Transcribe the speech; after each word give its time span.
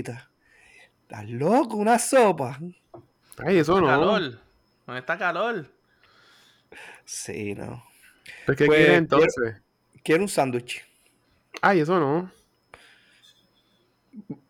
¿Estás 0.00 1.28
loco? 1.30 1.76
¿Una 1.76 1.98
sopa? 1.98 2.58
Ay, 3.38 3.58
eso 3.58 3.80
no. 3.80 3.86
Calor. 3.86 4.40
¿Dónde 4.86 5.00
está 5.00 5.16
calor? 5.16 5.70
Sí, 7.04 7.54
no. 7.54 7.84
¿Pero 8.46 8.56
qué 8.56 8.66
Pues, 8.66 8.78
quieres 8.78 8.98
entonces? 8.98 9.62
Quiero 10.02 10.22
un 10.22 10.28
sándwich. 10.28 10.84
Ay, 11.62 11.80
eso 11.80 11.98
no. 11.98 12.30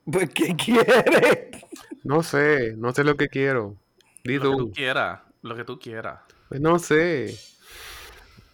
Pues, 0.04 0.30
¿qué 0.30 0.54
quieres? 0.56 1.64
No 2.02 2.22
sé, 2.22 2.74
no 2.76 2.92
sé 2.92 3.04
lo 3.04 3.16
que 3.16 3.28
quiero. 3.28 3.76
Di 4.24 4.38
Lo 4.38 4.50
que 4.56 4.56
tú. 4.56 4.72
quieras. 4.72 5.20
Lo 5.42 5.56
que 5.56 5.64
tú 5.64 5.78
quieras. 5.78 6.20
Pues 6.48 6.60
no 6.60 6.78
sé. 6.78 7.36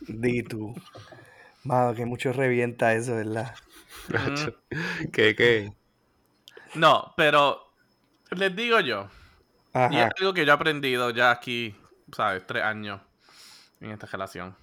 Di 0.09 0.43
tú. 0.43 0.75
Mano, 1.65 1.95
que 1.95 2.07
mucho 2.07 2.33
revienta 2.33 2.95
eso, 2.95 3.17
¿verdad? 3.17 3.55
¿Qué, 5.13 5.35
qué? 5.35 5.73
No, 6.75 7.13
pero 7.17 7.73
les 8.31 8.55
digo 8.55 8.81
yo. 8.81 9.09
Y 9.91 9.97
es 9.99 10.11
algo 10.19 10.33
que 10.35 10.45
yo 10.45 10.53
he 10.53 10.55
aprendido 10.55 11.11
ya 11.11 11.31
aquí, 11.31 11.77
¿sabes? 12.13 12.47
Tres 12.47 12.63
años 12.65 13.01
en 13.81 13.91
esta 13.93 14.07
relación. 14.07 14.57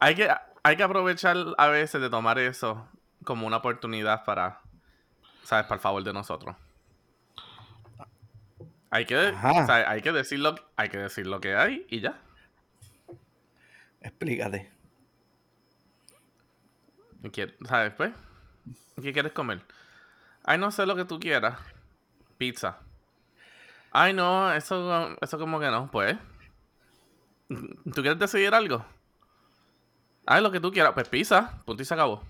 Hay 0.00 0.14
que, 0.14 0.28
hay 0.62 0.76
que 0.76 0.82
aprovechar 0.82 1.36
a 1.56 1.66
veces 1.68 2.00
de 2.00 2.08
tomar 2.10 2.38
eso 2.38 2.88
como 3.24 3.46
una 3.46 3.58
oportunidad 3.58 4.24
para, 4.24 4.60
¿sabes? 5.42 5.64
Para 5.66 5.74
el 5.76 5.80
favor 5.80 6.02
de 6.04 6.12
nosotros. 6.12 6.56
Hay 8.90 9.04
que. 9.04 9.32
¿sabes? 9.66 9.86
hay 9.86 10.00
que 10.00 10.12
decir 10.12 10.38
lo, 10.38 10.54
hay 10.76 10.88
que 10.88 10.98
decir 10.98 11.26
lo 11.26 11.40
que 11.40 11.54
hay 11.54 11.86
y 11.90 12.00
ya. 12.00 12.18
Explícate. 14.00 14.70
Quier- 17.32 17.56
¿Sabes? 17.66 17.92
Pues, 17.94 18.12
¿qué 19.02 19.12
quieres 19.12 19.32
comer? 19.32 19.60
Ay, 20.48 20.56
no 20.56 20.70
sé 20.70 20.86
lo 20.86 20.96
que 20.96 21.04
tú 21.04 21.20
quieras. 21.20 21.58
Pizza. 22.38 22.78
Ay, 23.90 24.14
no, 24.14 24.50
eso, 24.54 25.14
eso 25.20 25.38
como 25.38 25.60
que 25.60 25.66
no, 25.66 25.90
pues. 25.90 26.16
¿Tú 27.48 28.00
quieres 28.00 28.18
decidir 28.18 28.54
algo? 28.54 28.82
Ay, 30.24 30.42
lo 30.42 30.50
que 30.50 30.58
tú 30.58 30.72
quieras. 30.72 30.92
Pues 30.94 31.06
pizza. 31.06 31.62
Punto 31.66 31.82
y 31.82 31.84
se 31.84 31.92
acabó. 31.92 32.22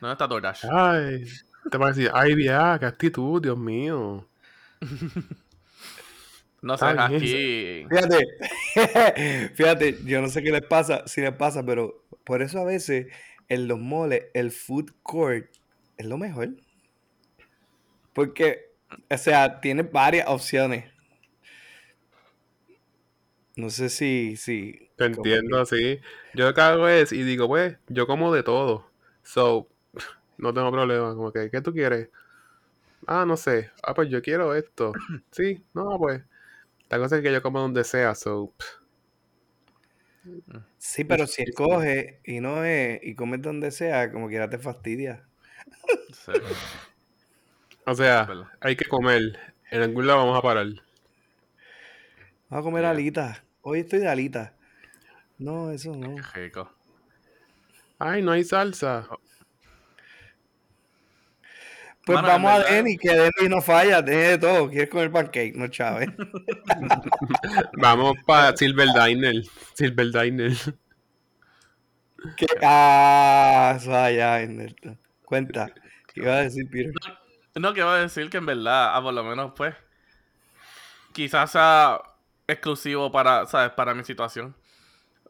¿Dónde 0.00 0.12
está 0.12 0.28
DoorDash? 0.28 0.66
Ay, 0.70 1.24
te 1.72 1.76
va 1.76 1.86
a 1.86 1.88
decir, 1.88 2.08
ay, 2.14 2.36
vieja, 2.36 2.78
qué 2.78 2.86
actitud, 2.86 3.42
Dios 3.42 3.58
mío. 3.58 4.28
No 6.62 6.78
sé, 6.78 6.86
aquí... 6.86 7.84
Fíjate, 7.90 9.50
fíjate, 9.54 9.98
yo 10.06 10.22
no 10.22 10.28
sé 10.28 10.42
qué 10.42 10.50
les 10.50 10.64
pasa, 10.64 11.06
si 11.06 11.20
les 11.20 11.34
pasa, 11.34 11.62
pero 11.62 12.06
por 12.24 12.40
eso 12.40 12.58
a 12.58 12.64
veces 12.64 13.08
en 13.50 13.68
los 13.68 13.78
moles 13.78 14.28
el 14.32 14.50
food 14.50 14.92
court 15.02 15.44
es 15.98 16.06
lo 16.06 16.16
mejor. 16.16 16.54
Porque, 18.14 18.72
o 19.10 19.18
sea, 19.18 19.60
tiene 19.60 19.82
varias 19.82 20.28
opciones. 20.28 20.84
No 23.56 23.70
sé 23.70 23.88
si, 23.88 24.36
si. 24.36 24.88
Te 24.96 25.04
entiendo, 25.06 25.64
sí. 25.64 26.00
Yo 26.34 26.46
lo 26.46 26.54
que 26.54 26.60
hago 26.60 26.88
es, 26.88 27.12
y 27.12 27.22
digo, 27.22 27.46
pues, 27.48 27.76
yo 27.88 28.06
como 28.06 28.32
de 28.34 28.42
todo. 28.42 28.90
So, 29.22 29.68
no 30.38 30.52
tengo 30.52 30.70
problema. 30.72 31.14
Como 31.14 31.32
que, 31.32 31.50
¿qué 31.50 31.60
tú 31.60 31.72
quieres? 31.72 32.08
Ah, 33.06 33.24
no 33.26 33.36
sé. 33.36 33.70
Ah, 33.82 33.94
pues 33.94 34.08
yo 34.10 34.22
quiero 34.22 34.54
esto. 34.54 34.92
Sí, 35.30 35.64
no, 35.74 35.98
pues. 35.98 36.22
La 36.90 36.98
cosa 36.98 37.16
es 37.16 37.22
que 37.22 37.32
yo 37.32 37.42
como 37.42 37.60
donde 37.60 37.84
sea, 37.84 38.14
so. 38.14 38.52
que- 38.58 38.64
Sí, 40.78 41.04
pero 41.04 41.26
si 41.26 41.42
escoges 41.42 42.16
y 42.24 42.40
no 42.40 42.64
es, 42.64 43.00
y 43.02 43.14
comes 43.14 43.42
donde 43.42 43.70
sea, 43.70 44.10
como 44.12 44.28
quiera 44.28 44.48
te 44.50 44.58
fastidia. 44.58 45.24
Sí. 46.12 46.32
O 47.86 47.94
sea, 47.94 48.28
hay 48.60 48.76
que 48.76 48.86
comer. 48.86 49.38
En 49.70 49.82
algún 49.82 50.06
lado 50.06 50.20
vamos 50.20 50.38
a 50.38 50.42
parar. 50.42 50.66
Vamos 52.48 52.62
a 52.66 52.70
comer 52.70 52.84
alitas. 52.84 53.42
Hoy 53.62 53.80
estoy 53.80 54.00
de 54.00 54.08
alitas. 54.08 54.52
No, 55.38 55.70
eso 55.70 55.94
no. 55.96 56.14
Qué 56.16 56.22
rico. 56.42 56.72
Ay, 57.98 58.22
no 58.22 58.32
hay 58.32 58.44
salsa. 58.44 59.06
Pues 62.06 62.16
Mano, 62.16 62.28
vamos 62.28 62.50
a 62.52 62.58
verdad- 62.58 62.70
Denny, 62.70 62.98
que 62.98 63.08
Denny 63.10 63.48
no 63.48 63.62
falla, 63.62 64.02
deje 64.02 64.28
de 64.32 64.38
todo. 64.38 64.68
Quieres 64.68 64.90
comer 64.90 65.10
pancake, 65.10 65.54
no 65.56 65.68
Chávez. 65.68 66.10
Vamos 67.78 68.16
para 68.26 68.54
Silver 68.56 68.88
Diner. 68.92 69.42
Silver 69.72 70.10
Diner. 70.12 70.52
¿Qué? 72.36 72.46
Ah, 72.62 73.74
eso 73.78 73.94
allá. 73.96 74.46
Cuenta. 75.24 75.72
¿Qué 76.12 76.20
iba 76.20 76.34
a 76.36 76.42
decir, 76.42 76.68
Peter? 76.70 76.92
No, 77.54 77.68
a 77.68 77.98
decir 77.98 78.30
que 78.30 78.38
en 78.38 78.46
verdad, 78.46 78.96
ah, 78.96 79.02
por 79.02 79.14
lo 79.14 79.22
menos, 79.22 79.52
pues, 79.56 79.74
quizás 81.12 81.52
sea 81.52 82.00
exclusivo 82.46 83.12
para, 83.12 83.46
¿sabes? 83.46 83.70
Para 83.72 83.94
mi 83.94 84.04
situación. 84.04 84.54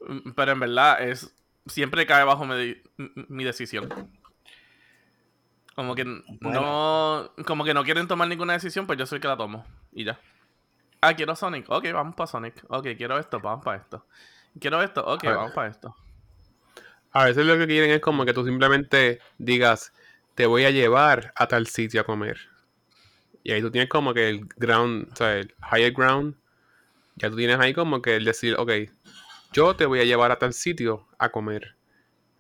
Mm, 0.00 0.30
Pero 0.32 0.52
en 0.52 0.60
verdad 0.60 1.02
es, 1.02 1.34
siempre 1.66 2.06
cae 2.06 2.24
bajo 2.24 2.46
mi, 2.46 2.76
mi 2.96 3.44
decisión. 3.44 3.88
Como 5.74 5.94
que 5.94 6.04
no, 6.04 7.32
como 7.46 7.64
que 7.64 7.74
no 7.74 7.82
quieren 7.82 8.06
tomar 8.06 8.28
ninguna 8.28 8.52
decisión, 8.52 8.86
pues 8.86 8.98
yo 8.98 9.06
soy 9.06 9.16
el 9.16 9.22
que 9.22 9.28
la 9.28 9.36
tomo. 9.36 9.66
Y 9.92 10.04
ya. 10.04 10.20
Ah, 11.00 11.14
quiero 11.14 11.34
Sonic. 11.34 11.68
Ok, 11.68 11.86
vamos 11.92 12.14
para 12.14 12.28
Sonic. 12.28 12.64
Ok, 12.68 12.88
quiero 12.96 13.18
esto, 13.18 13.40
vamos 13.40 13.64
para 13.64 13.78
esto. 13.78 14.06
Quiero 14.58 14.82
esto, 14.82 15.04
ok, 15.04 15.24
vamos 15.24 15.52
para 15.52 15.68
esto. 15.68 15.94
A 17.10 17.24
veces 17.24 17.44
lo 17.44 17.58
que 17.58 17.66
quieren 17.66 17.90
es 17.90 18.00
como 18.00 18.24
que 18.24 18.32
tú 18.32 18.44
simplemente 18.44 19.20
digas, 19.38 19.92
te 20.34 20.46
voy 20.46 20.64
a 20.64 20.70
llevar 20.70 21.32
a 21.36 21.46
tal 21.48 21.66
sitio 21.66 22.00
a 22.00 22.04
comer. 22.04 22.38
Y 23.42 23.52
ahí 23.52 23.60
tú 23.60 23.70
tienes 23.70 23.90
como 23.90 24.14
que 24.14 24.28
el 24.28 24.46
ground, 24.56 25.08
o 25.12 25.16
sea, 25.16 25.36
el 25.38 25.54
higher 25.72 25.92
ground. 25.92 26.34
Ya 27.16 27.30
tú 27.30 27.36
tienes 27.36 27.58
ahí 27.60 27.74
como 27.74 28.02
que 28.02 28.16
el 28.16 28.24
decir, 28.24 28.56
ok, 28.58 28.70
yo 29.52 29.76
te 29.76 29.86
voy 29.86 30.00
a 30.00 30.04
llevar 30.04 30.30
a 30.32 30.38
tal 30.38 30.52
sitio 30.52 31.06
a 31.18 31.28
comer. 31.30 31.76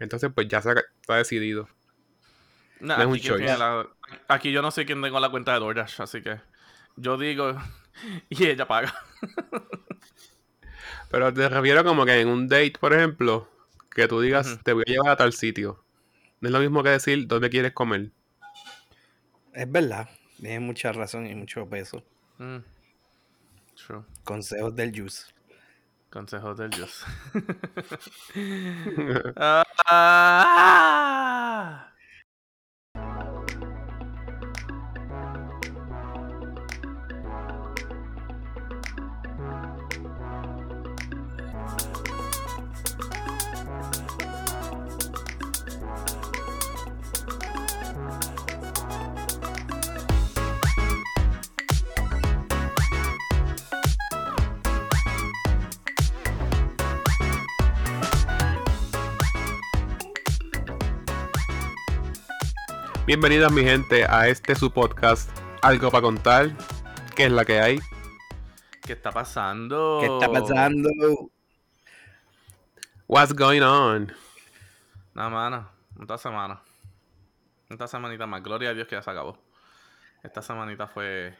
Entonces, 0.00 0.30
pues 0.34 0.48
ya 0.48 0.60
se 0.62 0.70
ha- 0.70 0.82
está 1.00 1.16
decidido. 1.16 1.68
Nah, 2.80 2.96
No 2.96 3.02
es 3.02 3.08
un 3.08 3.20
choice. 3.20 3.56
la- 3.56 3.86
aquí 4.28 4.50
yo 4.50 4.60
no 4.62 4.70
sé 4.70 4.84
quién 4.84 5.00
tengo 5.00 5.20
la 5.20 5.30
cuenta 5.30 5.52
de 5.54 5.60
DoorDash, 5.60 6.00
así 6.00 6.22
que 6.22 6.40
yo 6.96 7.16
digo 7.16 7.54
y 8.28 8.46
ella 8.46 8.66
paga. 8.66 8.92
Pero 11.10 11.32
te 11.32 11.48
refiero 11.48 11.84
como 11.84 12.04
que 12.04 12.20
en 12.20 12.28
un 12.28 12.48
date, 12.48 12.74
por 12.80 12.92
ejemplo, 12.92 13.48
que 13.90 14.08
tú 14.08 14.20
digas, 14.20 14.58
te 14.64 14.72
voy 14.72 14.84
a 14.86 14.90
llevar 14.90 15.10
a 15.12 15.16
tal 15.16 15.32
sitio. 15.32 15.83
No 16.44 16.48
es 16.48 16.52
lo 16.52 16.60
mismo 16.60 16.82
que 16.82 16.90
decir 16.90 17.26
dónde 17.26 17.48
quieres 17.48 17.72
comer. 17.72 18.10
Es 19.54 19.72
verdad. 19.72 20.10
Tiene 20.36 20.60
mucha 20.60 20.92
razón 20.92 21.26
y 21.26 21.34
mucho 21.34 21.66
peso. 21.66 22.04
Mm. 22.36 22.58
True. 23.74 24.02
Consejos 24.24 24.76
del 24.76 24.94
juice. 24.94 25.32
Consejos 26.10 26.58
del 26.58 26.68
Dios. 26.68 27.02
Ah. 29.86 31.93
Bienvenidos 63.06 63.52
mi 63.52 63.62
gente 63.62 64.06
a 64.08 64.28
este 64.28 64.54
su 64.54 64.70
podcast, 64.70 65.28
Algo 65.60 65.90
para 65.90 66.00
contar, 66.00 66.56
que 67.14 67.26
es 67.26 67.32
la 67.32 67.44
que 67.44 67.60
hay. 67.60 67.78
¿Qué 68.80 68.94
está 68.94 69.12
pasando? 69.12 69.98
¿Qué 70.00 70.06
está 70.06 70.32
pasando? 70.32 70.88
What's 73.06 73.34
going 73.34 73.60
on? 73.60 74.10
Nada, 75.12 75.28
mano. 75.28 75.68
Esta 76.00 76.16
semana. 76.16 76.62
Esta 77.68 77.86
semanita 77.88 78.26
más. 78.26 78.42
Gloria 78.42 78.70
a 78.70 78.72
Dios 78.72 78.88
que 78.88 78.96
ya 78.96 79.02
se 79.02 79.10
acabó. 79.10 79.36
Esta 80.22 80.40
semanita 80.40 80.86
fue. 80.86 81.36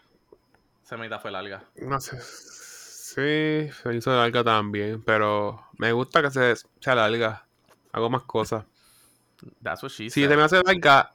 Semanita 0.83 1.19
fue 1.19 1.31
larga. 1.31 1.65
No 1.77 1.99
sé. 1.99 2.21
Sí, 2.21 3.73
se 3.73 3.95
hizo 3.95 4.15
larga 4.15 4.45
también, 4.45 5.03
pero 5.03 5.67
me 5.79 5.93
gusta 5.93 6.21
que 6.21 6.31
se, 6.31 6.57
se 6.57 6.95
larga. 6.95 7.47
Hago 7.91 8.11
más 8.11 8.25
cosas. 8.25 8.67
That's 9.63 9.83
what 9.83 9.91
she 9.93 10.11
Si 10.11 10.21
said. 10.23 10.31
se 10.31 10.37
me 10.37 10.43
hace 10.43 10.63
larga, 10.63 11.15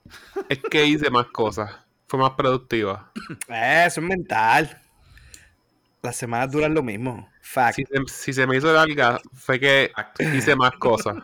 es 0.49 0.59
que 0.69 0.85
hice 0.85 1.09
más 1.09 1.27
cosas. 1.27 1.71
Fue 2.07 2.19
más 2.19 2.31
productiva. 2.31 3.11
Eh, 3.47 3.83
Eso 3.87 4.01
es 4.01 4.07
mental. 4.07 4.81
Las 6.01 6.15
semanas 6.15 6.51
duran 6.51 6.73
lo 6.73 6.81
mismo. 6.83 7.29
Fact. 7.41 7.75
Si 7.75 7.85
se, 7.85 8.07
si 8.07 8.33
se 8.33 8.47
me 8.47 8.57
hizo 8.57 8.71
larga, 8.73 9.19
fue 9.33 9.59
que 9.59 9.91
Fact. 9.95 10.21
hice 10.21 10.55
más 10.55 10.73
cosas. 10.73 11.15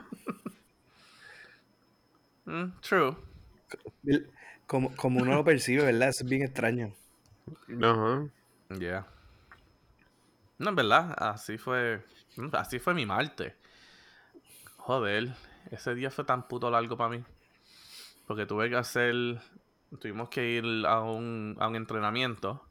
Mm, 2.45 2.71
true. 2.81 3.15
Como, 4.67 4.95
como 4.95 5.21
uno 5.21 5.35
lo 5.35 5.43
percibe, 5.43 5.83
¿verdad? 5.83 6.09
Eso 6.09 6.23
es 6.23 6.29
bien 6.29 6.43
extraño. 6.43 6.93
Ajá. 7.81 8.27
Yeah. 8.79 9.05
No, 10.57 10.69
en 10.69 10.75
verdad, 10.75 11.13
así 11.17 11.57
fue. 11.57 12.03
Así 12.53 12.79
fue 12.79 12.93
mi 12.93 13.05
martes. 13.05 13.53
Joder, 14.77 15.33
ese 15.71 15.95
día 15.95 16.11
fue 16.11 16.23
tan 16.25 16.47
puto 16.47 16.69
largo 16.69 16.97
para 16.97 17.09
mí. 17.09 17.23
Porque 18.27 18.45
tuve 18.45 18.69
que 18.69 18.75
hacer. 18.75 19.15
Tuvimos 19.99 20.29
que 20.29 20.49
ir 20.49 20.85
a 20.85 21.01
un, 21.01 21.55
a 21.59 21.67
un 21.67 21.75
entrenamiento 21.75 22.63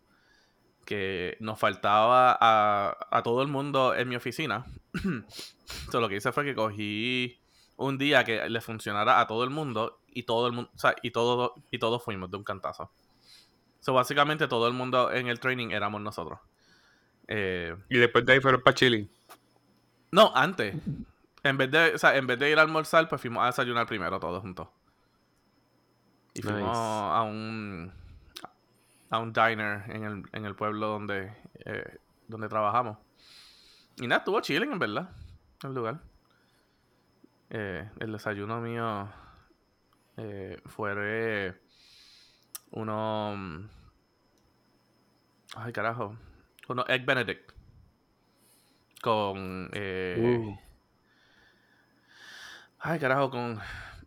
que 0.85 1.37
nos 1.41 1.58
faltaba 1.58 2.37
a, 2.38 2.96
a 3.11 3.23
todo 3.23 3.41
el 3.43 3.49
mundo 3.49 3.94
en 3.94 4.08
mi 4.08 4.17
oficina. 4.17 4.67
Entonces 4.94 6.00
lo 6.00 6.08
que 6.08 6.17
hice 6.17 6.32
fue 6.32 6.44
que 6.44 6.55
cogí 6.55 7.38
un 7.76 7.99
día 7.99 8.25
que 8.25 8.49
le 8.49 8.61
funcionara 8.61 9.20
a 9.20 9.26
todo 9.26 9.44
el 9.44 9.50
mundo 9.50 10.00
y 10.12 10.25
todo 10.25 10.46
el 10.46 10.52
mundo, 10.52 10.70
o 10.75 10.79
sea, 10.79 10.94
y 11.02 11.11
todo, 11.11 11.55
y 11.70 11.79
todos 11.79 12.02
fuimos 12.02 12.31
de 12.31 12.37
un 12.37 12.44
cantazo. 12.44 12.91
So, 13.81 13.93
básicamente 13.93 14.49
todo 14.49 14.69
el 14.69 14.75
mundo 14.75 15.11
en 15.12 15.29
el 15.29 15.41
training 15.41 15.70
éramos 15.70 16.00
nosotros. 16.00 16.38
Eh, 17.29 17.75
Y 17.88 17.99
después 17.99 18.25
de 18.25 18.35
ahí 18.35 18.41
fueron 18.41 18.62
para 18.62 18.75
Chile. 18.75 19.08
no, 20.11 20.32
antes. 20.35 20.76
En 21.44 21.56
vez, 21.58 21.70
de, 21.70 21.94
o 21.94 21.99
sea, 21.99 22.17
en 22.17 22.26
vez 22.26 22.38
de 22.38 22.50
ir 22.50 22.58
a 22.58 22.62
almorzar, 22.62 23.08
pues 23.08 23.20
fuimos 23.20 23.43
a 23.43 23.46
desayunar 23.46 23.87
primero 23.87 24.19
todos 24.19 24.41
juntos. 24.43 24.69
Y 26.35 26.43
fuimos 26.43 26.62
Nice. 26.62 26.70
a 26.73 27.23
un 27.23 27.93
a 29.11 29.19
un 29.19 29.32
diner 29.32 29.85
en 29.91 30.02
el, 30.05 30.23
en 30.32 30.44
el 30.44 30.56
pueblo 30.56 30.88
donde, 30.88 31.32
eh, 31.67 31.99
donde 32.26 32.49
trabajamos. 32.49 32.99
Y 33.99 34.08
nada, 34.08 34.19
estuvo 34.20 34.41
chilling 34.41 34.73
en 34.73 34.79
verdad. 34.81 35.11
El 35.62 35.75
lugar. 35.75 36.00
Eh, 37.50 37.88
el 38.00 38.11
desayuno 38.11 38.61
mío 38.61 39.08
eh, 40.17 40.61
fue 40.67 41.55
uno. 42.73 43.69
Ay, 45.55 45.73
carajo. 45.73 46.17
Uno 46.69 46.85
Egg 46.88 47.05
Benedict. 47.06 47.52
Con. 49.00 49.69
eh, 49.75 50.41
Uh. 50.41 50.58
Ay, 52.86 52.98
carajo, 52.98 53.31
con 53.31 53.58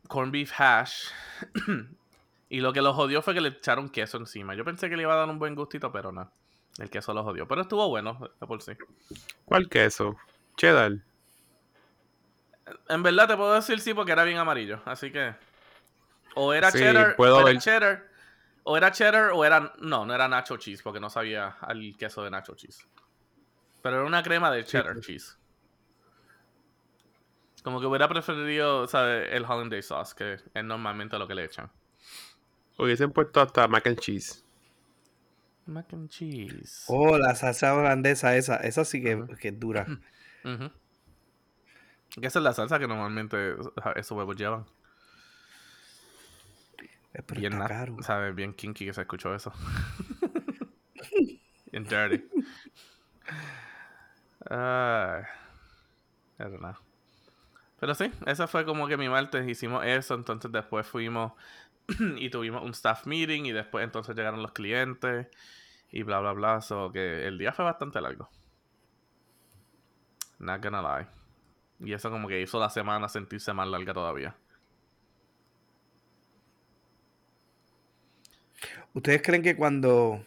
corned 0.07 0.31
beef 0.31 0.51
hash. 0.59 1.07
y 2.49 2.59
lo 2.59 2.71
que 2.73 2.81
lo 2.83 2.93
jodió 2.93 3.23
fue 3.23 3.33
que 3.33 3.41
le 3.41 3.49
echaron 3.49 3.89
queso 3.89 4.17
encima. 4.17 4.53
Yo 4.53 4.63
pensé 4.63 4.87
que 4.87 4.95
le 4.95 5.01
iba 5.01 5.13
a 5.13 5.17
dar 5.17 5.29
un 5.29 5.39
buen 5.39 5.55
gustito, 5.55 5.91
pero 5.91 6.11
no. 6.11 6.31
El 6.77 6.91
queso 6.91 7.11
lo 7.11 7.23
jodió. 7.23 7.47
Pero 7.47 7.61
estuvo 7.61 7.89
bueno, 7.89 8.29
de 8.39 8.45
por 8.45 8.61
sí. 8.61 8.73
¿Cuál 9.45 9.67
queso? 9.67 10.15
Cheddar. 10.57 10.91
En 12.87 13.01
verdad 13.01 13.27
te 13.27 13.35
puedo 13.35 13.55
decir 13.55 13.79
sí 13.79 13.95
porque 13.95 14.11
era 14.11 14.23
bien 14.23 14.37
amarillo. 14.37 14.79
Así 14.85 15.11
que. 15.11 15.33
O 16.35 16.53
era 16.53 16.69
Sí, 16.69 16.77
cheddar. 16.77 17.15
puedo 17.15 17.37
o 17.37 17.39
era 17.39 17.45
ver. 17.49 17.57
cheddar. 17.59 18.07
O 18.61 18.77
era 18.77 18.91
cheddar 18.91 19.31
o 19.33 19.43
era. 19.43 19.73
No, 19.79 20.05
no 20.05 20.13
era 20.13 20.27
nacho 20.27 20.55
cheese 20.57 20.83
porque 20.83 20.99
no 20.99 21.09
sabía 21.09 21.57
al 21.61 21.95
queso 21.97 22.21
de 22.23 22.29
nacho 22.29 22.53
cheese. 22.53 22.85
Pero 23.81 23.95
era 23.97 24.05
una 24.05 24.21
crema 24.21 24.51
de 24.51 24.63
cheddar 24.65 24.93
pues. 24.93 25.05
cheese. 25.07 25.37
Como 27.67 27.81
que 27.81 27.85
hubiera 27.85 28.07
preferido, 28.07 28.87
¿sabes? 28.87 29.27
El 29.29 29.43
hollandaise 29.43 29.89
sauce, 29.89 30.15
que 30.15 30.35
es 30.57 30.63
normalmente 30.63 31.19
lo 31.19 31.27
que 31.27 31.35
le 31.35 31.43
echan. 31.43 31.69
Hubiesen 32.77 33.11
puesto 33.11 33.41
hasta 33.41 33.67
mac 33.67 33.85
and 33.87 33.99
cheese. 33.99 34.41
Mac 35.65 35.91
and 35.91 36.07
cheese. 36.07 36.85
Oh, 36.87 37.17
la 37.17 37.35
salsa 37.35 37.75
holandesa 37.75 38.37
esa, 38.37 38.55
esa 38.55 38.85
sí 38.85 39.03
que, 39.03 39.21
que 39.41 39.49
es 39.49 39.59
dura. 39.59 39.85
Que 40.45 42.25
esa 42.25 42.39
es 42.39 42.43
la 42.43 42.53
salsa 42.53 42.79
que 42.79 42.87
normalmente 42.87 43.55
esos 43.97 44.11
huevos 44.17 44.37
llevan. 44.37 44.65
Eh, 47.13 47.21
Pero 47.25 47.41
Bien, 47.41 47.51
está 47.51 47.67
caro. 47.67 47.97
¿sabes? 48.01 48.33
Bien 48.33 48.53
kinky 48.53 48.85
que 48.85 48.93
se 48.93 49.01
escuchó 49.01 49.35
eso. 49.35 49.51
Bien 51.73 51.83
dirty. 51.83 52.23
Ay, 54.49 55.23
I 56.39 56.43
don't 56.43 56.59
know. 56.59 56.86
Pero 57.79 57.93
sí, 57.93 58.11
ese 58.25 58.47
fue 58.47 58.65
como 58.65 58.87
que 58.87 58.97
mi 58.97 59.07
martes 59.07 59.47
hicimos 59.47 59.85
eso, 59.85 60.15
entonces 60.15 60.51
después 60.51 60.87
fuimos 60.87 61.33
y 62.17 62.29
tuvimos 62.29 62.63
un 62.63 62.71
staff 62.71 63.05
meeting 63.05 63.45
y 63.45 63.51
después 63.51 63.83
entonces 63.83 64.15
llegaron 64.15 64.41
los 64.41 64.51
clientes 64.51 65.27
y 65.91 66.03
bla 66.03 66.19
bla 66.19 66.33
bla, 66.33 66.61
so 66.61 66.91
que 66.91 67.27
el 67.27 67.37
día 67.37 67.53
fue 67.53 67.65
bastante 67.65 68.01
largo. 68.01 68.29
Not 70.39 70.63
gonna 70.63 70.81
lie. 70.81 71.07
Y 71.79 71.93
eso 71.93 72.09
como 72.09 72.27
que 72.27 72.41
hizo 72.41 72.59
la 72.59 72.69
semana 72.69 73.07
sentirse 73.09 73.53
más 73.53 73.67
larga 73.67 73.93
todavía. 73.93 74.35
¿Ustedes 78.93 79.21
creen 79.21 79.43
que 79.43 79.55
cuando, 79.55 80.25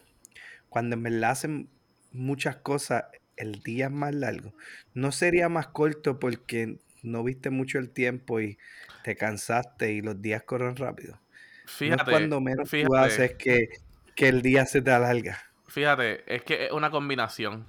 cuando 0.68 0.94
en 0.96 1.24
hacen 1.24 1.68
muchas 2.12 2.56
cosas, 2.56 3.04
el 3.36 3.62
día 3.62 3.86
es 3.86 3.90
más 3.92 4.14
largo? 4.14 4.54
¿No 4.94 5.10
sería 5.10 5.48
más 5.48 5.68
corto 5.68 6.20
porque 6.20 6.78
no 7.02 7.22
viste 7.24 7.50
mucho 7.50 7.78
el 7.78 7.90
tiempo 7.90 8.40
y 8.40 8.58
te 9.02 9.16
cansaste 9.16 9.92
y 9.92 10.02
los 10.02 10.20
días 10.20 10.42
corren 10.42 10.76
rápido? 10.76 11.18
Fíjate, 11.66 12.02
no 12.02 12.04
es 12.04 12.10
cuando 12.10 12.40
menos 12.40 12.70
tú 12.70 12.94
haces 12.96 13.34
que, 13.34 13.68
que 14.14 14.28
el 14.28 14.42
día 14.42 14.66
se 14.66 14.82
te 14.82 14.90
alarga. 14.90 15.38
Fíjate, 15.68 16.34
es 16.34 16.42
que 16.42 16.66
es 16.66 16.72
una 16.72 16.90
combinación. 16.90 17.66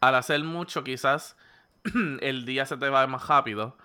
Al 0.00 0.14
hacer 0.14 0.42
mucho, 0.44 0.84
quizás 0.84 1.36
el 2.20 2.44
día 2.44 2.66
se 2.66 2.76
te 2.76 2.88
va 2.88 3.06
más 3.06 3.26
rápido, 3.28 3.76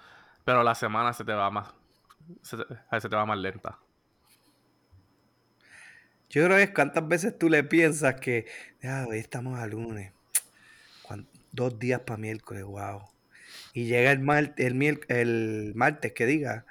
pero 0.43 0.63
la 0.63 0.75
semana 0.75 1.13
se 1.13 1.23
te 1.23 1.33
va 1.33 1.49
más. 1.49 1.73
Se 2.41 2.57
te, 2.57 2.63
se 2.99 3.09
te 3.09 3.15
va 3.15 3.25
más 3.25 3.37
lenta. 3.37 3.79
Yo 6.29 6.45
creo 6.45 6.57
que 6.57 6.63
es 6.63 6.71
cuántas 6.71 7.07
veces 7.07 7.37
tú 7.37 7.47
le 7.47 7.63
piensas 7.63 8.15
que, 8.19 8.47
"Ah, 8.83 9.05
hoy 9.07 9.19
estamos 9.19 9.59
a 9.59 9.67
lunes, 9.67 10.11
dos 11.51 11.77
días 11.79 12.01
para 12.01 12.17
miércoles, 12.17 12.63
wow. 12.63 13.03
Y 13.73 13.85
llega 13.85 14.11
el, 14.11 14.19
mar- 14.19 14.53
el, 14.57 14.99
el 15.09 15.71
martes 15.75 16.13
que 16.13 16.25
diga, 16.25 16.65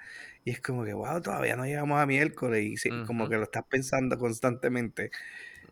y 0.44 0.50
es 0.50 0.60
como 0.60 0.84
que, 0.84 0.94
wow, 0.94 1.20
todavía 1.20 1.56
no 1.56 1.64
llegamos 1.66 2.00
a 2.00 2.06
miércoles, 2.06 2.64
y 2.64 2.76
sí, 2.76 2.90
como 3.06 3.28
que 3.28 3.36
lo 3.36 3.44
estás 3.44 3.64
pensando 3.68 4.18
constantemente, 4.18 5.10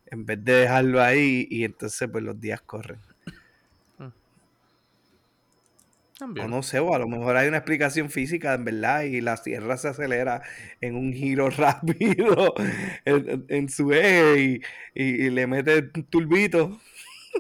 en 0.07 0.27
vez 0.27 0.45
de 0.45 0.53
dejarlo 0.55 1.03
ahí, 1.03 1.47
y 1.51 1.65
entonces 1.65 2.09
pues 2.11 2.25
los 2.25 2.41
días 2.41 2.63
corren. 2.63 2.99
O 6.19 6.19
También. 6.19 6.51
no 6.51 6.63
sé, 6.63 6.79
o 6.81 6.95
a 6.95 6.99
lo 6.99 7.09
mejor 7.09 7.37
hay 7.37 7.49
una 7.49 7.57
explicación 7.59 8.11
física, 8.11 8.53
en 8.53 8.65
verdad, 8.67 9.03
y 9.05 9.23
la 9.23 9.39
Tierra 9.43 9.79
se 9.79 9.89
acelera 9.89 10.43
en 10.83 10.95
un 10.95 11.15
giro 11.15 11.49
rápido 11.65 12.55
en 13.07 13.69
su 13.71 13.91
eje 13.93 14.39
y, 14.43 14.61
y- 14.95 15.27
y 15.27 15.31
le 15.31 15.47
mete 15.47 15.91
un 15.95 16.05
turbito. 16.05 16.79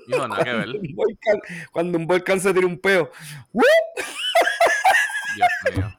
Hijo, 0.06 0.28
nada 0.28 0.44
que 0.44 0.52
ver. 0.52 0.66
Cuando 0.66 0.80
un 0.88 0.94
volcán, 0.94 1.40
cuando 1.72 1.98
un 1.98 2.06
volcán 2.06 2.40
se 2.40 2.54
tira 2.54 2.66
un 2.66 2.78
peo. 2.78 3.10
¡Woo! 3.52 3.64
Dios 5.36 5.76
mío. 5.76 5.98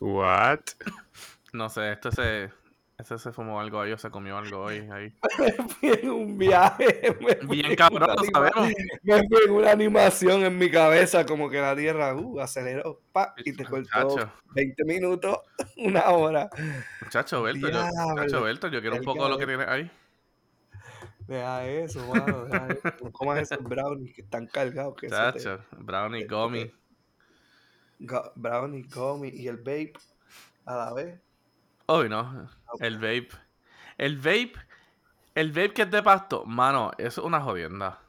What? 0.00 0.60
No 1.52 1.68
sé, 1.68 1.92
este 1.92 2.10
se. 2.12 2.64
Este 2.96 3.18
se 3.18 3.32
fumó 3.32 3.60
algo 3.60 3.80
ahí 3.80 3.90
o 3.90 3.98
se 3.98 4.08
comió 4.08 4.38
algo 4.38 4.60
hoy 4.60 4.88
ahí. 4.92 5.12
en 5.82 6.10
un 6.10 6.38
viaje. 6.38 7.16
me 7.20 7.34
Bien 7.46 7.66
en 7.66 7.76
cabrón, 7.76 8.08
lo 8.16 8.24
sabemos. 8.24 8.72
Me 9.02 9.18
fui 9.26 9.50
una 9.50 9.72
animación 9.72 10.44
en 10.44 10.56
mi 10.56 10.70
cabeza, 10.70 11.26
como 11.26 11.50
que 11.50 11.60
la 11.60 11.74
Tierra 11.74 12.14
uh, 12.14 12.40
aceleró, 12.40 13.00
pa, 13.10 13.34
y 13.36 13.52
te 13.52 13.64
cortó 13.64 14.08
Muchacho. 14.08 14.32
20 14.54 14.84
minutos, 14.84 15.38
una 15.76 16.08
hora. 16.10 16.48
Muchacho, 17.00 17.42
Berto, 17.42 17.68
yo, 17.68 17.84
muchacho, 17.84 18.42
Berto, 18.42 18.68
yo 18.68 18.80
quiero 18.80 18.96
un 18.96 19.02
poco 19.02 19.24
de 19.24 19.30
lo 19.30 19.38
que 19.38 19.46
tienes 19.46 19.66
ahí. 19.66 19.90
Deja 21.26 21.66
eso, 21.66 22.06
mano. 22.06 22.44
Deja 22.44 22.68
eso. 22.68 22.80
No 23.04 23.12
comas 23.12 23.38
esos 23.38 23.62
brownies 23.64 24.14
que 24.14 24.22
están 24.22 24.46
cargados. 24.46 24.94
Que 24.96 25.06
eso 25.06 25.32
te- 25.32 25.58
brownie, 25.78 26.26
gummy. 26.26 26.72
Brownie, 28.34 28.82
gummy 28.94 29.28
y 29.28 29.48
el 29.48 29.56
vape 29.58 29.94
a 30.66 30.74
la 30.76 30.92
vez. 30.92 31.20
Uy, 31.86 32.08
no. 32.08 32.48
El 32.80 32.96
vape. 32.96 33.28
El 33.98 34.16
vape. 34.18 34.54
El 35.34 35.48
vape 35.50 35.72
que 35.72 35.82
es 35.82 35.90
de 35.90 36.02
pasto. 36.02 36.44
Mano, 36.44 36.90
eso 36.98 37.20
es 37.20 37.26
una 37.26 37.40
jodienda. 37.40 38.00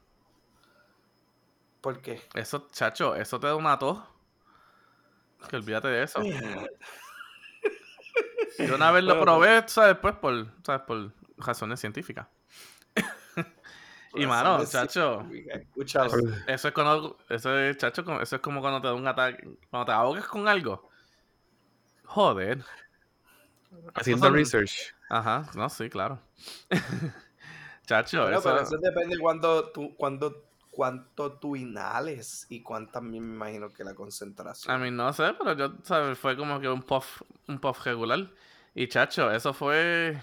¿Por 1.82 2.02
qué? 2.02 2.22
Eso, 2.34 2.68
chacho, 2.72 3.16
eso 3.16 3.40
te 3.40 3.48
da 3.48 3.56
una 3.56 3.78
tos. 3.78 4.00
Que 5.50 5.56
olvídate 5.58 5.88
de 5.88 6.04
eso. 6.04 6.22
Yo 8.60 8.76
una 8.76 8.92
vez 8.92 9.04
lo 9.04 9.16
Bueno, 9.16 9.22
probé, 9.24 9.68
¿sabes? 9.68 9.98
Pues 10.02 10.16
por, 10.16 10.48
¿sabes? 10.64 10.82
Por 10.88 11.12
razones 11.38 11.80
científicas. 11.80 12.28
Y 14.16 14.26
mano, 14.26 14.66
chacho, 14.66 15.26
Escúchalo. 15.32 16.12
eso 16.48 16.68
es 16.68 16.74
cuando, 16.74 17.18
eso 17.30 17.58
es, 17.60 17.78
chacho, 17.78 18.04
como- 18.06 18.22
eso 18.22 18.36
es 18.38 18.42
como 18.42 18.62
cuando 18.62 18.82
te 18.82 18.88
da 18.88 18.94
un 18.94 19.08
ataque, 19.08 19.48
cuando 19.70 19.86
te 19.86 19.92
ahogas 19.92 20.26
con 20.28 20.48
algo. 20.48 20.90
Joder. 22.06 22.64
Haciendo 23.94 24.28
son- 24.28 24.34
research. 24.36 24.94
Ajá, 25.10 25.50
no, 25.56 25.70
sí, 25.70 25.90
claro. 25.90 26.20
chacho, 27.86 28.22
Bueno, 28.24 28.38
eso, 28.40 28.50
pero 28.50 28.62
eso 28.62 28.78
depende 28.78 29.18
cuando 29.20 29.70
tú, 29.72 29.96
cuando, 29.96 30.44
cuánto 30.72 31.34
tú 31.34 31.56
inhales 31.56 32.48
y 32.50 32.62
cuánto 32.62 32.94
también 32.94 33.24
me 33.28 33.36
imagino 33.36 33.72
que 33.72 33.84
la 33.84 33.94
concentración. 33.94 34.74
A 34.74 34.78
mí 34.78 34.92
no 34.92 35.12
sé, 35.14 35.34
pero 35.38 35.54
yo, 35.54 35.74
¿sabes? 35.84 36.18
Fue 36.18 36.36
como 36.36 36.60
que 36.60 36.68
un 36.70 36.82
puff, 36.84 37.22
un 37.48 37.60
puff 37.60 37.86
regular. 37.86 38.30
Y 38.74 38.88
chacho, 38.88 39.32
eso 39.32 39.54
fue. 39.54 40.22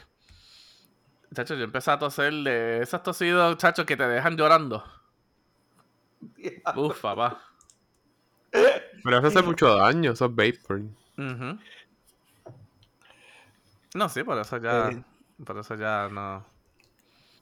Chacho, 1.35 1.55
yo 1.55 1.65
empecé 1.65 1.91
a 1.91 1.99
toser 1.99 2.33
de 2.33 2.83
esos 2.83 3.03
tosidos, 3.03 3.57
chacho, 3.57 3.87
que 3.87 3.97
te 3.97 4.07
dejan 4.07 4.37
llorando. 4.37 4.85
Uf, 6.77 7.01
papá. 7.01 7.41
Pero 8.51 9.19
eso 9.19 9.27
hace 9.29 9.43
mucho 9.43 9.75
daño, 9.77 10.13
eso 10.13 10.27
es 10.27 10.31
vapor. 10.35 10.81
Ujú. 11.17 11.59
No, 13.95 14.09
sí, 14.09 14.23
por 14.23 14.39
eso 14.39 14.57
ya. 14.59 14.91
Eh. 14.91 15.03
Por 15.45 15.59
eso 15.59 15.75
ya 15.75 16.09
no. 16.11 16.45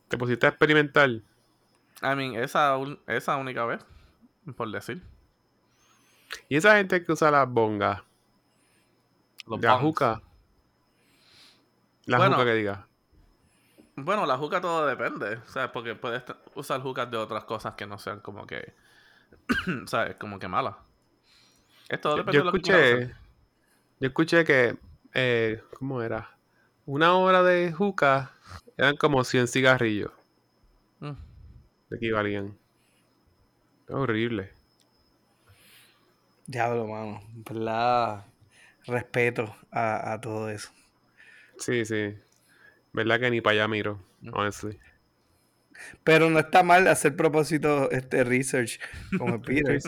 Te 0.09 0.17
pusiste 0.17 0.47
a 0.47 0.51
experimentar. 0.51 1.09
I 1.11 1.23
mean, 2.17 2.35
esa, 2.37 2.77
un- 2.77 2.99
esa 3.07 3.37
única 3.37 3.65
vez, 3.67 3.85
por 4.57 4.71
decir. 4.71 5.03
Y 6.49 6.57
esa 6.57 6.77
gente 6.77 7.05
que 7.05 7.13
usa 7.13 7.31
las 7.31 7.49
bongas, 7.49 8.03
Los 9.47 9.61
la 9.61 9.73
bongs. 9.73 9.83
juca. 9.83 10.23
La 12.07 12.19
Bueno. 12.19 12.37
juca 12.37 12.45
que 12.47 12.55
diga. 12.55 12.87
Bueno, 14.05 14.27
la 14.27 14.37
juca 14.39 14.61
todo 14.61 14.87
depende, 14.87 15.41
¿sabes? 15.47 15.71
Porque 15.71 15.95
puedes 15.95 16.23
usar 16.55 16.81
jucas 16.83 17.11
de 17.11 17.17
otras 17.17 17.45
cosas 17.45 17.75
que 17.75 17.87
no 17.87 17.99
sean 17.99 18.21
como 18.21 18.47
que. 18.47 18.75
¿Sabes? 19.87 20.17
Como 20.17 20.39
que 20.39 20.49
malas. 20.49 20.77
Esto 21.91 22.17
Yo, 22.17 22.17
depende 22.17 22.39
yo 22.39 22.41
de 22.41 22.45
lo 22.47 22.53
que 22.55 22.59
escuché, 22.59 22.75
hacer. 22.75 23.17
yo 24.01 24.09
escuché 24.09 24.45
que, 24.45 24.77
eh, 25.15 25.63
¿cómo 25.79 26.03
era? 26.03 26.31
Una 26.87 27.17
hora 27.17 27.43
de 27.43 27.73
juca 27.73 28.33
eran 28.77 28.97
como 28.97 29.25
100 29.25 29.49
cigarrillos 29.49 30.13
Mm. 31.03 31.17
que 31.89 31.97
equivalían. 31.97 32.59
Es 33.89 33.95
horrible. 33.95 34.55
Diablo, 36.47 36.87
mano. 36.87 37.23
¿Verdad? 37.33 38.27
Respeto 38.87 39.55
a, 39.71 40.13
a 40.13 40.21
todo 40.21 40.51
eso. 40.51 40.71
Sí, 41.59 41.85
sí. 41.85 42.17
¿Verdad 42.93 43.21
que 43.21 43.31
ni 43.31 43.41
para 43.41 43.55
allá 43.55 43.69
miro? 43.69 44.03
Honestly. 44.33 44.79
Pero 46.05 46.29
no 46.29 46.39
está 46.41 46.63
mal 46.63 46.87
hacer 46.89 47.17
propósito 47.17 47.91
este 47.91 48.23
research 48.25 48.79
como 49.17 49.41
Peter. 49.43 49.81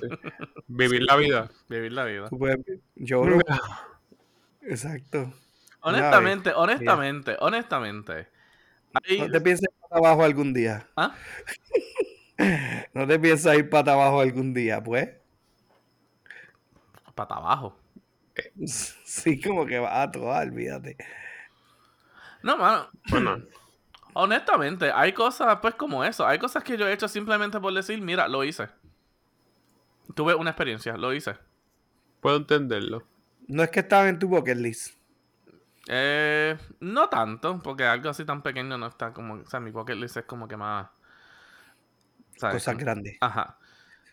Vivir 0.66 1.02
la 1.02 1.16
vida. 1.16 1.50
Vivir 1.68 1.92
la 1.92 2.04
vida. 2.04 2.28
Puedes- 2.30 2.58
yo 2.94 3.24
lo- 3.24 3.40
Exacto. 4.62 5.32
Honestamente, 5.80 6.52
honestamente, 6.54 7.36
honestamente. 7.40 8.28
No 9.18 9.30
te 9.30 9.40
piensas 9.40 9.68
ir 9.72 9.80
para 9.88 9.98
abajo 9.98 10.24
algún 10.24 10.52
día. 10.54 10.86
¿Ah? 10.96 11.14
No 12.94 13.06
te 13.06 13.18
piensas 13.20 13.56
ir 13.56 13.68
para 13.70 13.92
abajo 13.92 14.20
algún 14.20 14.52
día, 14.54 14.82
pues. 14.82 15.08
Pata 17.14 17.34
abajo. 17.36 17.76
Sí, 18.66 19.40
como 19.40 19.66
que 19.66 19.78
va 19.78 20.02
a 20.02 20.10
todo, 20.10 20.28
olvídate. 20.30 20.96
No, 22.42 22.56
mano. 22.56 22.88
Bueno, 23.10 23.42
Honestamente, 24.14 24.90
hay 24.92 25.12
cosas 25.12 25.58
pues 25.62 25.74
como 25.74 26.04
eso. 26.04 26.26
Hay 26.26 26.38
cosas 26.38 26.62
que 26.62 26.76
yo 26.76 26.86
he 26.86 26.92
hecho 26.92 27.08
simplemente 27.08 27.58
por 27.60 27.72
decir, 27.72 28.00
mira, 28.00 28.28
lo 28.28 28.44
hice. 28.44 28.68
Tuve 30.14 30.34
una 30.34 30.50
experiencia, 30.50 30.96
lo 30.96 31.12
hice. 31.12 31.36
puedo 32.20 32.36
entenderlo. 32.36 33.04
No 33.48 33.62
es 33.62 33.70
que 33.70 33.80
estaba 33.80 34.08
en 34.08 34.18
tu 34.18 34.28
bucket 34.28 34.58
list. 34.58 34.96
Eh, 35.88 36.56
no 36.80 37.08
tanto, 37.08 37.58
porque 37.62 37.84
algo 37.84 38.10
así 38.10 38.24
tan 38.24 38.42
pequeño 38.42 38.78
no 38.78 38.86
está 38.86 39.12
como... 39.12 39.34
O 39.34 39.46
sea, 39.46 39.58
mi 39.60 39.70
bucket 39.70 39.96
list 39.96 40.18
es 40.18 40.24
como 40.24 40.46
que 40.46 40.56
más... 40.56 40.88
¿sabes? 42.36 42.56
Cosas 42.56 42.76
grandes. 42.76 43.16
Ajá. 43.20 43.58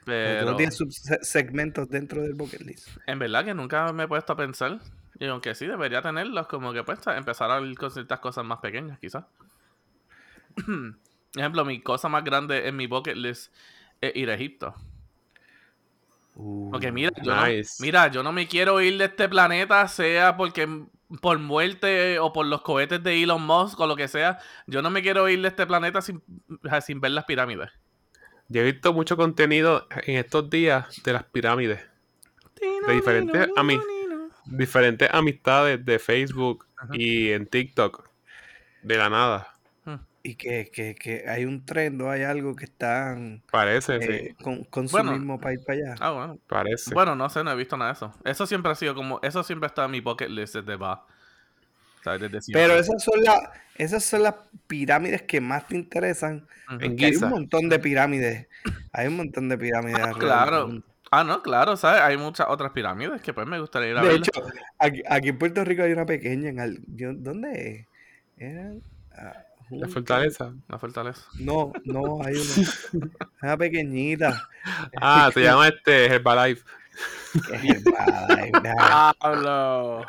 Pero 0.06 0.52
No 0.52 0.56
tienes 0.56 0.78
subsegmentos 0.78 1.90
dentro 1.90 2.22
del 2.22 2.34
bucket 2.34 2.62
list. 2.62 2.88
en 3.06 3.20
verdad 3.20 3.46
que 3.46 3.54
nunca 3.54 3.92
me 3.92 4.04
he 4.04 4.08
puesto 4.08 4.34
a 4.34 4.38
pensar. 4.38 4.80
Y 5.20 5.26
aunque 5.26 5.54
sí, 5.54 5.68
debería 5.68 6.02
tenerlos, 6.02 6.48
como 6.48 6.72
que 6.72 6.84
pues 6.84 7.00
empezar 7.08 7.52
a 7.52 7.60
ir 7.62 7.78
con 7.78 7.92
ciertas 7.92 8.20
cosas 8.20 8.46
más 8.46 8.60
pequeñas, 8.60 9.00
quizás. 9.00 9.26
Ejemplo, 11.36 11.66
mi 11.66 11.82
cosa 11.82 12.10
más 12.10 12.24
grande 12.24 12.68
en 12.68 12.76
mi 12.76 12.88
bucket 12.88 13.16
list 13.18 13.54
es 14.02 14.16
ir 14.16 14.30
a 14.30 14.36
Egipto. 14.36 14.74
Uh, 16.36 16.72
Porque 16.72 16.92
mira, 16.92 17.12
yo 17.22 17.36
no, 17.36 17.44
mira, 17.82 18.08
yo 18.08 18.24
no 18.24 18.32
me 18.32 18.48
quiero 18.48 18.80
ir 18.82 18.98
de 18.98 19.06
este 19.06 19.28
planeta, 19.28 19.88
sea 19.90 20.38
porque 20.38 20.68
por 21.22 21.38
muerte 21.38 22.18
o 22.20 22.32
por 22.32 22.46
los 22.46 22.62
cohetes 22.62 23.04
de 23.04 23.22
Elon 23.22 23.46
Musk 23.46 23.80
o 23.80 23.88
lo 23.88 23.96
que 23.96 24.08
sea. 24.08 24.40
Yo 24.68 24.82
no 24.82 24.90
me 24.90 25.02
quiero 25.02 25.28
ir 25.28 25.42
de 25.42 25.50
este 25.50 25.68
planeta 25.68 26.02
sin, 26.02 26.24
sin 26.86 27.02
ver 27.02 27.12
las 27.12 27.26
pirámides. 27.26 27.72
Yo 28.48 28.62
he 28.62 28.72
visto 28.72 28.94
mucho 28.94 29.18
contenido 29.18 29.88
en 30.04 30.18
estos 30.18 30.50
días 30.50 31.04
de 31.04 31.14
las 31.14 31.24
pirámides. 31.26 31.82
De 32.88 32.94
diferentes 32.94 33.50
ami- 33.56 33.82
diferentes 34.58 35.10
amistades 35.12 35.84
de 35.86 36.00
Facebook 36.00 36.66
Ajá. 36.78 36.90
y 36.94 37.32
en 37.32 37.46
TikTok. 37.48 38.08
De 38.84 38.98
la 38.98 39.10
nada. 39.10 39.56
y 40.24 40.36
que, 40.36 40.70
que, 40.72 40.96
que 40.96 41.26
hay 41.28 41.46
un 41.46 41.66
trend 41.66 42.02
o 42.02 42.10
hay 42.12 42.24
algo 42.24 42.56
que 42.56 42.66
están 42.66 43.42
Parece, 43.52 43.96
eh, 43.98 44.36
sí. 44.38 44.44
con, 44.44 44.64
con 44.66 44.88
Bueno. 44.88 45.12
su 45.14 45.18
mismo 45.18 45.40
para 45.40 45.54
ir 45.54 45.64
para 45.66 45.80
allá. 45.80 45.96
Ah, 46.00 46.12
bueno. 46.12 46.40
Parece. 46.48 46.94
Bueno, 46.94 47.16
no 47.16 47.30
sé, 47.30 47.44
no 47.44 47.52
he 47.52 47.56
visto 47.56 47.78
nada 47.78 47.92
de 47.92 47.96
eso. 47.96 48.14
Eso 48.26 48.46
siempre 48.46 48.72
ha 48.72 48.76
sido 48.76 48.96
como, 48.96 49.20
eso 49.24 49.44
siempre 49.44 49.68
está 49.68 49.86
en 49.86 49.92
mi 49.92 50.02
bucket 50.02 50.30
list 50.30 50.56
desde 50.56 50.76
va. 50.76 51.06
¿Sabes? 52.04 52.22
Desde 52.22 52.42
siempre. 52.42 52.62
Pero 52.68 52.80
esas 52.80 53.04
son 53.04 53.22
las 53.24 53.40
esas 53.76 54.04
son 54.04 54.24
las 54.24 54.36
pirámides 54.68 55.22
que 55.24 55.40
más 55.42 55.68
te 55.68 55.76
interesan. 55.76 56.48
En 56.70 56.92
porque 56.92 57.06
hay 57.06 57.16
un 57.16 57.30
montón 57.30 57.70
de 57.70 57.80
pirámides. 57.80 58.48
Hay 58.94 59.08
un 59.08 59.18
montón 59.18 59.48
de 59.50 59.58
pirámides. 59.58 60.00
Ah, 60.02 60.12
claro. 60.18 60.84
Ah, 61.12 61.24
no, 61.24 61.42
claro, 61.42 61.76
¿sabes? 61.76 62.02
Hay 62.02 62.18
muchas 62.18 62.48
otras 62.50 62.72
pirámides 62.72 63.22
que 63.22 63.34
pues 63.34 63.48
me 63.48 63.60
gustaría 63.60 63.90
ir 63.90 63.98
a 63.98 64.02
De 64.02 64.08
ver. 64.10 64.18
hecho, 64.18 64.32
aquí, 64.78 65.02
aquí 65.10 65.30
en 65.30 65.38
Puerto 65.40 65.64
Rico 65.66 65.84
hay 65.84 65.92
una 65.92 66.06
pequeña. 66.06 66.50
En 66.50 66.60
al- 66.60 66.80
yo- 66.88 67.14
¿Dónde 67.14 67.72
es? 67.72 67.88
Era, 68.38 68.72
ah, 69.18 69.34
la 69.72 69.88
fortaleza. 69.88 70.54
La 70.68 70.78
fortaleza. 70.80 71.24
No, 71.40 71.74
no, 71.86 72.20
hay 72.24 72.36
una, 72.36 72.68
una 73.42 73.58
pequeñita. 73.58 74.48
Ah, 75.02 75.30
se 75.34 75.42
llama 75.42 75.68
este 75.68 76.06
Herbalife. 76.06 76.64
es 77.54 77.84
una- 77.86 78.62
Diablo. 78.62 80.06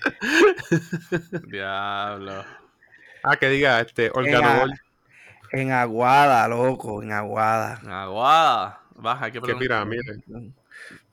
Diablo. 1.48 2.44
Ah, 3.22 3.36
que 3.36 3.48
diga 3.50 3.80
este 3.80 4.06
en, 4.06 4.12
Organogol. 4.14 4.72
a- 4.72 5.56
en 5.56 5.72
Aguada, 5.72 6.48
loco, 6.48 7.02
en 7.02 7.12
Aguada. 7.12 7.80
Aguada. 7.86 8.79
Baja, 9.00 9.24
hay 9.26 9.32
que, 9.32 9.40
Qué 9.40 9.52
pregun- 9.54 9.58
pirámide. 9.58 10.22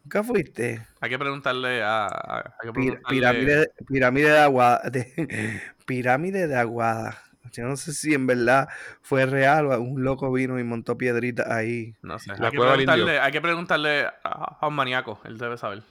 ¿Nunca 0.03 0.23
fuiste? 0.23 0.85
hay 1.01 1.09
que 1.09 1.19
preguntarle 1.19 1.83
a. 1.83 2.05
a- 2.07 2.53
hay 2.61 2.71
que 2.71 2.79
Pir- 2.79 2.93
preguntarle- 3.01 3.09
pirámide, 3.09 3.71
pirámide 3.87 4.29
de 4.31 4.39
Aguada. 4.39 4.81
de- 4.89 5.61
pirámide 5.85 6.47
de 6.47 6.55
Aguada. 6.57 7.21
Yo 7.53 7.63
no 7.65 7.75
sé 7.77 7.93
si 7.93 8.13
en 8.13 8.27
verdad 8.27 8.67
fue 9.01 9.25
real 9.25 9.67
o 9.67 9.79
un 9.81 10.03
loco 10.03 10.31
vino 10.31 10.59
y 10.59 10.63
montó 10.63 10.97
piedritas 10.97 11.47
ahí. 11.49 11.95
No 12.01 12.19
sé. 12.19 12.31
La 12.37 12.47
hay, 12.47 12.51
que 12.51 12.59
preguntarle, 12.59 13.19
hay 13.19 13.31
que 13.31 13.41
preguntarle 13.41 14.05
a, 14.23 14.57
a 14.61 14.67
un 14.67 14.75
maníaco. 14.75 15.19
Él 15.23 15.37
debe 15.37 15.57
saber. 15.57 15.81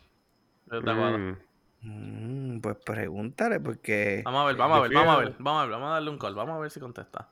De 0.67 0.77
Aguada. 0.79 1.17
Mm. 1.19 1.37
Mm, 1.83 2.61
pues 2.61 2.77
pregúntale, 2.85 3.61
porque 3.61 4.23
Vamos 4.25 4.43
a 4.43 4.47
ver, 4.47 4.57
vamos 4.57 4.79
a 4.79 4.81
ver, 4.83 4.93
vamos 4.93 5.09
a 5.09 5.13
a- 5.15 5.19
ver, 5.21 5.35
vamos 5.39 5.61
a 5.61 5.65
ver, 5.65 5.71
vamos 5.73 5.89
a 5.89 5.93
darle 5.93 6.11
un 6.11 6.19
call, 6.19 6.35
vamos 6.35 6.57
a 6.57 6.59
ver 6.59 6.71
si 6.71 6.81
contesta. 6.81 7.29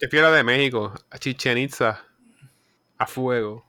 Yo 0.00 0.08
fui 0.08 0.18
a 0.18 0.22
la 0.22 0.30
de 0.32 0.44
México, 0.44 0.92
a 1.10 1.18
Chichen 1.18 1.58
Itza. 1.58 2.00
A 2.98 3.06
fuego. 3.06 3.66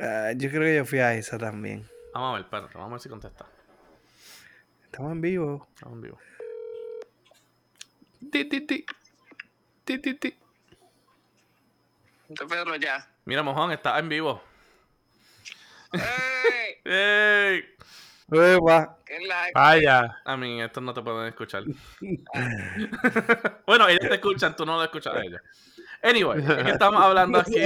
Ah, 0.00 0.32
yo 0.36 0.50
creo 0.50 0.62
que 0.62 0.76
yo 0.76 0.84
fui 0.84 0.98
a 0.98 1.14
esa 1.14 1.38
también. 1.38 1.88
Vamos 2.12 2.30
a 2.30 2.32
ver, 2.34 2.44
espérate, 2.44 2.74
vamos 2.74 2.90
a 2.90 2.94
ver 2.94 3.00
si 3.00 3.08
contesta. 3.08 3.46
Estamos 4.84 5.12
en 5.12 5.20
vivo. 5.20 5.66
Estamos 5.74 5.96
en 5.96 6.02
vivo. 6.02 6.18
Ti, 8.30 8.44
ti, 8.44 8.60
ti. 8.60 8.86
Ti, 9.84 9.98
ti, 9.98 10.14
ti. 10.14 10.34
Entonces, 12.28 12.56
Pedro, 12.56 12.76
ya. 12.76 13.06
Mira, 13.24 13.42
mojón, 13.42 13.72
está 13.72 13.98
en 13.98 14.08
vivo. 14.08 14.42
¡Ey! 15.92 16.80
¡Ey! 16.92 17.64
Uepa. 18.28 18.98
¿Qué 19.04 19.16
es 19.16 19.28
la 19.28 19.48
Vaya. 19.54 20.22
A 20.24 20.36
mí, 20.36 20.62
estos 20.62 20.82
no 20.82 20.94
te 20.94 21.02
pueden 21.02 21.28
escuchar. 21.28 21.64
bueno, 23.66 23.88
ellos 23.88 24.08
te 24.08 24.14
escuchan, 24.14 24.56
tú 24.56 24.64
no 24.64 24.76
lo 24.76 24.84
escuchas 24.84 25.14
a 25.14 25.22
ellos. 25.22 25.40
Anyway, 26.04 26.38
es 26.38 26.64
que 26.64 26.70
estamos 26.70 27.02
hablando 27.02 27.38
aquí. 27.38 27.56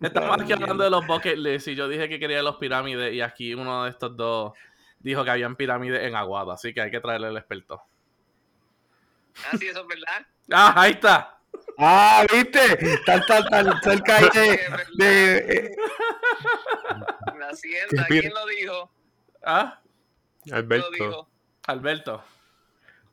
Estamos 0.00 0.40
aquí 0.40 0.52
hablando 0.52 0.82
de 0.82 0.90
los 0.90 1.06
bucket 1.06 1.38
lists 1.38 1.68
y 1.68 1.76
yo 1.76 1.86
dije 1.88 2.08
que 2.08 2.18
quería 2.18 2.42
los 2.42 2.56
pirámides 2.56 3.14
y 3.14 3.20
aquí 3.20 3.54
uno 3.54 3.84
de 3.84 3.90
estos 3.90 4.16
dos 4.16 4.52
dijo 4.98 5.22
que 5.24 5.30
habían 5.30 5.54
pirámides 5.54 6.02
en 6.02 6.16
Aguada, 6.16 6.54
así 6.54 6.74
que 6.74 6.80
hay 6.80 6.90
que 6.90 7.00
traerle 7.00 7.28
al 7.28 7.36
experto. 7.36 7.80
Ah, 9.46 9.56
sí, 9.56 9.68
eso 9.68 9.82
es 9.82 9.86
verdad. 9.86 10.26
¡Ah, 10.52 10.74
ahí 10.76 10.92
está! 10.92 11.38
Ah, 11.78 12.26
¿viste? 12.32 12.98
Tan, 13.06 13.24
tan, 13.26 13.44
tan 13.48 13.82
cerca 13.82 14.20
de... 14.20 14.60
de, 14.96 15.36
eh, 15.38 15.70
La 17.38 17.48
hacienda, 17.50 18.04
¿quién 18.08 18.32
lo 18.34 18.46
dijo? 18.46 18.90
¿Ah? 19.44 19.80
¿Quién 20.42 20.54
lo 20.54 20.58
Alberto. 20.58 20.90
dijo? 20.90 21.28
Alberto. 21.68 22.24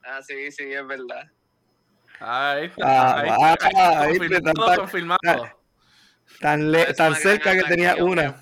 Ah, 0.03 0.21
sí, 0.23 0.51
sí, 0.51 0.73
es 0.73 0.87
verdad. 0.87 1.29
Ahí 2.21 2.65
está. 2.67 2.85
Ah, 2.85 3.19
ahí 3.19 3.29
ah, 3.31 3.53
está, 3.59 3.99
ahí 4.01 4.17
confirmado, 4.17 4.53
te- 4.53 4.69
tan- 4.69 4.77
confirmado. 4.77 5.49
tan, 6.39 6.71
le- 6.71 6.93
tan 6.93 7.15
cerca 7.15 7.53
que 7.53 7.63
tenía 7.63 7.95
una. 7.95 8.39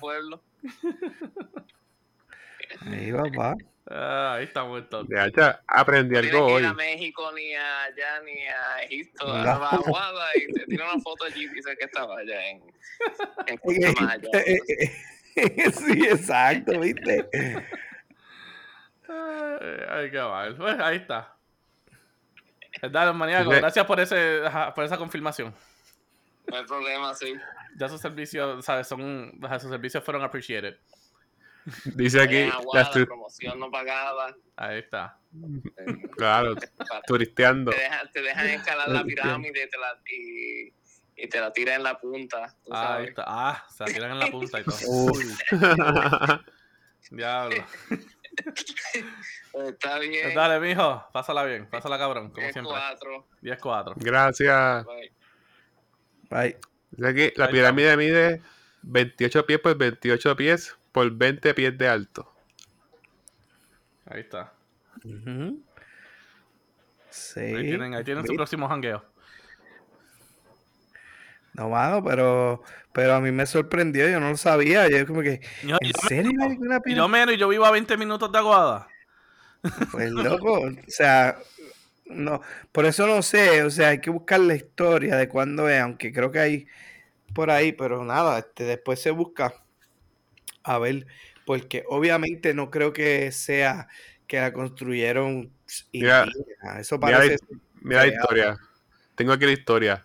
Ahí, 2.86 3.12
papá. 3.12 3.56
Ah, 3.90 4.34
ahí 4.34 4.44
está 4.44 4.64
muerto. 4.64 5.02
De 5.04 5.26
hecho, 5.26 5.42
aprendí 5.66 6.14
No 6.14 6.20
tienes 6.20 6.34
algo 6.36 6.46
que 6.46 6.52
hoy. 6.54 6.62
ir 6.62 6.68
a 6.68 6.74
México, 6.74 7.32
ni 7.32 7.54
a 7.54 7.82
allá, 7.84 8.20
ni 8.24 8.38
a 8.46 8.82
Egipto, 8.84 9.26
No. 9.26 9.34
a 9.50 9.58
Baguada, 9.58 10.26
y 10.36 10.52
te 10.52 10.64
tira 10.66 10.92
una 10.92 11.02
foto 11.02 11.24
allí 11.24 11.44
y 11.44 11.48
dice 11.48 11.76
que 11.76 11.84
estaba 11.86 12.18
allá 12.18 12.48
en, 12.50 12.62
en 13.46 13.56
Cuchumaya. 13.58 14.30
sí, 15.72 16.04
exacto, 16.06 16.78
¿viste? 16.80 17.28
Ay, 19.08 19.76
ay, 19.88 20.10
qué 20.10 20.18
mal. 20.20 20.56
Pues 20.56 20.78
ahí 20.78 20.96
está. 20.98 21.34
Dale, 22.82 23.12
maníaco, 23.12 23.50
gracias 23.50 23.84
por, 23.86 24.00
ese, 24.00 24.42
por 24.74 24.84
esa 24.84 24.96
confirmación. 24.96 25.54
No 26.46 26.56
hay 26.56 26.64
problema, 26.64 27.14
sí. 27.14 27.34
Ya 27.76 27.88
sus 27.88 28.00
servicios, 28.00 28.64
¿sabes? 28.64 28.88
Son, 28.88 29.32
sus 29.60 29.70
servicios 29.70 30.02
fueron 30.02 30.22
appreciated. 30.22 30.76
Dice 31.84 32.22
aquí, 32.22 32.50
la 32.72 32.90
promoción 32.90 33.58
no 33.60 33.70
pagada. 33.70 34.34
Ahí 34.56 34.78
está. 34.78 35.18
claro, 36.16 36.54
turisteando. 37.06 37.70
Te 37.70 37.78
dejan, 37.78 38.10
te 38.10 38.22
dejan 38.22 38.46
escalar 38.48 38.88
la 38.88 39.04
pirámide 39.04 39.66
te 39.68 39.78
la, 39.78 40.00
y, 40.10 40.72
y 41.16 41.28
te 41.28 41.40
la 41.40 41.52
tiran 41.52 41.76
en 41.76 41.82
la 41.84 41.98
punta. 41.98 42.56
tú 42.64 42.74
Ahí 42.74 42.82
sabes. 42.82 43.08
está. 43.10 43.24
Ah, 43.26 43.64
se 43.68 43.84
la 43.84 43.92
tiran 43.92 44.10
en 44.12 44.18
la 44.18 44.26
punta 44.28 44.60
y 44.60 44.64
todo. 44.64 44.76
Uy, 44.88 45.24
Diablo. 47.10 47.64
Está 49.52 49.98
bien. 49.98 50.34
Dale, 50.34 50.60
mijo. 50.60 51.04
Pásala 51.12 51.44
bien. 51.44 51.66
Pásala 51.66 51.98
cabrón, 51.98 52.30
como 52.30 52.50
siempre. 52.50 52.72
4. 52.72 53.26
10-4. 53.42 53.94
Gracias. 53.96 54.86
bye. 56.30 56.58
Aquí, 57.04 57.32
la 57.36 57.48
pirámide 57.48 57.96
mide 57.96 58.42
28 58.82 59.46
pies 59.46 59.58
por 59.60 59.76
28 59.76 60.36
pies 60.36 60.76
por 60.92 61.10
20 61.10 61.54
pies 61.54 61.78
de 61.78 61.88
alto. 61.88 62.32
Ahí 64.06 64.20
está. 64.20 64.52
Sí. 67.10 67.40
Ahí 67.40 67.66
tienen, 67.66 67.94
ahí 67.94 68.04
tienen 68.04 68.26
su 68.26 68.34
próximo 68.34 68.68
jangueo. 68.68 69.04
No, 71.54 71.68
mano, 71.68 72.02
pero, 72.04 72.62
pero 72.92 73.14
a 73.14 73.20
mí 73.20 73.32
me 73.32 73.44
sorprendió, 73.46 74.08
yo 74.08 74.20
no 74.20 74.30
lo 74.30 74.36
sabía. 74.36 74.88
Yo 74.88 75.06
como 75.06 75.22
que, 75.22 75.40
Yo, 75.64 75.76
¿en 75.80 75.92
yo- 75.92 75.98
serio 76.08 76.32
hay 76.42 76.56
una 76.58 76.80
y 76.84 76.94
yo 76.94 77.08
menos, 77.08 77.34
y 77.34 77.38
yo 77.38 77.48
vivo 77.48 77.64
a 77.64 77.70
20 77.70 77.96
minutos 77.96 78.30
de 78.30 78.38
Aguada. 78.38 78.88
Pues 79.90 80.10
loco, 80.12 80.60
o 80.60 80.70
sea, 80.88 81.36
no, 82.06 82.40
por 82.72 82.86
eso 82.86 83.06
no 83.06 83.22
sé, 83.22 83.62
o 83.62 83.70
sea, 83.70 83.88
hay 83.88 84.00
que 84.00 84.10
buscar 84.10 84.40
la 84.40 84.54
historia 84.54 85.16
de 85.16 85.28
cuándo 85.28 85.68
es, 85.68 85.80
aunque 85.80 86.12
creo 86.12 86.30
que 86.30 86.38
hay 86.38 86.66
por 87.34 87.50
ahí, 87.50 87.72
pero 87.72 88.04
nada, 88.04 88.38
este, 88.38 88.64
después 88.64 89.00
se 89.00 89.10
busca 89.10 89.54
a 90.62 90.78
ver, 90.78 91.06
porque 91.46 91.84
obviamente 91.88 92.54
no 92.54 92.70
creo 92.70 92.92
que 92.92 93.30
sea 93.32 93.88
que 94.26 94.40
la 94.40 94.52
construyeron 94.52 95.52
Mira, 95.92 96.26
eso 96.78 96.98
Mira, 96.98 97.18
parece, 97.18 97.38
la- 97.48 97.58
mira 97.82 98.06
la 98.06 98.12
historia. 98.12 98.56
Tengo 99.14 99.32
aquí 99.32 99.44
la 99.46 99.52
historia. 99.52 100.04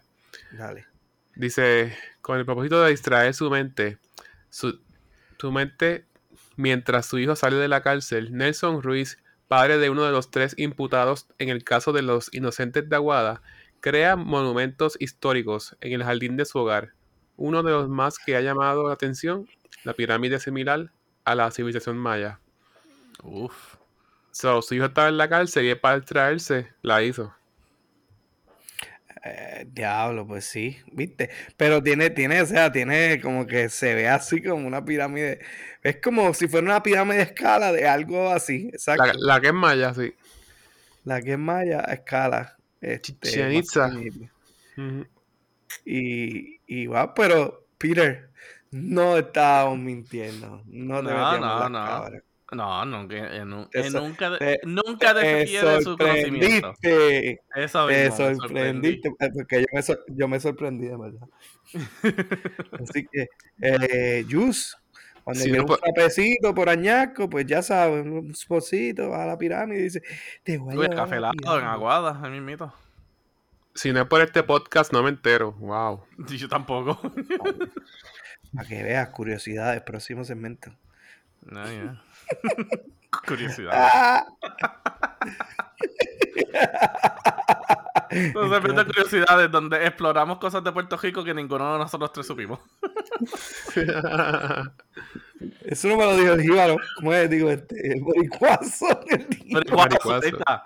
dale, 0.52 0.86
Dice, 1.36 1.98
con 2.22 2.40
el 2.40 2.46
propósito 2.46 2.82
de 2.82 2.92
distraer 2.92 3.34
su 3.34 3.50
mente, 3.50 3.98
su, 4.50 4.80
su 5.38 5.52
mente 5.52 6.06
mientras 6.56 7.06
su 7.06 7.20
hijo 7.20 7.36
sale 7.36 7.58
de 7.58 7.68
la 7.68 7.82
cárcel, 7.82 8.32
Nelson 8.32 8.82
Ruiz, 8.82 9.18
padre 9.48 9.78
de 9.78 9.90
uno 9.90 10.04
de 10.04 10.12
los 10.12 10.32
tres 10.32 10.56
imputados 10.58 11.28
en 11.38 11.50
el 11.50 11.64
caso 11.64 11.94
de 11.94 12.02
los 12.02 12.34
inocentes 12.34 12.90
de 12.90 12.96
Aguada, 12.96 13.42
crea 13.82 14.16
monumentos 14.16 14.98
históricos 15.00 15.76
en 15.82 15.94
el 15.94 16.04
jardín 16.04 16.38
de 16.38 16.46
su 16.46 16.60
hogar. 16.60 16.94
Uno 17.36 17.64
de 17.64 17.72
los 17.72 17.90
más 17.90 18.18
que 18.18 18.36
ha 18.36 18.42
llamado 18.42 18.88
la 18.88 18.94
atención, 18.94 19.48
la 19.84 19.94
pirámide 19.94 20.40
similar 20.40 20.92
a 21.26 21.36
la 21.36 21.52
civilización 21.52 21.98
maya. 21.98 22.40
Uf. 23.24 23.76
So, 24.32 24.62
su 24.62 24.76
hijo 24.76 24.86
estaba 24.86 25.10
en 25.10 25.18
la 25.18 25.30
cárcel 25.30 25.66
y 25.70 25.76
para 25.76 26.00
distraerse 26.00 26.74
la 26.82 27.04
hizo. 27.04 27.34
Eh, 29.28 29.66
diablo, 29.72 30.28
pues 30.28 30.46
sí, 30.46 30.78
viste, 30.92 31.32
pero 31.58 31.82
tiene, 31.82 32.12
tiene, 32.12 32.42
o 32.44 32.46
sea, 32.46 32.72
tiene 32.72 33.20
como 33.20 33.48
que 33.48 33.70
se 33.70 33.96
ve 33.96 34.08
así 34.08 34.40
como 34.44 34.68
una 34.68 34.86
pirámide, 34.86 35.40
es 35.82 35.98
como 36.00 36.32
si 36.36 36.48
fuera 36.48 36.64
una 36.68 36.84
pirámide 36.84 37.18
de 37.18 37.24
escala 37.24 37.72
de 37.72 37.88
algo 37.88 38.30
así, 38.30 38.70
exacto. 38.72 39.04
La, 39.04 39.14
la 39.36 39.42
que 39.42 39.48
es 39.48 39.54
maya, 39.54 39.96
sí. 39.96 40.14
La 41.06 41.22
que 41.24 41.32
es 41.34 41.40
maya 41.40 41.80
escala. 41.82 42.56
Este. 42.82 43.58
Ujú. 44.78 45.08
Y, 45.86 46.60
y 46.68 46.88
va, 46.88 47.14
pero 47.16 47.66
Peter, 47.80 48.30
no 48.70 49.18
estábamos 49.18 49.80
mintiendo. 49.80 50.62
No 50.68 50.98
te 51.04 51.10
No, 51.10 51.32
metíamos 51.32 51.40
no, 51.40 51.60
las 51.60 51.72
no. 51.72 51.86
cabras. 51.86 52.24
No, 52.52 52.86
nunca, 52.86 53.16
eh, 53.16 53.44
nu- 53.44 53.68
Te 53.70 53.88
eh, 53.88 53.90
nunca, 53.90 54.38
te- 54.38 54.60
nunca 54.66 55.14
Te 55.16 55.24
defiende 55.26 55.82
su 55.82 55.98
conocimiento. 55.98 56.74
sorprendiste. 56.74 57.42
Eso 57.56 57.88
Te 57.88 58.04
mismo, 58.10 58.28
me 58.28 58.36
sorprendiste. 58.36 59.08
eh, 59.20 59.30
Porque 59.34 59.60
yo 59.62 59.66
me, 59.74 60.16
yo 60.16 60.28
me 60.28 60.40
sorprendí, 60.40 60.88
de 60.88 60.96
verdad. 60.98 61.28
Así 62.90 63.08
que, 63.12 63.28
eh, 63.62 64.26
Jus, 64.30 64.78
cuando 65.24 65.44
Sí, 65.44 65.52
no 65.52 65.64
un 65.64 65.68
frapecito 65.70 66.54
por 66.54 66.70
añasco, 66.70 67.28
pues 67.30 67.48
ya 67.48 67.64
sabes, 67.64 68.06
un 68.06 68.34
spotcito, 68.36 69.10
va 69.10 69.24
a 69.24 69.28
la 69.28 69.38
pirámide 69.40 69.80
y 69.80 69.84
dice, 69.84 70.04
te 70.44 70.58
voy 70.60 70.76
a 70.86 70.90
llevar 70.90 71.14
helado 71.14 71.34
en 71.34 71.38
pirámide". 71.40 71.66
Aguada, 71.68 72.20
ahí 72.24 72.32
mismito. 72.32 72.72
Si 73.74 73.92
no 73.92 74.02
es 74.02 74.08
por 74.08 74.22
este 74.22 74.44
podcast, 74.44 74.94
no 74.94 75.02
me 75.04 75.10
entero. 75.10 75.52
Wow. 75.54 76.06
Y 76.30 76.38
Yo 76.38 76.48
tampoco. 76.48 77.02
Para 78.54 78.68
que 78.70 78.84
veas, 78.84 79.10
curiosidades, 79.10 79.82
próximo 79.82 80.24
segmento. 80.24 80.72
No, 81.42 81.64
ya. 81.72 82.02
Curiosidad. 83.28 83.72
Ah. 83.74 84.26
Nos 88.34 88.64
de 88.64 88.86
curiosidades 88.86 89.52
donde 89.52 89.86
exploramos 89.86 90.38
cosas 90.38 90.64
de 90.64 90.72
Puerto 90.72 90.96
Rico 90.98 91.24
que 91.24 91.34
ninguno 91.34 91.74
de 91.74 91.80
nosotros 91.80 92.12
tres 92.14 92.28
supimos. 92.28 92.60
Eso 95.66 95.88
no 95.90 95.98
me 95.98 96.06
lo 96.06 96.18
dijo 96.18 96.34
el 96.34 96.42
jíbaro. 96.42 96.78
¿Cómo 96.98 97.14
es? 97.14 97.30
Digo, 97.30 97.50
este, 97.52 97.94
el 97.94 98.02
boricuazo. 98.02 98.88
el 99.08 99.28
Maricuazo. 99.76 100.24
ahí 100.24 100.30
está. 100.30 100.64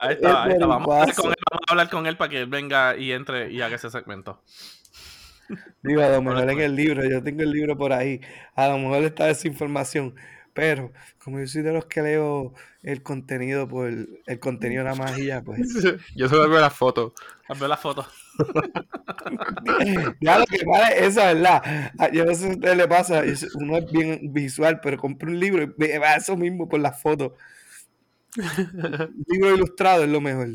Ahí 0.00 0.14
está, 0.14 0.44
ahí 0.44 0.52
está. 0.52 0.66
Vamos 0.66 0.88
a, 0.88 1.02
hablar 1.02 1.14
boricuazo. 1.14 1.22
con 1.22 1.30
él, 1.30 1.36
vamos 1.50 1.64
a 1.66 1.72
hablar 1.72 1.90
con 1.90 2.06
él 2.06 2.16
para 2.16 2.30
que 2.30 2.40
él 2.40 2.46
venga 2.46 2.96
y 2.96 3.12
entre 3.12 3.52
y 3.52 3.60
haga 3.62 3.76
ese 3.76 3.90
segmento. 3.90 4.42
Digo, 5.82 6.02
a 6.02 6.08
lo 6.08 6.22
mejor 6.22 6.50
en 6.50 6.60
el 6.60 6.76
libro, 6.76 7.08
yo 7.08 7.22
tengo 7.22 7.42
el 7.42 7.50
libro 7.50 7.76
por 7.76 7.92
ahí. 7.92 8.20
A 8.54 8.68
lo 8.68 8.78
mejor 8.78 9.02
está 9.04 9.28
esa 9.28 9.48
información. 9.48 10.14
Pero, 10.60 10.92
como 11.24 11.40
yo 11.40 11.46
soy 11.46 11.62
de 11.62 11.72
los 11.72 11.86
que 11.86 12.02
leo 12.02 12.52
el 12.82 13.02
contenido 13.02 13.66
por 13.66 13.88
el 13.88 14.38
contenido 14.40 14.84
nada 14.84 14.94
más 14.94 15.18
y 15.18 15.24
ya, 15.28 15.40
pues. 15.40 15.58
Yo 16.14 16.28
solo 16.28 16.50
veo 16.50 16.60
las 16.60 16.74
fotos. 16.76 17.14
A 17.48 17.54
ver 17.54 17.66
la 17.70 17.78
foto. 17.78 18.06
Ya 20.20 20.38
lo 20.38 20.44
que 20.44 20.62
vale 20.66 21.06
eso, 21.06 21.20
¿verdad? 21.20 21.62
Ah, 21.98 22.10
Yo 22.12 22.26
no 22.26 22.34
sé 22.34 22.42
si 22.42 22.46
a 22.48 22.52
usted 22.52 22.76
le 22.76 22.86
pasa, 22.88 23.24
es- 23.24 23.54
uno 23.54 23.78
es 23.78 23.90
bien 23.90 24.32
visual, 24.34 24.80
pero 24.82 24.98
compra 24.98 25.28
un 25.30 25.40
libro 25.40 25.62
y 25.62 25.72
ve 25.78 25.98
va 25.98 26.16
eso 26.16 26.36
mismo 26.36 26.68
por 26.68 26.80
las 26.80 27.00
fotos. 27.00 27.32
Un 28.36 29.24
libro 29.28 29.54
ilustrado 29.54 30.04
es 30.04 30.10
lo 30.10 30.20
mejor. 30.20 30.48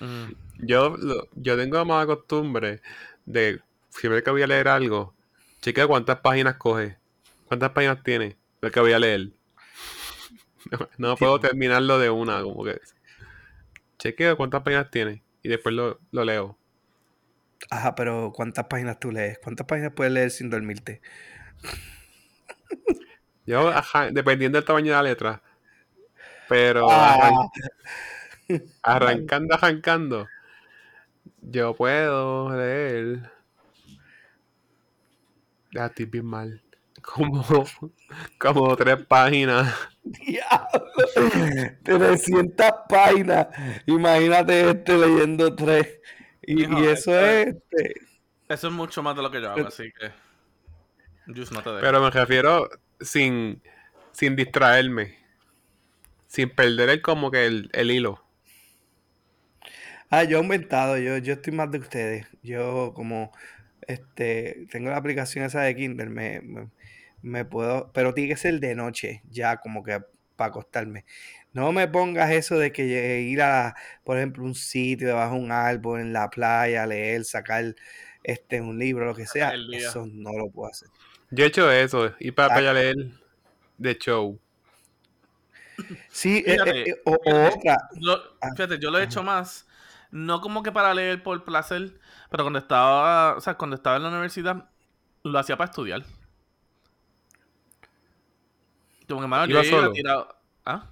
Mm. 0.00 0.32
Yo, 0.60 0.96
lo- 0.96 1.28
yo 1.34 1.56
tengo 1.58 1.84
más 1.84 2.06
costumbre 2.06 2.80
de 3.26 3.60
siempre 3.90 4.22
que 4.22 4.30
voy 4.30 4.42
a 4.42 4.46
leer 4.46 4.68
algo, 4.68 5.12
chequea 5.60 5.86
cuántas 5.86 6.20
páginas 6.20 6.56
coge, 6.56 6.96
cuántas 7.46 7.70
páginas 7.72 8.02
tiene, 8.02 8.36
lo 8.60 8.70
que 8.70 8.80
voy 8.80 8.92
a 8.92 8.98
leer. 8.98 9.32
No, 10.70 10.78
no 10.98 11.16
puedo 11.16 11.40
terminarlo 11.40 11.98
de 11.98 12.10
una, 12.10 12.42
como 12.42 12.64
que. 12.64 12.80
Chequeo 13.98 14.36
cuántas 14.36 14.62
páginas 14.62 14.90
tiene 14.90 15.22
y 15.42 15.48
después 15.50 15.74
lo, 15.74 16.00
lo 16.10 16.24
leo. 16.24 16.58
Ajá, 17.70 17.94
pero 17.94 18.30
¿cuántas 18.34 18.66
páginas 18.66 19.00
tú 19.00 19.10
lees? 19.10 19.38
¿Cuántas 19.42 19.66
páginas 19.66 19.92
puedes 19.96 20.12
leer 20.12 20.30
sin 20.30 20.50
dormirte? 20.50 21.00
Yo, 23.46 23.68
ajá, 23.68 24.10
dependiendo 24.10 24.58
del 24.58 24.64
tamaño 24.64 24.86
de 24.92 24.96
la 24.96 25.02
letra. 25.02 25.42
Pero 26.48 26.88
Ah, 26.90 27.14
arran- 27.14 27.50
arrancando, 28.82 29.54
arrancando, 29.54 30.26
yo 31.42 31.74
puedo 31.74 32.50
leer. 32.56 33.30
Ya 35.72 35.86
estoy 35.86 36.04
bien 36.04 36.26
mal. 36.26 36.62
Como, 37.14 37.44
como 38.38 38.76
tres 38.76 39.04
páginas. 39.06 39.74
diablo. 40.02 40.86
300 41.82 42.70
páginas. 42.88 43.48
Imagínate 43.86 44.70
este 44.70 44.96
leyendo 44.98 45.54
tres. 45.54 46.00
Y, 46.42 46.64
Hijo, 46.64 46.82
y 46.82 46.86
eso 46.86 47.14
esto 47.16 47.20
es... 47.20 47.48
es- 47.48 47.56
este, 47.56 48.00
Eso 48.48 48.68
es 48.68 48.72
mucho 48.74 49.02
más 49.02 49.16
de 49.16 49.22
lo 49.22 49.30
que 49.30 49.40
yo 49.40 49.50
hago, 49.50 49.66
así 49.66 49.84
que. 49.92 50.10
Just 51.26 51.52
no 51.52 51.62
te 51.62 51.70
dejo. 51.70 51.80
Pero 51.80 52.00
me 52.02 52.10
refiero 52.10 52.68
sin, 53.00 53.62
sin 54.12 54.36
distraerme. 54.36 55.18
Sin 56.28 56.50
perder 56.50 56.90
el, 56.90 57.02
como 57.02 57.30
que 57.32 57.46
el, 57.46 57.70
el 57.72 57.90
hilo. 57.90 58.24
Ah, 60.10 60.24
yo 60.24 60.36
he 60.38 60.40
aumentado, 60.40 60.96
yo, 60.98 61.18
yo 61.18 61.34
estoy 61.34 61.52
más 61.52 61.70
de 61.70 61.78
ustedes. 61.78 62.26
Yo 62.42 62.92
como 62.94 63.32
este 63.86 64.66
tengo 64.70 64.90
la 64.90 64.96
aplicación 64.96 65.44
esa 65.44 65.62
de 65.62 65.76
Kindle, 65.76 66.06
me, 66.10 66.40
me, 66.42 66.68
me 67.22 67.44
puedo, 67.44 67.92
pero 67.92 68.14
tiene 68.14 68.30
que 68.30 68.36
ser 68.36 68.60
de 68.60 68.74
noche, 68.74 69.22
ya 69.30 69.58
como 69.58 69.82
que 69.84 70.00
acostarme. 70.38 71.04
No 71.52 71.72
me 71.72 71.88
pongas 71.88 72.30
eso 72.30 72.58
de 72.58 72.72
que 72.72 73.20
ir 73.22 73.42
a, 73.42 73.74
por 74.04 74.16
ejemplo, 74.18 74.44
un 74.44 74.54
sitio 74.54 75.08
debajo 75.08 75.34
de 75.34 75.40
un 75.40 75.52
árbol, 75.52 76.00
en 76.00 76.12
la 76.12 76.30
playa, 76.30 76.86
leer, 76.86 77.24
sacar 77.24 77.74
este, 78.22 78.60
un 78.60 78.78
libro, 78.78 79.06
lo 79.06 79.14
que 79.14 79.26
sea. 79.26 79.64
Eso 79.70 80.06
no 80.06 80.32
lo 80.32 80.50
puedo 80.50 80.70
hacer. 80.70 80.90
Yo 81.30 81.44
he 81.44 81.48
hecho 81.48 81.70
eso, 81.70 82.12
ir 82.20 82.34
para, 82.34 82.52
para 82.52 82.70
allá 82.70 82.70
a 82.70 82.74
leer 82.74 82.96
de 83.78 83.98
show. 83.98 84.40
Sí, 86.10 86.42
eh, 86.46 86.54
Fíjate, 86.54 86.70
eh, 86.84 86.90
eh, 86.90 86.94
o, 87.04 87.16
fíjate. 87.22 87.58
otra. 87.58 87.88
Yo- 88.00 88.18
Ah, 88.40 88.50
fíjate, 88.56 88.78
yo 88.78 88.90
lo 88.90 88.98
he 88.98 89.04
ajá. 89.04 89.04
hecho 89.04 89.22
más, 89.22 89.66
no 90.10 90.40
como 90.40 90.62
que 90.62 90.72
para 90.72 90.94
leer 90.94 91.22
por 91.22 91.44
placer, 91.44 92.00
pero 92.30 92.44
cuando 92.44 92.58
estaba, 92.58 93.36
o 93.36 93.40
sea, 93.40 93.54
cuando 93.56 93.76
estaba 93.76 93.96
en 93.96 94.02
la 94.04 94.08
universidad, 94.10 94.70
lo 95.22 95.38
hacía 95.38 95.56
para 95.56 95.70
estudiar. 95.70 96.04
Yo 99.08 99.16
¿Iba 99.16 99.46
iba 99.46 99.64
solo? 99.64 99.92
tirado. 99.92 100.36
¿Ah? 100.64 100.86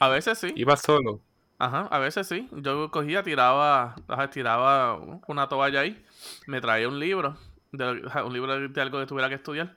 A 0.00 0.08
veces 0.08 0.38
sí. 0.38 0.52
Iba 0.56 0.76
solo. 0.76 1.20
Ajá, 1.58 1.86
a 1.90 1.98
veces 2.00 2.26
sí. 2.26 2.48
Yo 2.50 2.90
cogía, 2.90 3.22
tiraba, 3.22 3.94
tiraba 4.32 4.98
una 5.28 5.48
toalla 5.48 5.80
ahí, 5.80 6.04
me 6.48 6.60
traía 6.60 6.88
un 6.88 6.98
libro, 6.98 7.36
de, 7.70 8.02
un 8.24 8.32
libro 8.32 8.68
de, 8.68 8.80
algo 8.80 8.98
que 8.98 9.06
tuviera 9.06 9.28
que 9.28 9.36
estudiar. 9.36 9.76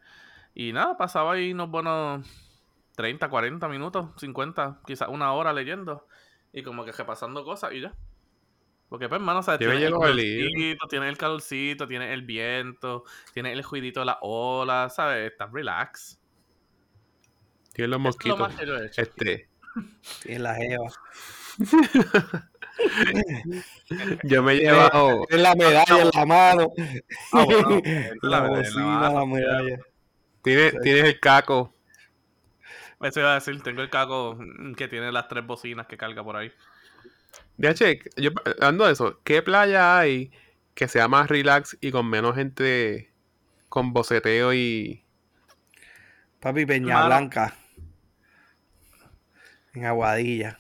Y 0.56 0.74
nada, 0.74 0.98
pasaba 0.98 1.34
ahí 1.34 1.52
unos 1.54 1.70
buenos 1.70 2.26
30, 2.96 3.30
40 3.30 3.68
minutos, 3.68 4.10
50, 4.18 4.80
quizás 4.88 5.10
una 5.10 5.32
hora 5.34 5.54
leyendo. 5.54 6.08
Y 6.54 6.64
como 6.64 6.86
que 6.86 6.92
repasando 6.92 7.44
cosas 7.44 7.74
y 7.74 7.82
ya. 7.82 7.94
Porque 8.90 9.10
pues, 9.10 9.20
hermano, 9.20 9.44
¿sabes? 9.44 9.60
Yo 9.60 9.70
Tienes 9.70 9.88
el 9.88 9.94
calorcito, 9.94 10.88
tienes 10.88 11.10
el 11.10 11.18
calorcito, 11.18 11.88
tienes 11.88 12.14
el 12.14 12.22
viento, 12.22 13.04
tienes 13.34 13.54
el 13.54 13.64
juidito 13.64 14.00
de 14.00 14.08
la 14.08 14.18
ola, 14.22 14.90
¿sabes? 14.90 15.32
Estás 15.32 15.52
relax. 15.52 16.20
Tienen 17.76 17.92
los 17.92 18.00
Eso 18.00 18.18
es 18.20 18.26
lo 18.26 18.38
mosquitos. 18.38 18.40
más 18.40 18.56
que 18.56 18.66
yo 18.66 18.78
he 18.78 18.86
hecho. 18.88 19.02
Este, 19.02 19.50
en 20.26 20.44
la 20.44 20.56
jeva. 20.56 20.88
yo 24.24 24.44
me 24.44 24.54
he 24.54 24.60
Tiene- 24.60 24.74
llevado. 24.74 25.26
tiene 25.28 25.44
la 25.44 25.56
medalla 25.56 26.02
en 26.02 26.10
la 26.14 26.26
mano. 26.26 26.72
Ah, 27.34 27.44
bueno, 27.46 27.82
la 28.22 28.40
la 28.40 28.42
medalla 28.42 28.68
en 28.68 28.76
la 28.76 28.90
bocina, 29.00 29.10
la 29.12 29.26
medalla. 29.26 29.80
Tienes, 30.42 30.80
tienes 30.82 31.04
el 31.06 31.20
caco. 31.20 31.74
Eso 33.02 33.20
iba 33.20 33.32
a 33.32 33.36
decir, 33.36 33.62
tengo 33.62 33.82
el 33.82 33.90
caco 33.90 34.38
que 34.78 34.88
tiene 34.88 35.12
las 35.12 35.28
tres 35.28 35.46
bocinas 35.46 35.86
que 35.88 35.98
carga 35.98 36.24
por 36.24 36.38
ahí. 36.38 36.52
DH, 37.58 38.00
yo 38.18 38.32
hablando 38.46 38.86
de 38.86 38.94
eso, 38.94 39.20
¿qué 39.24 39.42
playa 39.42 39.98
hay 40.00 40.32
que 40.74 40.88
sea 40.88 41.08
más 41.08 41.30
relax 41.30 41.78
y 41.82 41.92
con 41.92 42.10
menos 42.10 42.36
gente 42.36 43.12
con 43.70 43.94
boceteo 43.94 44.54
y. 44.54 45.04
Papi, 46.40 46.66
Peña 46.66 46.96
Mano. 46.96 47.06
Blanca. 47.08 47.56
En 49.76 49.86
Aguadilla. 49.86 50.58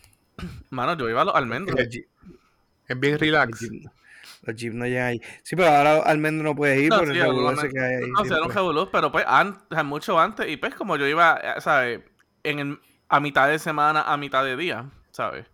Mano, 0.69 0.97
yo 0.97 1.09
iba 1.09 1.21
a 1.21 1.25
los 1.25 1.35
almendros. 1.35 1.79
Es 1.79 2.99
bien 2.99 3.17
relax? 3.17 3.67
los 4.43 4.55
jeep 4.55 4.73
no 4.73 4.85
llegan 4.85 5.07
ahí. 5.07 5.21
Sí, 5.41 5.55
pero 5.55 5.69
ahora 5.69 6.03
Almendro 6.03 6.43
no 6.43 6.55
puede 6.55 6.79
ir 6.81 6.89
No, 6.89 6.99
por 6.99 7.07
sí, 7.07 7.13
el 7.17 7.21
algunos 7.23 7.57
ese 7.57 7.69
que 7.69 7.79
hay 7.79 7.95
ahí. 7.95 8.11
No, 8.11 8.21
un 8.21 8.27
siempre. 8.27 8.53
revolú, 8.53 8.89
pero 8.91 9.11
pues 9.11 9.25
an- 9.27 9.57
o 9.71 9.73
sea, 9.73 9.83
mucho 9.83 10.19
antes. 10.19 10.47
Y 10.49 10.57
pues 10.57 10.75
como 10.75 10.97
yo 10.97 11.07
iba, 11.07 11.39
eh, 11.41 11.61
¿sabes? 11.61 12.01
En 12.43 12.59
el- 12.59 12.79
a 13.09 13.19
mitad 13.19 13.47
de 13.47 13.57
semana, 13.57 14.03
a 14.03 14.17
mitad 14.17 14.43
de 14.43 14.55
día, 14.55 14.87
¿sabes? 15.11 15.47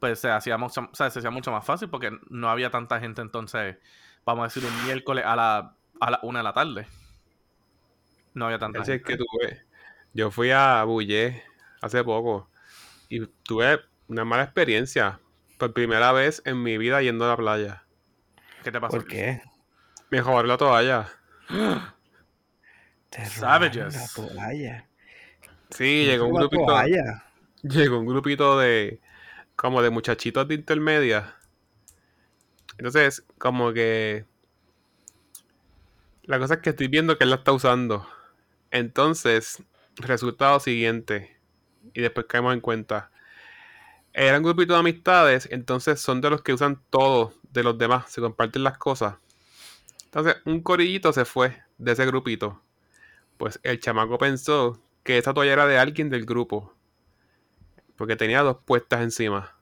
Pues 0.00 0.18
se 0.18 0.28
hacía, 0.28 0.58
mucho, 0.58 0.82
o 0.92 0.94
sea, 0.94 1.08
se 1.08 1.20
hacía 1.20 1.30
mucho 1.30 1.50
más 1.50 1.64
fácil 1.64 1.88
porque 1.88 2.10
no 2.28 2.50
había 2.50 2.68
tanta 2.70 3.00
gente 3.00 3.22
entonces, 3.22 3.76
vamos 4.26 4.42
a 4.42 4.46
decir, 4.48 4.68
un 4.70 4.84
miércoles 4.84 5.24
a 5.26 5.34
la, 5.36 5.74
a 6.00 6.10
la 6.10 6.20
una 6.24 6.40
de 6.40 6.44
la 6.44 6.52
tarde. 6.52 6.86
No 8.34 8.46
había 8.46 8.58
tanta 8.58 8.80
Ese 8.82 8.96
es 8.96 9.02
gente. 9.04 9.12
que 9.12 9.24
tuve. 9.24 9.62
Yo 10.12 10.30
fui 10.30 10.50
a 10.50 10.82
Bullé 10.84 11.42
hace 11.80 12.04
poco 12.04 12.50
y 13.08 13.26
tuve 13.44 13.80
una 14.08 14.24
mala 14.24 14.44
experiencia. 14.44 15.20
Por 15.58 15.72
primera 15.72 16.12
vez 16.12 16.42
en 16.44 16.62
mi 16.62 16.78
vida 16.78 17.00
yendo 17.00 17.24
a 17.24 17.28
la 17.28 17.36
playa. 17.36 17.84
¿Qué 18.62 18.72
te 18.72 18.80
pasó? 18.80 18.96
¿Por 18.96 19.06
qué? 19.06 19.40
Me 20.10 20.20
robaron 20.20 20.48
la 20.48 20.56
toalla. 20.56 21.08
Te 23.10 23.24
Savages. 23.26 23.94
La 23.94 24.08
toalla. 24.14 24.88
Sí, 25.70 26.04
llegó 26.04 26.26
un 26.26 26.34
grupito. 26.34 26.66
toalla. 26.66 27.24
Llegó 27.62 27.98
un 27.98 28.06
grupito 28.06 28.58
de. 28.58 29.00
como 29.56 29.80
de 29.82 29.90
muchachitos 29.90 30.46
de 30.46 30.54
intermedia. 30.54 31.36
Entonces, 32.78 33.24
como 33.38 33.72
que. 33.72 34.26
La 36.24 36.38
cosa 36.38 36.54
es 36.54 36.60
que 36.60 36.70
estoy 36.70 36.88
viendo 36.88 37.16
que 37.16 37.24
él 37.24 37.30
la 37.30 37.36
está 37.36 37.52
usando. 37.52 38.06
Entonces, 38.70 39.62
resultado 39.96 40.60
siguiente. 40.60 41.33
Y 41.92 42.00
después 42.00 42.26
caemos 42.26 42.54
en 42.54 42.60
cuenta. 42.60 43.10
Era 44.12 44.38
un 44.38 44.44
grupito 44.44 44.74
de 44.74 44.78
amistades, 44.78 45.48
entonces 45.50 46.00
son 46.00 46.20
de 46.20 46.30
los 46.30 46.42
que 46.42 46.52
usan 46.52 46.80
todo 46.90 47.34
de 47.50 47.64
los 47.64 47.76
demás, 47.76 48.10
se 48.10 48.20
comparten 48.20 48.62
las 48.62 48.78
cosas. 48.78 49.16
Entonces, 50.04 50.36
un 50.44 50.62
corillito 50.62 51.12
se 51.12 51.24
fue 51.24 51.62
de 51.78 51.92
ese 51.92 52.06
grupito. 52.06 52.62
Pues 53.36 53.58
el 53.64 53.80
chamaco 53.80 54.16
pensó 54.18 54.80
que 55.02 55.18
esa 55.18 55.34
toalla 55.34 55.52
era 55.52 55.66
de 55.66 55.78
alguien 55.78 56.10
del 56.10 56.24
grupo. 56.24 56.72
Porque 57.96 58.14
tenía 58.14 58.42
dos 58.42 58.58
puestas 58.64 59.02
encima. 59.02 59.56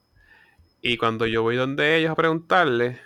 Y 0.82 0.98
cuando 0.98 1.26
yo 1.26 1.42
voy 1.42 1.56
donde 1.56 1.96
ellos 1.96 2.10
a 2.10 2.16
preguntarle, 2.16 3.00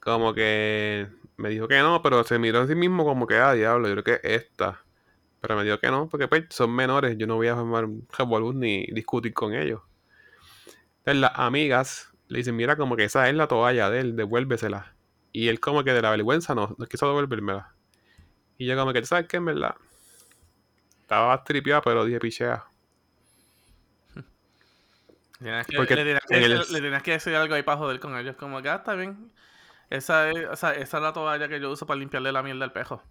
como 0.00 0.32
que 0.32 1.08
me 1.36 1.50
dijo 1.50 1.68
que 1.68 1.78
no, 1.80 2.02
pero 2.02 2.24
se 2.24 2.38
miró 2.38 2.60
a 2.60 2.66
sí 2.66 2.74
mismo 2.74 3.04
como 3.04 3.26
que, 3.26 3.36
ah, 3.36 3.52
diablo, 3.52 3.88
yo 3.88 4.02
creo 4.02 4.04
que 4.04 4.28
es 4.28 4.42
esta. 4.44 4.82
Pero 5.40 5.56
me 5.56 5.64
dijo 5.64 5.78
que 5.78 5.88
no, 5.90 6.08
porque 6.08 6.26
pues 6.28 6.44
son 6.50 6.74
menores, 6.74 7.16
yo 7.16 7.26
no 7.26 7.36
voy 7.36 7.48
a 7.48 7.54
formar 7.54 7.84
un 7.84 8.06
revolú 8.16 8.52
ni 8.52 8.86
discutir 8.86 9.32
con 9.32 9.54
ellos. 9.54 9.82
Entonces 10.98 11.20
las 11.20 11.32
amigas 11.36 12.10
le 12.26 12.38
dicen, 12.38 12.56
mira, 12.56 12.76
como 12.76 12.96
que 12.96 13.04
esa 13.04 13.28
es 13.28 13.34
la 13.34 13.46
toalla 13.46 13.88
de 13.90 14.00
él, 14.00 14.16
devuélvesela. 14.16 14.94
Y 15.32 15.48
él 15.48 15.60
como 15.60 15.84
que 15.84 15.92
de 15.92 16.02
la 16.02 16.10
vergüenza 16.10 16.54
no, 16.54 16.74
no 16.76 16.86
quiso 16.86 17.06
devolvérmela. 17.06 17.72
Y 18.58 18.66
yo 18.66 18.76
como 18.76 18.92
que, 18.92 19.00
¿tú 19.00 19.06
sabes 19.06 19.28
qué? 19.28 19.36
En 19.36 19.44
verdad, 19.44 19.76
estaba 21.02 21.42
tripeado, 21.44 21.82
pero 21.82 22.04
dije, 22.04 22.18
pichea. 22.18 22.64
Tenías 25.38 25.66
que- 25.68 25.76
Porque 25.76 25.94
le, 25.94 26.02
tenías 26.04 26.22
que 26.28 26.36
el- 26.44 26.58
decir, 26.58 26.72
le 26.74 26.80
tenías 26.80 27.02
que 27.02 27.10
decir 27.12 27.34
algo 27.36 27.54
ahí 27.54 27.62
para 27.62 27.78
joder 27.78 28.00
con 28.00 28.16
ellos. 28.18 28.34
Como 28.36 28.60
que, 28.60 28.68
ah, 28.68 28.76
está 28.76 28.94
bien. 28.94 29.30
Esa 29.88 30.30
es, 30.30 30.46
o 30.48 30.56
sea, 30.56 30.72
esa 30.72 30.96
es 30.98 31.02
la 31.02 31.12
toalla 31.12 31.48
que 31.48 31.60
yo 31.60 31.70
uso 31.70 31.86
para 31.86 32.00
limpiarle 32.00 32.32
la 32.32 32.42
mierda 32.42 32.64
al 32.64 32.72
pejo. 32.72 33.02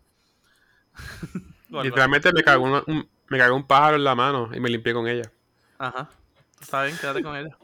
Literalmente 1.70 2.32
me 2.34 2.44
cagó, 2.44 2.64
una- 2.66 2.84
un, 2.88 3.08
me 3.28 3.38
cagó 3.38 3.56
un 3.56 3.68
pájaro 3.68 3.98
en 3.98 4.04
la 4.04 4.16
mano 4.16 4.50
y 4.54 4.60
me 4.60 4.70
limpié 4.70 4.94
con 4.94 5.08
ella. 5.08 5.30
Ajá. 5.78 6.10
Está 6.62 6.84
bien, 6.84 6.98
quédate 6.98 7.22
con 7.22 7.36
ella. 7.36 7.56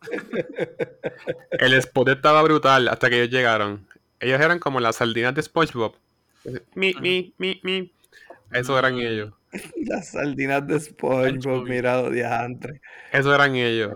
El 1.52 1.74
spot 1.74 2.08
estaba 2.08 2.42
brutal 2.42 2.88
hasta 2.88 3.08
que 3.08 3.16
ellos 3.22 3.30
llegaron. 3.30 3.86
Ellos 4.20 4.40
eran 4.40 4.58
como 4.58 4.80
las 4.80 4.96
sardinas 4.96 5.34
de 5.34 5.42
SpongeBob. 5.42 5.94
Mi, 6.74 6.92
mi, 7.00 7.34
mi, 7.38 7.60
mi. 7.62 7.92
Eso 8.52 8.78
eran 8.78 8.94
Mm. 8.96 9.00
ellos. 9.00 9.32
Las 9.86 10.10
sardinas 10.12 10.66
de 10.66 10.80
SpongeBob, 10.80 11.26
Anchovy. 11.26 11.70
mira, 11.70 12.02
los 12.02 12.12
diantres. 12.12 12.80
Eso 13.12 13.34
eran 13.34 13.54
ellos. 13.54 13.94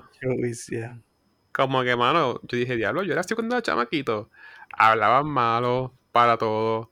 Como 1.52 1.82
que, 1.82 1.96
mano, 1.96 2.40
yo 2.42 2.58
dije, 2.58 2.76
diablo, 2.76 3.02
yo 3.02 3.12
era 3.12 3.22
así 3.22 3.34
cuando 3.34 3.54
era 3.54 3.62
chamaquito. 3.62 4.30
Hablaban 4.72 5.26
malo 5.26 5.94
para 6.12 6.36
todo. 6.36 6.90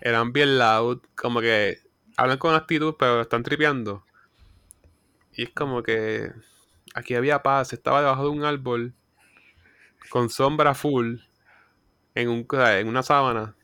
Eran 0.00 0.32
bien 0.32 0.58
loud. 0.58 1.00
Como 1.16 1.40
que 1.40 1.78
hablan 2.16 2.38
con 2.38 2.54
actitud, 2.54 2.94
pero 2.98 3.20
están 3.20 3.42
tripeando. 3.42 4.04
Y 5.32 5.44
es 5.44 5.50
como 5.50 5.82
que 5.82 6.32
aquí 6.94 7.14
había 7.14 7.42
paz. 7.42 7.72
Estaba 7.72 8.00
debajo 8.00 8.24
de 8.24 8.30
un 8.30 8.44
árbol 8.44 8.94
con 10.10 10.30
sombra 10.30 10.74
full 10.74 11.16
en, 12.14 12.28
un, 12.28 12.46
en 12.50 12.88
una 12.88 13.02
sábana. 13.02 13.54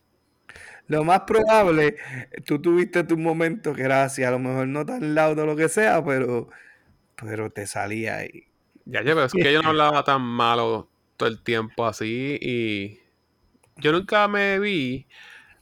Lo 0.88 1.04
más 1.04 1.20
probable, 1.20 1.96
tú 2.44 2.60
tuviste 2.60 3.04
tu 3.04 3.16
momento 3.16 3.72
que 3.72 3.82
era 3.82 4.02
así, 4.02 4.24
a 4.24 4.32
lo 4.32 4.40
mejor 4.40 4.66
no 4.66 4.84
tan 4.84 5.14
loud 5.14 5.38
o 5.38 5.46
lo 5.46 5.54
que 5.54 5.68
sea, 5.68 6.04
pero, 6.04 6.48
pero 7.14 7.50
te 7.50 7.68
salía 7.68 8.16
ahí. 8.16 8.48
Ya, 8.86 9.00
ya, 9.02 9.14
pero 9.14 9.26
es 9.26 9.32
que 9.32 9.52
yo 9.52 9.62
no 9.62 9.68
hablaba 9.68 10.02
tan 10.02 10.22
malo 10.22 10.90
todo 11.16 11.28
el 11.28 11.40
tiempo 11.44 11.86
así 11.86 12.38
y 12.42 12.98
yo 13.76 13.92
nunca 13.92 14.26
me 14.26 14.58
vi 14.58 15.06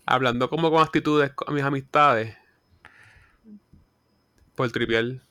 hablando 0.07 0.49
como 0.49 0.71
con 0.71 0.83
actitudes 0.83 1.33
con 1.35 1.55
mis 1.55 1.65
amistades 1.65 2.38
por 4.59 4.71
tripiel. 4.73 5.23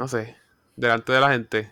No 0.00 0.08
sé, 0.08 0.22
delante 0.76 1.12
de 1.12 1.20
la 1.20 1.30
gente. 1.32 1.70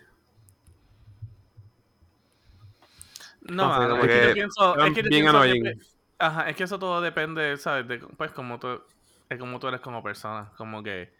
No, 3.41 3.67
No 3.67 3.71
sé, 3.71 3.87
mano, 3.87 3.87
como 3.87 4.05
es 4.05 4.11
que 4.11 4.19
yo 4.19 4.31
que 4.31 4.31
pienso, 4.31 4.77
eran 4.77 4.81
es 4.81 4.93
que 4.93 5.03
yo 5.03 5.11
bien 5.11 5.13
pienso 5.13 5.43
que 5.43 5.55
annoying. 5.55 5.63
pe- 5.63 5.77
ajá, 6.19 6.49
es 6.49 6.55
que 6.55 6.63
eso 6.63 6.79
todo 6.79 7.01
depende, 7.01 7.57
¿sabes? 7.57 7.87
De, 7.87 7.99
pues 7.99 8.31
como 8.31 8.59
tú, 8.59 8.81
de 9.29 9.37
cómo 9.37 9.59
tú 9.59 9.67
eres 9.67 9.81
como 9.81 10.03
persona, 10.03 10.51
como 10.57 10.83
que, 10.83 11.13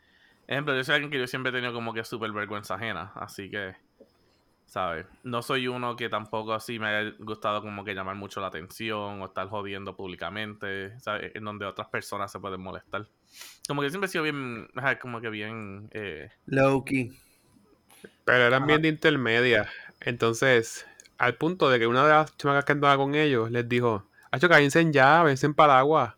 ejemplo, 0.47 0.75
yo 0.75 0.83
soy 0.83 0.95
alguien 0.95 1.11
que 1.11 1.19
yo 1.19 1.27
siempre 1.27 1.51
he 1.51 1.53
tenido 1.55 1.73
como 1.73 1.93
que 1.93 2.03
súper 2.03 2.31
vergüenza 2.31 2.75
ajena, 2.75 3.11
así 3.15 3.49
que, 3.49 3.75
¿sabes? 4.69 5.05
No 5.23 5.41
soy 5.41 5.67
uno 5.67 5.95
que 5.95 6.10
tampoco 6.10 6.53
así 6.53 6.79
me 6.79 6.88
haya 6.88 7.13
gustado 7.19 7.62
como 7.62 7.84
que 7.84 7.93
llamar 7.93 8.15
mucho 8.15 8.39
la 8.39 8.47
atención 8.47 9.21
o 9.21 9.25
estar 9.25 9.49
jodiendo 9.49 9.95
públicamente, 9.95 10.97
¿sabes? 10.99 11.32
En 11.36 11.43
donde 11.43 11.65
otras 11.65 11.88
personas 11.88 12.32
se 12.32 12.39
pueden 12.39 12.62
molestar. 12.62 13.08
Como 13.67 13.82
que 13.82 13.89
siempre 13.89 14.08
he 14.08 14.12
sido 14.12 14.23
bien, 14.23 14.69
ajá, 14.75 14.99
como 14.99 15.19
que 15.21 15.29
bien... 15.29 15.89
Eh, 15.91 16.29
Loki. 16.45 17.12
Pero 18.25 18.43
eran 18.45 18.67
bien 18.67 18.82
de 18.82 18.88
intermedia. 18.89 19.67
Entonces, 20.01 20.86
al 21.17 21.36
punto 21.36 21.69
de 21.69 21.79
que 21.79 21.88
una 21.88 22.03
de 22.03 22.13
las 22.13 22.38
chamacas 22.38 22.65
que 22.65 22.71
andaba 22.71 22.95
con 22.95 23.15
ellos 23.15 23.49
les 23.51 23.67
dijo, 23.67 24.05
Hacho, 24.32 24.47
cállense 24.47 24.91
ya, 24.91 25.23
vense 25.23 25.47
en 25.47 25.55
paraguas. 25.55 26.13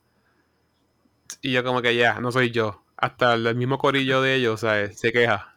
Y 1.41 1.53
yo 1.53 1.63
como 1.63 1.81
que 1.81 1.95
ya, 1.95 2.19
no 2.19 2.31
soy 2.31 2.51
yo. 2.51 2.83
Hasta 2.97 3.33
el 3.33 3.55
mismo 3.55 3.77
corillo 3.77 4.21
de 4.21 4.35
ellos, 4.35 4.59
¿sabes? 4.59 4.99
Se 4.99 5.13
queja. 5.13 5.55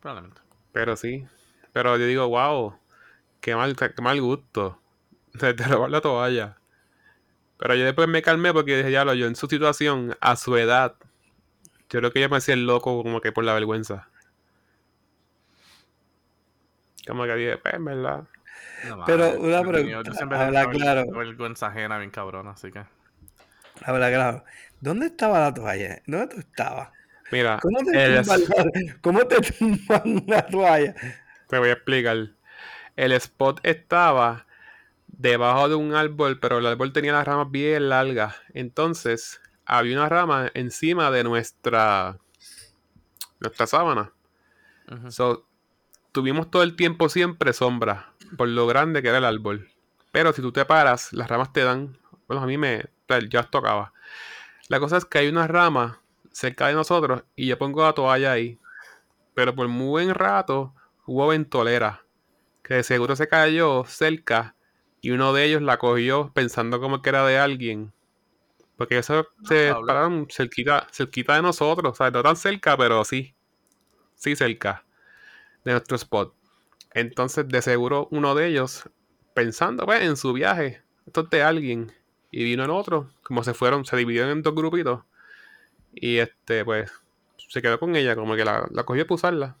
Probablemente. 0.00 0.40
Pero 0.72 0.96
sí. 0.96 1.26
Pero 1.72 1.96
yo 1.96 2.06
digo, 2.06 2.28
wow, 2.28 2.78
qué 3.40 3.54
mal, 3.54 3.76
qué 3.76 4.02
mal 4.02 4.20
gusto. 4.20 4.80
De, 5.34 5.52
de 5.52 5.64
robar 5.64 5.90
la 5.90 6.00
toalla. 6.00 6.56
Pero 7.58 7.74
yo 7.74 7.84
después 7.84 8.08
me 8.08 8.22
calmé 8.22 8.52
porque 8.52 8.76
dije, 8.76 8.90
ya 8.90 9.04
lo, 9.04 9.14
yo 9.14 9.26
en 9.26 9.36
su 9.36 9.46
situación, 9.46 10.16
a 10.20 10.36
su 10.36 10.56
edad, 10.56 10.96
yo 11.90 12.00
creo 12.00 12.12
que 12.12 12.20
ella 12.20 12.28
me 12.28 12.36
hacía 12.36 12.54
el 12.54 12.66
loco 12.66 13.02
como 13.02 13.20
que 13.20 13.32
por 13.32 13.44
la 13.44 13.54
vergüenza. 13.54 14.08
Como 17.06 17.24
que 17.24 17.34
dije, 17.34 17.58
pues, 17.58 17.74
en 17.74 17.84
verdad. 17.84 18.24
No, 18.88 19.04
Pero 19.06 19.38
una 19.40 19.62
yo 19.62 19.68
pregunta, 19.68 20.02
Yo 20.10 20.14
siempre 20.14 20.38
habla 20.38 20.68
claro. 20.70 21.04
vergüenza 21.10 21.66
ajena 21.68 21.98
bien 21.98 22.10
cabrón, 22.10 22.48
así 22.48 22.70
que... 22.70 22.84
Ahora, 23.84 24.08
claro. 24.08 24.44
¿Dónde 24.80 25.06
estaba 25.06 25.40
la 25.40 25.54
toalla? 25.54 26.02
¿Dónde 26.06 26.34
tú 26.34 26.40
estabas? 26.40 26.90
Mira, 27.30 27.58
¿Cómo 27.60 27.78
te, 27.84 28.04
el- 28.06 28.20
tumban, 28.22 28.40
la- 28.40 28.94
¿Cómo 29.02 29.26
te 29.26 29.40
tumban 29.40 30.24
una 30.26 30.46
toalla? 30.46 30.94
te 31.48 31.58
voy 31.58 31.68
a 31.68 31.72
explicar. 31.72 32.30
El 32.96 33.12
spot 33.12 33.60
estaba 33.62 34.46
debajo 35.06 35.68
de 35.68 35.74
un 35.74 35.94
árbol, 35.94 36.38
pero 36.40 36.58
el 36.58 36.66
árbol 36.66 36.92
tenía 36.92 37.12
las 37.12 37.26
ramas 37.26 37.50
bien 37.50 37.88
largas. 37.88 38.36
Entonces, 38.54 39.40
había 39.66 39.96
una 39.98 40.08
rama 40.08 40.50
encima 40.54 41.10
de 41.10 41.24
nuestra 41.24 42.18
nuestra 43.40 43.66
sábana. 43.66 44.12
So, 45.10 45.46
tuvimos 46.12 46.50
todo 46.50 46.62
el 46.62 46.76
tiempo 46.76 47.08
siempre 47.08 47.52
sombra, 47.52 48.12
por 48.36 48.48
lo 48.48 48.66
grande 48.66 49.02
que 49.02 49.08
era 49.08 49.18
el 49.18 49.24
árbol. 49.24 49.68
Pero 50.12 50.32
si 50.32 50.40
tú 50.42 50.50
te 50.52 50.64
paras, 50.64 51.12
las 51.12 51.28
ramas 51.28 51.52
te 51.52 51.62
dan. 51.62 51.98
Bueno, 52.26 52.42
a 52.42 52.46
mí 52.46 52.56
me. 52.58 52.86
Yo 53.08 53.38
las 53.38 53.50
tocaba. 53.50 53.92
La 54.68 54.80
cosa 54.80 54.96
es 54.96 55.04
que 55.04 55.18
hay 55.18 55.28
una 55.28 55.46
rama 55.46 56.00
cerca 56.38 56.68
de 56.68 56.74
nosotros 56.74 57.24
y 57.34 57.46
yo 57.46 57.58
pongo 57.58 57.82
la 57.82 57.92
toalla 57.92 58.32
ahí. 58.32 58.58
Pero 59.34 59.54
por 59.54 59.68
muy 59.68 59.88
buen 59.88 60.14
rato 60.14 60.74
hubo 61.06 61.26
ventolera. 61.28 62.04
Que 62.62 62.74
de 62.74 62.82
seguro 62.82 63.16
se 63.16 63.28
cayó 63.28 63.84
cerca 63.84 64.54
y 65.00 65.10
uno 65.10 65.32
de 65.32 65.44
ellos 65.44 65.62
la 65.62 65.78
cogió 65.78 66.32
pensando 66.32 66.80
como 66.80 67.02
que 67.02 67.08
era 67.08 67.26
de 67.26 67.38
alguien. 67.38 67.92
Porque 68.76 68.98
eso 68.98 69.26
se 69.44 69.72
Pablo. 69.72 69.86
pararon 69.86 70.28
cerquita, 70.30 70.86
cerquita 70.92 71.34
de 71.34 71.42
nosotros. 71.42 71.92
O 71.92 71.96
sea, 71.96 72.10
no 72.10 72.22
tan 72.22 72.36
cerca, 72.36 72.76
pero 72.76 73.04
sí. 73.04 73.34
Sí 74.14 74.36
cerca 74.36 74.84
de 75.64 75.72
nuestro 75.72 75.96
spot. 75.96 76.34
Entonces, 76.94 77.48
de 77.48 77.62
seguro, 77.62 78.08
uno 78.10 78.34
de 78.34 78.46
ellos, 78.46 78.88
pensando 79.34 79.86
pues, 79.86 80.02
en 80.02 80.16
su 80.16 80.32
viaje, 80.32 80.82
esto 81.06 81.22
es 81.22 81.30
de 81.30 81.42
alguien, 81.42 81.92
y 82.30 82.44
vino 82.44 82.64
el 82.64 82.70
otro, 82.70 83.10
como 83.22 83.44
se 83.44 83.54
fueron, 83.54 83.84
se 83.84 83.96
dividieron 83.96 84.30
en 84.30 84.42
dos 84.42 84.54
grupitos, 84.54 85.02
y 86.00 86.18
este, 86.18 86.64
pues, 86.64 86.92
se 87.48 87.62
quedó 87.62 87.78
con 87.78 87.96
ella, 87.96 88.14
como 88.16 88.36
que 88.36 88.44
la, 88.44 88.66
la 88.70 88.84
cogió 88.84 89.06
para 89.06 89.14
usarla. 89.16 89.56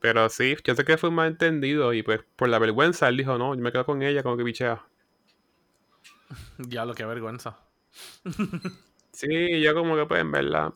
Pero 0.00 0.28
sí, 0.28 0.56
yo 0.64 0.74
sé 0.74 0.84
que 0.84 0.96
fue 0.98 1.10
mal 1.10 1.28
entendido, 1.28 1.92
y 1.92 2.02
pues, 2.02 2.20
por 2.36 2.48
la 2.48 2.58
vergüenza, 2.58 3.08
él 3.08 3.16
dijo, 3.16 3.38
no, 3.38 3.54
yo 3.54 3.60
me 3.62 3.72
quedo 3.72 3.86
con 3.86 4.02
ella, 4.02 4.22
como 4.22 4.36
que 4.36 4.44
pichea. 4.44 4.82
Diablo, 6.58 6.94
qué 6.94 7.04
vergüenza. 7.04 7.58
Sí, 9.12 9.60
yo 9.62 9.74
como 9.74 9.96
que, 9.96 10.06
pues, 10.06 10.20
en 10.20 10.32
verdad, 10.32 10.72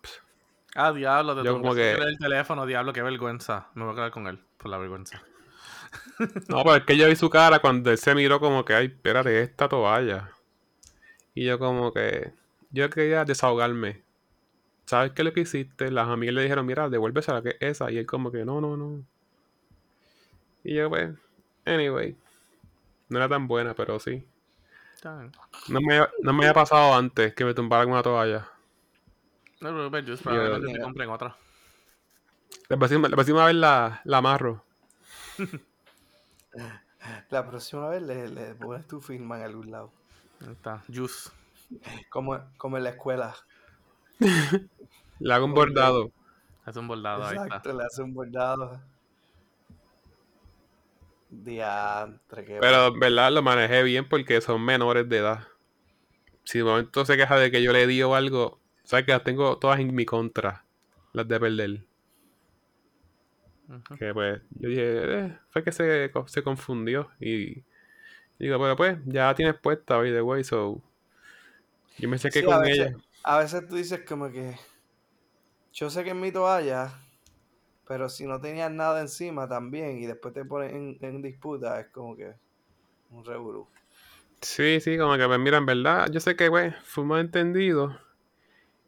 Ah, 0.75 0.93
diablo, 0.93 1.35
te 1.35 1.45
Yo 1.45 1.55
como 1.61 1.75
que- 1.75 1.93
el 1.93 2.19
teléfono, 2.19 2.65
diablo, 2.67 2.93
qué 2.93 3.03
vergüenza. 3.03 3.69
Me 3.75 3.83
voy 3.85 3.93
a 3.93 3.97
quedar 3.97 4.11
con 4.13 4.27
él 4.29 4.39
por 4.59 4.71
la 4.71 4.79
vergüenza. 4.79 5.21
No, 6.49 6.63
pero 6.63 6.77
es 6.77 6.85
que 6.85 6.97
yo 6.97 7.09
vi 7.09 7.17
su 7.17 7.31
cara 7.31 7.61
cuando 7.61 7.91
él 7.91 7.99
se 7.99 8.15
miró 8.15 8.39
como 8.39 8.65
que, 8.65 8.75
ay, 8.75 8.87
espérate, 8.87 9.41
esta 9.43 9.69
toalla. 9.69 10.31
Y 11.35 11.47
yo 11.47 11.59
como 11.59 11.93
que, 11.93 12.33
yo 12.71 12.91
quería 12.91 13.25
desahogarme. 13.25 14.03
¿Sabes 14.87 15.13
qué 15.13 15.23
es 15.23 15.27
lo 15.27 15.33
que 15.33 15.41
hiciste? 15.41 15.91
Las 15.91 16.09
amigas 16.09 16.35
le 16.35 16.43
dijeron, 16.43 16.65
mira, 16.65 16.89
devuélvesela 16.89 17.43
que 17.43 17.51
es 17.51 17.57
esa. 17.61 17.91
Y 17.91 17.99
él 17.99 18.07
como 18.07 18.33
que, 18.33 18.45
no, 18.45 18.61
no, 18.61 18.77
no. 18.77 19.05
Y 20.65 20.75
yo 20.75 20.89
pues, 20.89 21.15
anyway. 21.67 22.17
No 23.09 23.19
era 23.19 23.29
tan 23.29 23.47
buena, 23.49 23.75
pero 23.75 23.99
sí. 23.99 24.27
No 25.69 25.81
me, 25.81 26.01
no 26.23 26.33
me 26.33 26.45
había 26.45 26.55
pasado 26.55 26.95
antes 26.95 27.35
que 27.35 27.45
me 27.45 27.55
tumbaran 27.55 27.91
una 27.91 28.03
toalla. 28.03 28.49
No 29.61 29.71
preocupes, 29.71 30.05
Juice, 30.05 30.23
probablemente 30.23 30.73
te 30.73 30.81
compren 30.81 31.11
otra. 31.11 31.37
La 32.69 32.77
próxima, 32.77 33.09
la 33.09 33.17
próxima 33.17 33.45
vez 33.47 33.55
la, 33.55 34.01
la 34.05 34.19
amarro. 34.19 34.65
La 37.31 37.49
próxima 37.49 37.89
vez 37.89 38.03
le, 38.03 38.29
le 38.29 38.55
pones 38.55 38.87
tu 38.87 39.01
firma 39.01 39.39
en 39.39 39.45
algún 39.45 39.71
lado. 39.71 39.93
Ahí 40.41 40.53
está, 40.53 40.83
Juice. 40.93 41.31
Como, 42.11 42.39
como 42.57 42.77
en 42.77 42.85
la 42.85 42.91
escuela. 42.91 43.35
Le 45.21 45.35
hago 45.35 45.45
un 45.45 45.55
bordado. 45.55 46.11
Es 46.67 46.77
un 46.77 46.87
bordado, 46.87 47.25
ahí 47.25 47.37
está. 47.37 47.47
Exacto, 47.47 47.73
le 47.73 47.85
hace 47.85 48.03
un 48.03 48.13
bordado. 48.13 48.81
Diantre, 51.31 52.45
qué 52.45 52.59
Pero 52.61 52.93
verdad 52.99 53.33
lo 53.33 53.43
manejé 53.43 53.83
bien 53.83 54.09
porque 54.09 54.41
son 54.41 54.63
menores 54.65 55.09
de 55.09 55.19
edad. 55.19 55.49
Si 56.45 56.59
de 56.59 56.65
momento 56.65 57.05
se 57.05 57.17
queja 57.17 57.37
de 57.37 57.51
que 57.51 57.63
yo 57.63 57.73
le 57.73 57.87
di 57.87 58.03
o 58.03 58.15
algo, 58.15 58.61
sabes 58.85 59.07
que 59.07 59.13
las 59.13 59.25
tengo 59.25 59.59
todas 59.59 59.81
en 59.81 59.95
mi 59.95 60.05
contra, 60.05 60.65
las 61.13 61.29
de 61.29 61.41
perder. 61.41 61.85
Que 63.99 64.15
pues 64.15 64.41
yo 64.51 64.69
dije, 64.69 65.27
eh, 65.27 65.39
fue 65.51 65.63
que 65.63 65.73
se, 65.73 66.11
se 66.27 66.43
confundió 66.43 67.11
y 67.21 67.63
digo, 68.39 68.59
pero 68.59 68.77
pues 68.77 68.99
ya 69.05 69.35
tienes 69.35 69.59
puesta 69.59 69.99
hoy 69.99 70.11
de 70.11 70.23
way, 70.23 70.43
so 70.43 70.83
yo 71.99 72.09
me 72.09 72.19
saqué 72.19 72.43
Sí, 72.43 72.51
a 72.51 72.59
con 72.59 72.65
veces, 72.65 72.87
ella. 72.87 72.97
a 73.25 73.39
veces 73.39 73.67
tú 73.69 73.77
dices 73.77 74.03
como 74.07 74.31
que 74.31 74.57
yo 75.73 75.89
sé 75.91 76.05
que 76.05 76.11
es 76.11 76.17
mi 76.17 76.31
toalla, 76.33 76.93
pero 77.87 78.09
si 78.09 78.27
no 78.27 78.41
tenías 78.41 78.71
nada 78.73 79.01
encima 79.03 79.49
también 79.49 79.99
y 79.99 80.07
después 80.07 80.35
te 80.35 80.45
pones 80.47 80.73
en, 80.75 80.99
en 81.03 81.23
disputa, 81.23 81.81
es 81.81 81.89
como 81.91 82.17
que 82.17 82.35
un 83.11 83.25
revolú. 83.25 83.69
Sí, 84.41 84.81
sí, 84.81 84.97
como 84.99 85.17
que 85.17 85.27
pues 85.27 85.39
mira, 85.41 85.59
en 85.59 85.67
verdad, 85.67 86.09
yo 86.13 86.21
sé 86.21 86.37
que 86.37 86.49
pues 86.51 86.75
fuimos 86.85 87.21
entendidos 87.21 87.95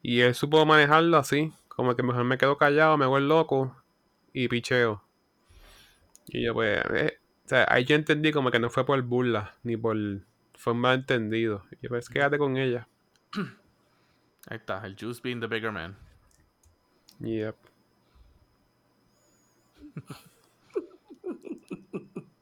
y 0.02 0.20
él 0.22 0.34
supo 0.34 0.66
manejarlo 0.66 1.18
así, 1.18 1.52
como 1.68 1.96
que 1.96 2.02
mejor 2.04 2.24
me 2.24 2.38
quedo 2.38 2.58
callado, 2.58 2.98
me 2.98 3.06
el 3.18 3.28
loco 3.28 3.76
y 4.32 4.48
picheo. 4.48 5.02
Y 6.26 6.44
yo 6.44 6.54
pues, 6.54 6.78
eh, 6.94 7.18
o 7.46 7.48
sea, 7.48 7.66
ahí 7.68 7.84
yo 7.84 7.96
entendí 7.96 8.32
como 8.32 8.50
que 8.50 8.58
no 8.60 8.70
fue 8.70 8.86
por 8.86 9.00
burla, 9.02 9.56
ni 9.62 9.76
por, 9.76 9.96
fue 10.54 10.72
un 10.72 10.80
malentendido. 10.80 11.64
Y 11.72 11.76
yo 11.82 11.88
pues 11.90 12.08
quédate 12.08 12.38
con 12.38 12.56
ella. 12.56 12.88
Ahí 14.48 14.56
está, 14.56 14.84
el 14.86 14.96
Juice 14.98 15.20
being 15.22 15.40
the 15.40 15.46
bigger 15.46 15.70
man. 15.72 15.96
Yep. 17.20 17.56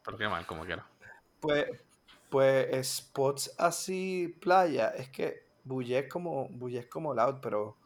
Pero 0.04 0.16
qué 0.16 0.28
mal, 0.28 0.46
como 0.46 0.64
quiera. 0.64 0.86
Pues, 1.40 1.66
pues 2.30 2.88
spots 2.96 3.54
así, 3.58 4.34
playa, 4.40 4.90
es 4.90 5.10
que 5.10 5.42
Bulle 5.64 5.98
es 5.98 6.08
como, 6.08 6.48
Bulle 6.48 6.78
es 6.80 6.86
como 6.86 7.12
loud, 7.14 7.40
pero 7.42 7.76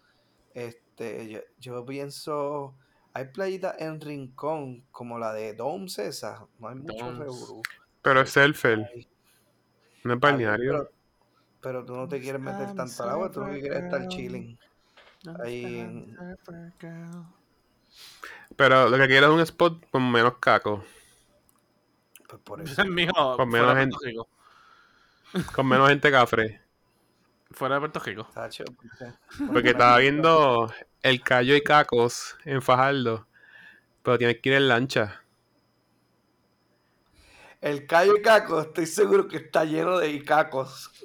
este, 0.54 1.28
yo, 1.28 1.40
yo 1.58 1.84
pienso, 1.84 2.74
hay 3.12 3.26
playitas 3.26 3.80
en 3.80 4.00
Rincón, 4.00 4.84
como 4.92 5.18
la 5.18 5.32
de 5.32 5.54
Domes 5.54 5.98
esa, 5.98 6.46
no 6.58 6.68
hay 6.68 6.76
mucho. 6.76 7.62
Pero 8.02 8.20
es 8.20 8.30
Selfel, 8.30 8.86
Ay, 8.94 9.08
no 10.04 10.14
es 10.14 10.20
balneario. 10.20 10.90
Pero, 11.62 11.84
tú 11.84 11.94
no 11.96 12.08
te 12.08 12.20
quieres 12.20 12.40
meter 12.40 12.74
tanto 12.74 13.02
al 13.04 13.10
agua, 13.10 13.30
tú 13.30 13.40
lo 13.40 13.46
que 13.52 13.60
quieres 13.60 13.78
es 13.78 13.84
estar 13.84 14.08
chilling. 14.08 14.58
Ahí 15.44 15.78
en- 15.78 16.16
Pero 18.56 18.88
lo 18.88 18.98
que 18.98 19.06
quiero 19.06 19.26
es 19.28 19.32
un 19.32 19.40
spot 19.40 19.88
con 19.90 20.10
menos 20.10 20.38
caco, 20.38 20.84
Pues 22.28 22.40
por 22.42 22.60
eso. 22.62 22.84
Mijo, 22.84 23.36
Con 23.36 23.48
menos 23.48 23.76
gente. 23.76 23.96
Con 25.54 25.66
menos 25.66 25.88
gente 25.88 26.10
cafre. 26.10 26.60
Fuera 27.52 27.76
de 27.76 27.80
Puerto 27.80 28.00
Rico. 28.00 28.28
Tacho, 28.34 28.64
porque- 28.66 29.46
Porque 29.52 29.68
estaba 29.70 29.96
viendo 29.98 30.70
el 31.02 31.22
callo 31.22 31.54
y 31.56 31.62
cacos 31.62 32.36
en 32.44 32.60
Fajardo, 32.60 33.26
pero 34.02 34.18
tienes 34.18 34.40
que 34.40 34.50
ir 34.50 34.56
en 34.56 34.68
lancha. 34.68 35.22
El 37.62 37.86
callo 37.86 38.16
y 38.16 38.22
caco, 38.22 38.60
estoy 38.60 38.86
seguro 38.86 39.26
que 39.28 39.36
está 39.38 39.64
lleno 39.64 39.98
de 39.98 40.10
icacos. 40.10 40.90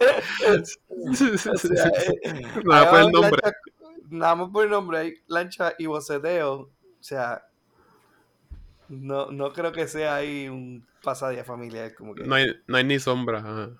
O 0.00 1.14
sea, 1.14 1.52
eh, 2.24 2.42
Nada 2.64 2.90
por 2.90 3.00
el 3.00 3.10
nombre. 3.12 3.30
lancha- 3.42 3.52
nada 4.10 4.34
más 4.34 4.48
por 4.50 4.64
el 4.64 4.70
nombre, 4.70 4.98
hay 4.98 5.14
lancha 5.26 5.74
y 5.78 5.86
boceteo. 5.86 6.52
O 6.60 6.70
sea, 7.00 7.44
no, 8.88 9.30
no 9.30 9.52
creo 9.52 9.72
que 9.72 9.86
sea 9.88 10.16
ahí 10.16 10.48
un 10.48 10.86
pasadía 11.02 11.44
familiar. 11.44 11.94
Como 11.94 12.14
que, 12.14 12.24
No 12.24 12.34
hay, 12.34 12.46
no 12.66 12.76
hay 12.76 12.84
ni 12.84 12.98
sombra. 12.98 13.38
ajá. 13.40 13.66
o 13.68 13.78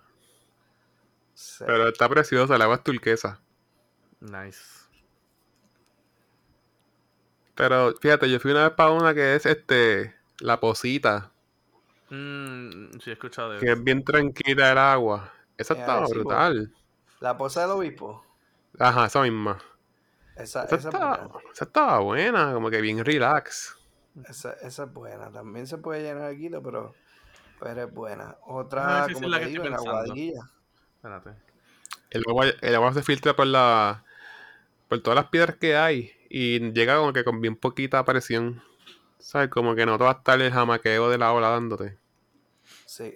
sea, 1.34 1.66
Pero 1.66 1.88
está 1.88 2.08
preciosa, 2.08 2.54
el 2.56 2.62
agua 2.62 2.76
es 2.76 2.82
turquesa. 2.84 3.40
Nice. 4.20 4.60
Pero 7.60 7.94
fíjate, 8.00 8.30
yo 8.30 8.40
fui 8.40 8.52
una 8.52 8.64
vez 8.68 8.72
para 8.72 8.90
una 8.90 9.12
que 9.14 9.34
es 9.34 9.44
este 9.46 10.14
la 10.40 10.58
posita, 10.60 11.30
Mm, 12.10 12.98
sí, 13.00 13.10
he 13.10 13.12
escuchado 13.12 13.52
de 13.52 13.58
que 13.58 13.66
eso. 13.66 13.74
es 13.74 13.84
bien 13.84 14.02
tranquila 14.04 14.72
el 14.72 14.78
agua. 14.78 15.32
Esa 15.56 15.74
Eh, 15.74 15.78
estaba 15.78 16.06
brutal. 16.08 16.72
la 17.20 17.36
posa 17.36 17.62
del 17.62 17.70
obispo, 17.70 18.24
Ajá, 18.78 19.06
esa 19.06 19.22
misma. 19.22 19.58
esa, 20.36 20.64
Esa 20.64 20.76
esa, 20.76 20.76
es 20.76 20.84
estaba, 20.86 21.16
buena. 21.16 21.44
esa 21.52 21.64
estaba 21.64 21.98
buena, 22.00 22.52
como 22.52 22.70
que 22.70 22.80
bien 22.80 23.04
relax. 23.04 23.76
Esa, 24.28 24.52
esa 24.62 24.84
es 24.84 24.92
buena. 24.92 25.30
También 25.30 25.66
se 25.66 25.78
puede 25.78 26.02
llenar 26.02 26.24
aquí, 26.30 26.48
pero, 26.50 26.94
pero 27.60 27.82
es 27.84 27.92
buena. 27.94 28.36
Otra, 28.46 29.04
sí, 29.06 29.14
sí, 29.14 29.14
como 29.14 29.26
es 29.26 29.30
la 29.30 29.38
te 29.38 29.44
que 29.44 29.50
digo, 29.50 29.64
en. 29.66 29.74
Espérate. 30.96 31.30
El 32.10 32.24
agua, 32.28 32.46
el 32.60 32.74
agua 32.74 32.92
se 32.92 33.02
filtra 33.02 33.34
por 33.36 33.46
la 33.46 34.04
por 34.88 35.00
todas 35.02 35.16
las 35.16 35.26
piedras 35.30 35.56
que 35.56 35.76
hay 35.76 36.12
y 36.30 36.72
llega 36.72 36.96
como 36.96 37.12
que 37.12 37.24
con 37.24 37.40
bien 37.42 37.56
poquita 37.56 38.02
presión. 38.06 38.62
¿Sabes? 39.18 39.50
Como 39.50 39.74
que 39.74 39.84
no 39.84 39.98
te 39.98 40.04
va 40.04 40.10
a 40.10 40.14
estar 40.14 40.40
el 40.40 40.50
jamaqueo 40.50 41.10
de 41.10 41.18
la 41.18 41.32
ola 41.34 41.50
dándote. 41.50 41.98
Sí. 42.86 43.14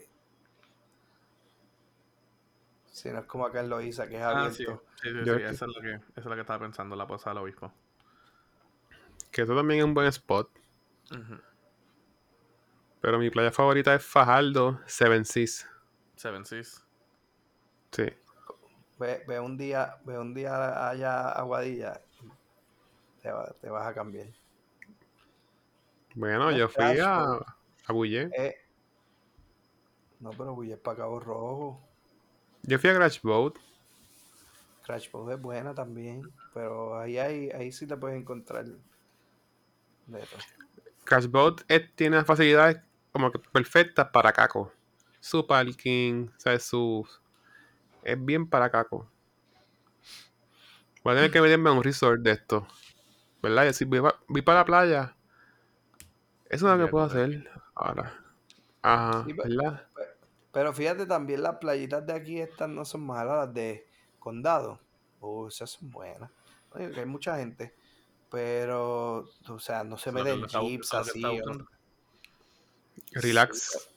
Sí, 2.91 3.09
no 3.11 3.21
es 3.21 3.25
como 3.27 3.47
acá 3.47 3.61
en 3.61 3.71
Loíza, 3.71 4.07
que 4.09 4.17
es 4.17 4.23
Ah, 4.23 4.51
sí. 4.51 4.65
abierto. 4.65 4.85
Sí, 5.03 5.09
sí, 5.09 5.15
Yo 5.25 5.25
sí, 5.25 5.31
es 5.31 5.37
que- 5.37 5.55
Eso 5.55 5.65
es 5.67 5.75
lo 5.75 5.81
que, 5.81 5.93
eso 5.95 6.05
es 6.17 6.25
lo 6.27 6.35
que 6.35 6.41
estaba 6.43 6.59
pensando, 6.61 6.95
la 6.97 7.07
posa 7.07 7.31
del 7.31 7.39
obispo. 7.39 7.73
Que 9.31 9.43
eso 9.43 9.55
también 9.57 9.81
es 9.81 9.85
un 9.87 9.95
buen 9.95 10.07
spot. 10.09 10.51
Pero 13.01 13.19
mi 13.19 13.31
playa 13.31 13.51
favorita 13.53 13.95
es 13.95 14.05
Fajardo, 14.05 14.81
Seven 14.87 15.25
Seas. 15.25 15.69
Seven 16.17 16.45
Seas. 16.45 16.85
Sí. 17.93 18.07
Ve, 18.99 19.25
ve 19.27 19.41
un 19.41 19.57
día, 19.59 19.97
ve 20.05 20.19
un 20.19 20.33
día 20.35 20.89
allá 20.89 21.29
a 21.29 21.33
Aguadilla, 21.41 22.01
te, 23.25 23.31
te 23.61 23.71
vas 23.71 23.87
a 23.87 23.95
cambiar. 23.95 24.27
Bueno, 26.15 26.53
yo 26.53 26.69
fui 26.69 26.85
Crash 26.85 27.01
a, 27.01 27.25
a 27.87 27.93
Bulle. 27.93 28.31
Eh, 28.37 28.55
no, 30.21 30.31
pero 30.31 30.55
Bulle 30.55 30.75
es 30.75 30.79
para 30.79 30.99
Cabo 30.99 31.19
Rojo. 31.21 31.81
Yo 32.63 32.79
fui 32.79 32.91
a 32.91 32.95
Crash 32.95 33.21
Boat. 33.23 33.55
Crash 34.85 35.11
Boat 35.11 35.33
es 35.33 35.41
buena 35.41 35.75
también, 35.75 36.31
pero 36.53 36.99
ahí, 36.99 37.19
hay, 37.19 37.51
ahí 37.51 37.73
sí 37.73 37.87
te 37.87 37.97
puedes 37.97 38.21
encontrar. 38.21 38.67
Crash 41.05 41.27
Boat 41.27 41.63
es- 41.69 41.95
tiene 41.95 42.23
facilidades 42.25 42.79
como 43.13 43.31
que 43.31 43.39
perfectas 43.39 44.09
para 44.13 44.33
Caco. 44.33 44.73
Su 45.21 45.47
parking, 45.47 46.29
¿sabes? 46.37 46.65
Su... 46.65 47.09
Es 48.03 48.23
bien 48.23 48.49
para 48.49 48.71
Caco. 48.71 49.11
Voy 51.03 51.13
a 51.13 51.17
tener 51.17 51.31
que 51.31 51.41
meterme 51.41 51.71
a 51.71 51.73
un 51.73 51.83
resort 51.83 52.21
de 52.23 52.33
esto. 52.33 52.67
¿Verdad? 53.45 53.63
Y 53.65 53.67
decir, 53.67 53.87
voy, 53.87 54.01
pa- 54.01 54.19
voy 54.27 54.43
para 54.43 54.61
la 54.61 54.65
playa. 54.65 55.17
Eso 56.49 56.71
es 56.73 56.79
lo 56.79 56.85
que 56.87 56.91
puedo 56.91 57.05
hacer 57.05 57.51
ahora. 57.75 58.21
Ajá, 58.83 59.25
Sí, 59.27 59.33
¿verdad? 59.33 59.87
Pero 60.53 60.73
fíjate 60.73 61.05
también 61.07 61.43
las 61.43 61.57
playitas 61.57 62.07
de 62.07 62.13
aquí 62.13 62.41
estas 62.41 62.69
no 62.69 62.85
son 62.85 63.05
malas, 63.07 63.47
las 63.47 63.55
de 63.55 63.87
condado. 64.19 64.81
Uh, 65.21 65.49
esas 65.49 65.71
son 65.71 65.91
buenas. 65.91 66.31
No 66.73 66.81
digo 66.81 66.93
que 66.93 67.01
hay 67.01 67.07
mucha 67.07 67.37
gente. 67.39 67.75
Pero, 68.31 69.29
o 69.49 69.59
sea, 69.59 69.85
no 69.85 69.97
se 69.99 70.11
meten 70.11 70.45
está 70.45 70.61
que 70.61 70.67
así. 71.11 71.25
o- 71.25 71.31
buscando. 71.31 71.67
Relax. 73.13 73.91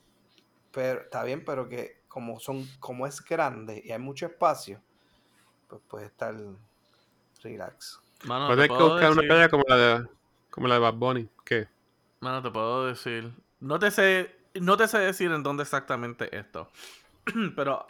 pero 0.72 1.02
está 1.02 1.24
bien, 1.24 1.44
pero 1.46 1.68
que 1.70 2.02
como 2.08 2.40
son, 2.40 2.68
como 2.80 3.08
es 3.08 3.22
grande 3.24 3.82
y 3.84 3.92
hay 3.92 4.00
mucho 4.00 4.26
espacio, 4.28 4.82
pues 5.68 5.82
puede 5.88 6.06
estar 6.08 6.36
relax. 7.44 8.00
Mano, 8.25 8.56
que 8.56 8.67
puedo 8.67 8.91
buscar 8.91 9.12
una 9.12 9.21
playa 9.21 9.49
como 9.49 9.63
la 9.67 9.75
de, 9.77 10.08
como 10.49 10.67
la 10.67 10.75
de 10.75 10.80
Bad 10.82 10.93
Bunny. 10.93 11.30
¿Qué? 11.45 11.67
Mano, 12.19 12.41
te 12.41 12.49
puedo 12.51 12.88
decir. 12.88 13.32
No 13.60 13.80
te 13.80 13.91
sé. 13.91 14.36
No 14.56 14.75
te 14.75 14.88
sé 14.88 14.97
decir 14.99 15.32
en 15.32 15.43
dónde 15.43 15.63
exactamente 15.63 16.36
esto. 16.36 16.71
Pero 17.56 17.86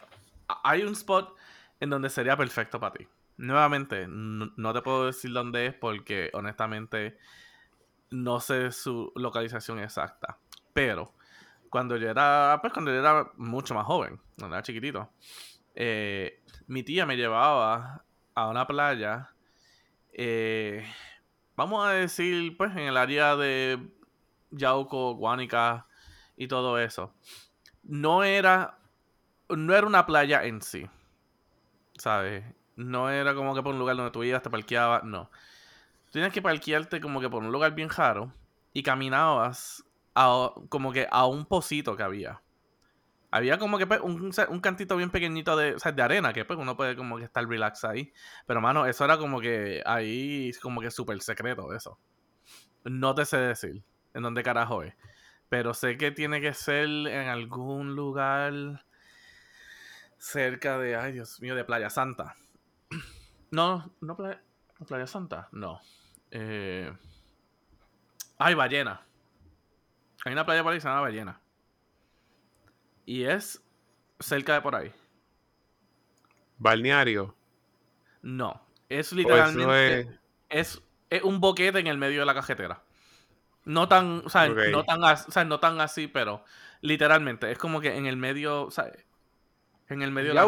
hay 0.63 0.83
un 0.83 0.93
spot 0.93 1.35
en 1.79 1.89
donde 1.89 2.09
sería 2.09 2.35
perfecto 2.35 2.79
para 2.79 2.93
ti. 2.93 3.07
Nuevamente, 3.37 4.05
no 4.07 4.73
te 4.73 4.81
puedo 4.81 5.05
decir 5.05 5.31
dónde 5.31 5.67
es 5.67 5.73
porque 5.73 6.29
honestamente 6.33 7.17
no 8.09 8.39
sé 8.39 8.71
su 8.71 9.11
localización 9.15 9.79
exacta. 9.79 10.37
Pero 10.73 11.13
cuando 11.69 11.97
yo 11.97 12.09
era. 12.09 12.57
Pues 12.61 12.73
cuando 12.73 12.91
yo 12.91 12.99
era 12.99 13.31
mucho 13.37 13.73
más 13.75 13.85
joven, 13.85 14.19
cuando 14.37 14.55
era 14.55 14.63
chiquitito. 14.63 15.09
eh, 15.75 16.41
mi 16.67 16.83
tía 16.83 17.05
me 17.05 17.15
llevaba 17.15 18.03
a 18.33 18.47
una 18.47 18.67
playa. 18.67 19.31
Eh, 20.17 20.85
vamos 21.55 21.85
a 21.87 21.91
decir, 21.91 22.57
pues, 22.57 22.71
en 22.73 22.79
el 22.79 22.97
área 22.97 23.35
de 23.35 23.79
Yauco, 24.51 25.15
Guánica 25.15 25.87
y 26.35 26.47
todo 26.47 26.79
eso. 26.79 27.13
No 27.83 28.23
era, 28.23 28.79
no 29.49 29.73
era 29.75 29.87
una 29.87 30.05
playa 30.05 30.43
en 30.43 30.61
sí, 30.61 30.87
¿sabes? 31.97 32.43
No 32.75 33.09
era 33.09 33.33
como 33.33 33.55
que 33.55 33.63
por 33.63 33.73
un 33.73 33.79
lugar 33.79 33.95
donde 33.95 34.11
tú 34.11 34.23
ibas, 34.23 34.41
te 34.43 34.49
parqueabas, 34.49 35.03
no. 35.03 35.29
Tienes 36.11 36.33
que 36.33 36.41
parquearte 36.41 37.01
como 37.01 37.19
que 37.21 37.29
por 37.29 37.43
un 37.43 37.51
lugar 37.51 37.73
bien 37.75 37.89
raro 37.89 38.33
y 38.73 38.83
caminabas 38.83 39.83
a- 40.15 40.51
como 40.69 40.91
que 40.91 41.07
a 41.11 41.25
un 41.25 41.45
pocito 41.45 41.95
que 41.95 42.03
había. 42.03 42.41
Había 43.37 43.59
como 43.59 43.77
que 43.77 43.85
pues, 43.85 44.01
un, 44.01 44.31
un 44.49 44.59
cantito 44.61 44.97
bien 44.97 45.11
pequeñito 45.11 45.55
de, 45.55 45.75
de 45.75 46.01
arena, 46.01 46.33
que 46.33 46.43
pues 46.43 46.57
uno 46.57 46.75
puede 46.75 46.95
como 46.95 47.17
que 47.17 47.25
estar 47.25 47.47
relax 47.47 47.85
ahí. 47.85 48.11
Pero 48.47 48.61
mano, 48.61 48.87
eso 48.87 49.05
era 49.05 49.19
como 49.19 49.39
que 49.39 49.83
ahí, 49.85 50.51
como 50.61 50.81
que 50.81 50.89
súper 50.89 51.21
secreto 51.21 51.71
eso. 51.71 51.99
No 52.83 53.13
te 53.13 53.25
sé 53.25 53.37
decir 53.37 53.83
en 54.15 54.23
dónde 54.23 54.41
carajo 54.41 54.81
es. 54.81 54.95
Pero 55.49 55.75
sé 55.75 55.97
que 55.97 56.11
tiene 56.11 56.41
que 56.41 56.55
ser 56.55 56.85
en 56.85 57.29
algún 57.29 57.95
lugar 57.95 58.83
cerca 60.17 60.79
de, 60.79 60.95
ay 60.95 61.13
Dios 61.13 61.39
mío, 61.39 61.55
de 61.55 61.63
Playa 61.63 61.89
Santa. 61.89 62.35
No, 63.49 63.93
no 64.01 64.17
Playa, 64.17 64.41
Playa 64.85 65.07
Santa, 65.07 65.47
no. 65.53 65.79
Eh, 66.31 66.91
ay, 68.37 68.55
Ballena. 68.55 69.05
Hay 70.25 70.33
una 70.33 70.45
playa 70.45 70.63
por 70.63 70.73
ahí 70.73 70.77
que 70.79 70.81
se 70.81 70.89
llama 70.89 70.99
Ballena. 70.99 71.39
Y 73.07 73.23
es 73.23 73.63
cerca 74.19 74.53
de 74.53 74.61
por 74.61 74.75
ahí. 74.75 74.93
Balneario. 76.59 77.35
No, 78.21 78.61
es 78.89 79.13
O 79.13 79.15
literalmente... 79.15 80.01
eso 80.01 80.09
es... 80.49 80.77
es, 80.77 80.81
es 81.09 81.23
un 81.23 81.39
boquete 81.39 81.79
en 81.79 81.87
el 81.87 81.97
medio 81.97 82.19
de 82.19 82.25
la 82.25 82.33
cajetera. 82.33 82.83
No 83.65 83.87
tan, 83.87 84.23
o 84.25 84.29
sea, 84.29 84.47
no 84.47 84.83
tan, 84.85 85.03
as- 85.03 85.27
o 85.27 85.31
sea, 85.31 85.43
no 85.45 85.59
tan 85.59 85.81
así, 85.81 86.07
pero 86.07 86.43
literalmente 86.81 87.51
es 87.51 87.57
como 87.57 87.81
que 87.81 87.95
en 87.97 88.05
el 88.05 88.17
medio, 88.17 88.63
o 88.63 88.71
sea, 88.71 88.91
en 89.89 90.01
el 90.01 90.11
medio 90.11 90.29
de 90.29 90.35
la. 90.35 90.43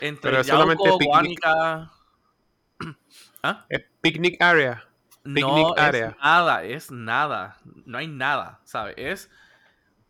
Entre 0.00 0.30
Pero 0.30 0.40
es 0.40 0.46
solamente 0.46 0.84
Yauco, 0.84 0.98
picnic. 0.98 1.08
Guánica, 1.10 1.92
es 3.68 3.82
picnic 4.00 4.40
area. 4.40 4.84
Picnic 5.34 5.44
no 5.44 5.74
area. 5.76 6.08
es 6.10 6.16
nada, 6.18 6.64
es 6.64 6.90
nada, 6.90 7.58
no 7.86 7.98
hay 7.98 8.08
nada, 8.08 8.60
¿sabes? 8.64 8.94
Es 8.96 9.30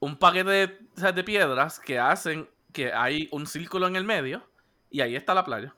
un 0.02 0.16
paquete 0.16 0.50
de, 0.50 0.78
o 0.96 1.00
sea, 1.00 1.12
de 1.12 1.22
piedras 1.22 1.78
que 1.78 1.96
hacen 1.96 2.50
que 2.72 2.92
hay 2.92 3.28
un 3.30 3.46
círculo 3.46 3.86
en 3.86 3.94
el 3.94 4.02
medio 4.02 4.42
y 4.90 5.00
ahí 5.00 5.14
está 5.14 5.32
la 5.32 5.44
playa. 5.44 5.76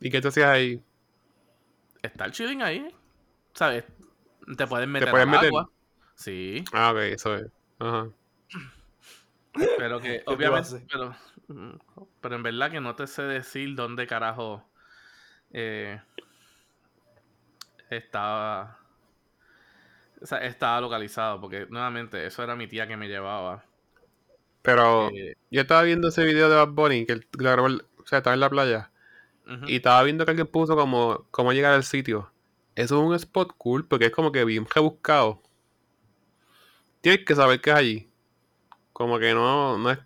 ¿Y 0.00 0.10
qué 0.10 0.20
te 0.20 0.26
hacías 0.26 0.48
ahí? 0.50 0.82
Está 2.02 2.24
el 2.24 2.32
chilling 2.32 2.62
ahí, 2.62 2.92
¿sabes? 3.52 3.84
Te 4.56 4.66
pueden 4.66 4.90
meter 4.90 5.12
puedes 5.12 5.24
al 5.24 5.30
meter? 5.30 5.48
agua. 5.50 5.70
Sí. 6.16 6.64
Ah, 6.72 6.90
ok, 6.90 6.98
eso 6.98 7.36
es. 7.36 7.46
Ajá. 7.78 8.08
Pero 9.78 10.00
que, 10.00 10.24
obviamente, 10.26 10.84
pero, 10.90 11.14
pero 12.20 12.34
en 12.34 12.42
verdad 12.42 12.72
que 12.72 12.80
no 12.80 12.96
te 12.96 13.06
sé 13.06 13.22
decir 13.22 13.76
dónde 13.76 14.08
carajo 14.08 14.68
eh, 15.52 16.02
estaba, 17.88 18.80
o 20.24 20.26
sea, 20.26 20.38
estaba 20.38 20.80
localizado, 20.80 21.38
porque 21.38 21.66
nuevamente 21.68 22.26
eso 22.26 22.42
era 22.42 22.56
mi 22.56 22.66
tía 22.66 22.88
que 22.88 22.96
me 22.96 23.08
llevaba. 23.08 23.62
Pero 24.62 25.10
eh, 25.10 25.34
yo 25.50 25.60
estaba 25.60 25.82
viendo 25.82 26.08
ese 26.08 26.24
video 26.24 26.48
de 26.48 26.56
Bad 26.56 26.68
Bunny, 26.68 27.04
que 27.04 27.12
él 27.12 27.28
grabó, 27.32 27.66
el- 27.66 27.84
o 27.98 28.06
sea, 28.06 28.18
estaba 28.18 28.34
en 28.34 28.40
la 28.40 28.48
playa, 28.50 28.90
y 29.66 29.76
estaba 29.76 30.02
viendo 30.02 30.24
que 30.24 30.30
alguien 30.30 30.46
puso 30.46 30.76
como 30.76 31.26
cómo 31.30 31.52
llegar 31.52 31.74
al 31.74 31.84
sitio. 31.84 32.32
Eso 32.74 32.98
es 32.98 33.06
un 33.06 33.14
spot 33.14 33.52
cool, 33.58 33.86
porque 33.86 34.06
es 34.06 34.12
como 34.12 34.32
que 34.32 34.44
bien 34.44 34.66
rebuscado. 34.74 35.42
Tienes 37.02 37.24
que 37.24 37.34
saber 37.34 37.60
qué 37.60 37.70
es 37.70 37.76
allí. 37.76 38.10
Como 38.92 39.18
que 39.18 39.34
no, 39.34 39.78
no 39.78 39.90
es, 39.90 39.98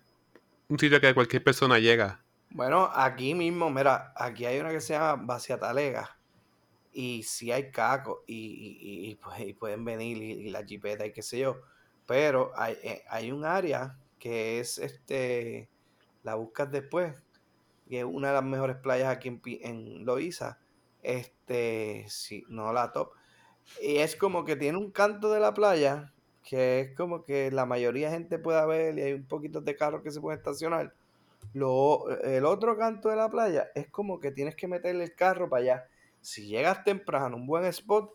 un 0.69 0.79
sitio 0.79 1.01
que 1.01 1.13
cualquier 1.13 1.43
persona 1.43 1.79
llega. 1.79 2.21
Bueno, 2.51 2.89
aquí 2.93 3.33
mismo, 3.33 3.69
mira, 3.71 4.13
aquí 4.15 4.45
hay 4.45 4.59
una 4.59 4.69
que 4.71 4.81
se 4.81 4.93
llama 4.93 5.15
Vaciatalega. 5.25 6.18
Y 6.91 7.23
si 7.23 7.51
hay 7.51 7.71
caco 7.71 8.23
y, 8.27 8.35
y- 8.35 9.11
y, 9.11 9.15
pues, 9.15 9.55
pueden 9.55 9.85
venir 9.85 10.17
y, 10.17 10.49
la 10.49 10.63
jipeta 10.65 11.05
y 11.05 11.13
qué 11.13 11.21
sé 11.21 11.39
yo. 11.39 11.61
Pero 12.07 12.51
hay, 12.55 12.77
eh, 12.83 13.03
hay 13.09 13.31
un 13.31 13.45
área 13.45 13.97
que 14.19 14.59
es 14.59 14.77
este, 14.79 15.69
la 16.23 16.35
buscas 16.35 16.71
después, 16.71 17.15
que 17.87 17.99
es 17.99 18.05
una 18.05 18.29
de 18.29 18.33
las 18.35 18.43
mejores 18.43 18.77
playas 18.77 19.09
aquí 19.09 19.29
en, 19.29 19.41
en 19.63 20.05
Loíza. 20.05 20.59
Este, 21.01 22.05
sí, 22.09 22.43
no 22.49 22.73
la 22.73 22.91
top. 22.91 23.11
Y 23.81 23.97
es 23.97 24.15
como 24.15 24.45
que 24.45 24.55
tiene 24.55 24.77
un 24.77 24.91
canto 24.91 25.31
de 25.31 25.39
la 25.39 25.53
playa 25.53 26.13
que 26.43 26.79
es 26.81 26.95
como 26.95 27.23
que 27.25 27.51
la 27.51 27.65
mayoría 27.65 28.07
de 28.09 28.15
gente 28.15 28.39
pueda 28.39 28.65
ver 28.65 28.97
y 28.97 29.01
hay 29.03 29.13
un 29.13 29.27
poquito 29.27 29.61
de 29.61 29.75
carros 29.75 30.01
que 30.03 30.11
se 30.11 30.21
pueden 30.21 30.39
estacionar. 30.39 30.93
Lo, 31.53 32.09
el 32.23 32.45
otro 32.45 32.77
canto 32.77 33.09
de 33.09 33.15
la 33.17 33.29
playa 33.29 33.69
es 33.75 33.89
como 33.89 34.19
que 34.19 34.31
tienes 34.31 34.55
que 34.55 34.67
meterle 34.67 35.03
el 35.05 35.15
carro 35.15 35.49
para 35.49 35.61
allá. 35.63 35.89
Si 36.21 36.47
llegas 36.47 36.83
temprano, 36.83 37.35
un 37.37 37.47
buen 37.47 37.65
spot, 37.65 38.11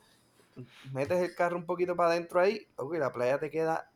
metes 0.92 1.20
el 1.20 1.34
carro 1.34 1.56
un 1.56 1.66
poquito 1.66 1.96
para 1.96 2.10
adentro 2.10 2.40
ahí, 2.40 2.66
ok, 2.76 2.94
la 2.96 3.12
playa 3.12 3.38
te 3.38 3.50
queda, 3.50 3.90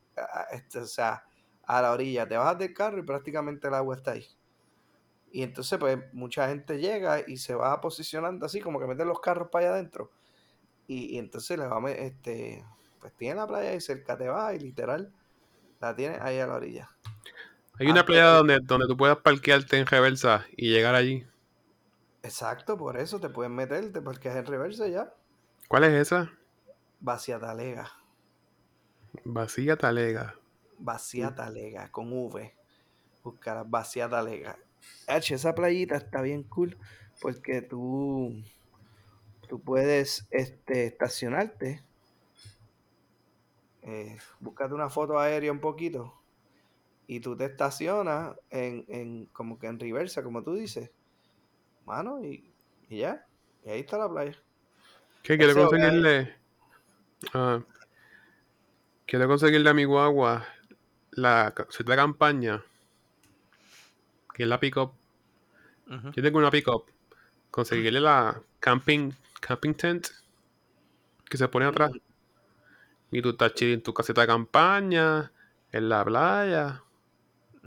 este, 0.50 0.80
o 0.80 0.86
sea, 0.86 1.24
a 1.64 1.82
la 1.82 1.92
orilla. 1.92 2.26
Te 2.26 2.36
bajas 2.36 2.58
del 2.58 2.74
carro 2.74 2.98
y 2.98 3.02
prácticamente 3.02 3.68
el 3.68 3.74
agua 3.74 3.96
está 3.96 4.12
ahí. 4.12 4.26
Y 5.30 5.42
entonces, 5.42 5.78
pues, 5.78 5.98
mucha 6.12 6.48
gente 6.48 6.78
llega 6.78 7.20
y 7.26 7.36
se 7.36 7.54
va 7.54 7.80
posicionando 7.80 8.46
así, 8.46 8.60
como 8.60 8.80
que 8.80 8.86
mete 8.86 9.04
los 9.04 9.20
carros 9.20 9.48
para 9.50 9.66
allá 9.66 9.74
adentro. 9.74 10.10
Y, 10.86 11.16
y 11.16 11.18
entonces 11.18 11.58
le 11.58 11.66
va 11.66 11.78
a 11.86 11.90
este, 11.92 12.64
pues 13.00 13.12
tiene 13.14 13.36
la 13.36 13.46
playa 13.46 13.70
ahí 13.70 13.80
cerca, 13.80 14.16
te 14.16 14.28
vas 14.28 14.54
y 14.54 14.58
literal 14.58 15.12
la 15.80 15.94
tienes 15.94 16.20
ahí 16.20 16.38
a 16.38 16.46
la 16.46 16.54
orilla. 16.54 16.90
Hay 17.78 17.86
una 17.88 18.04
playa 18.04 18.28
de- 18.28 18.36
donde, 18.36 18.58
donde 18.62 18.86
tú 18.86 18.96
puedas 18.96 19.18
parquearte 19.18 19.78
en 19.78 19.86
reversa 19.86 20.46
y 20.56 20.70
llegar 20.70 20.94
allí. 20.94 21.26
Exacto, 22.28 22.76
por 22.76 22.98
eso 22.98 23.18
te 23.18 23.30
puedes 23.30 23.50
meter, 23.50 23.90
te 23.90 24.02
parqueas 24.02 24.36
en 24.36 24.44
reversa 24.44 24.86
ya. 24.86 25.14
¿Cuál 25.66 25.84
es 25.84 25.94
esa? 25.94 26.30
Vacía 27.00 27.40
talega. 27.40 27.90
Vacía 29.24 29.76
Talega. 29.78 30.34
Vacía 30.78 31.34
talega, 31.34 31.90
con 31.90 32.12
V. 32.12 32.54
Buscar 33.24 33.66
vacía 33.66 34.10
talega. 34.10 34.58
H, 35.06 35.34
esa 35.34 35.54
playita 35.54 35.96
está 35.96 36.20
bien 36.20 36.42
cool 36.42 36.76
porque 37.22 37.62
tú, 37.62 38.34
tú 39.48 39.58
puedes 39.62 40.28
este, 40.30 40.84
estacionarte. 40.84 41.82
Eh, 43.80 44.18
búscate 44.38 44.74
una 44.74 44.90
foto 44.90 45.18
aérea 45.18 45.50
un 45.50 45.60
poquito 45.60 46.12
y 47.06 47.20
tú 47.20 47.38
te 47.38 47.46
estacionas 47.46 48.36
en, 48.50 48.84
en 48.88 49.26
como 49.32 49.58
que 49.58 49.66
en 49.66 49.80
reversa, 49.80 50.22
como 50.22 50.42
tú 50.42 50.56
dices. 50.56 50.90
Mano, 51.88 52.22
y, 52.22 52.52
y 52.90 52.98
ya. 52.98 53.24
Y 53.64 53.70
ahí 53.70 53.80
está 53.80 53.96
la 53.96 54.10
playa. 54.10 54.36
¿Qué 55.22 55.38
quiero 55.38 55.54
conseguirle? 55.54 56.36
Ah, 57.32 57.60
quiero 59.06 59.26
conseguirle 59.26 59.70
a 59.70 59.74
mi 59.74 59.84
guagua 59.84 60.46
la 61.12 61.54
de 61.56 61.96
campaña. 61.96 62.62
Que 64.34 64.42
es 64.42 64.48
la 64.50 64.60
pick-up. 64.60 64.92
Ujú. 65.86 66.12
Yo 66.12 66.22
tengo 66.22 66.38
una 66.38 66.50
pick-up. 66.50 66.84
Conseguirle 67.50 68.00
la 68.00 68.38
camping, 68.60 69.12
camping 69.40 69.72
tent. 69.72 70.08
Que 71.24 71.38
se 71.38 71.48
pone 71.48 71.64
atrás. 71.64 71.90
Y 73.10 73.22
tú 73.22 73.30
estás 73.30 73.54
chill 73.54 73.72
en 73.72 73.82
tu 73.82 73.94
caseta 73.94 74.20
de 74.20 74.26
campaña. 74.26 75.32
En 75.72 75.88
la 75.88 76.04
playa. 76.04 76.82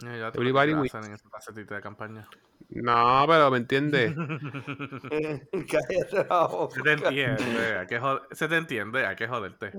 Eh, 0.06 0.20
ya 0.20 0.32
te 0.32 0.38
Everybody 0.38 0.74
en 0.74 0.86
esa 0.86 1.30
facetita 1.30 1.76
de 1.76 1.82
campaña. 1.82 2.30
No, 2.72 3.26
pero 3.28 3.52
¿me 3.52 3.58
entiendes? 3.58 4.14
Cállate 5.70 6.26
la 6.30 6.48
boca. 6.48 6.76
Se 6.76 6.82
te 6.82 6.92
entiende, 6.94 7.78
hay 7.78 7.88
que 7.88 8.00
jod- 8.02 8.22
se 8.32 8.48
te 8.48 8.56
entiende, 8.58 9.06
hay 9.06 9.16
que 9.16 9.28
joderte. 9.28 9.72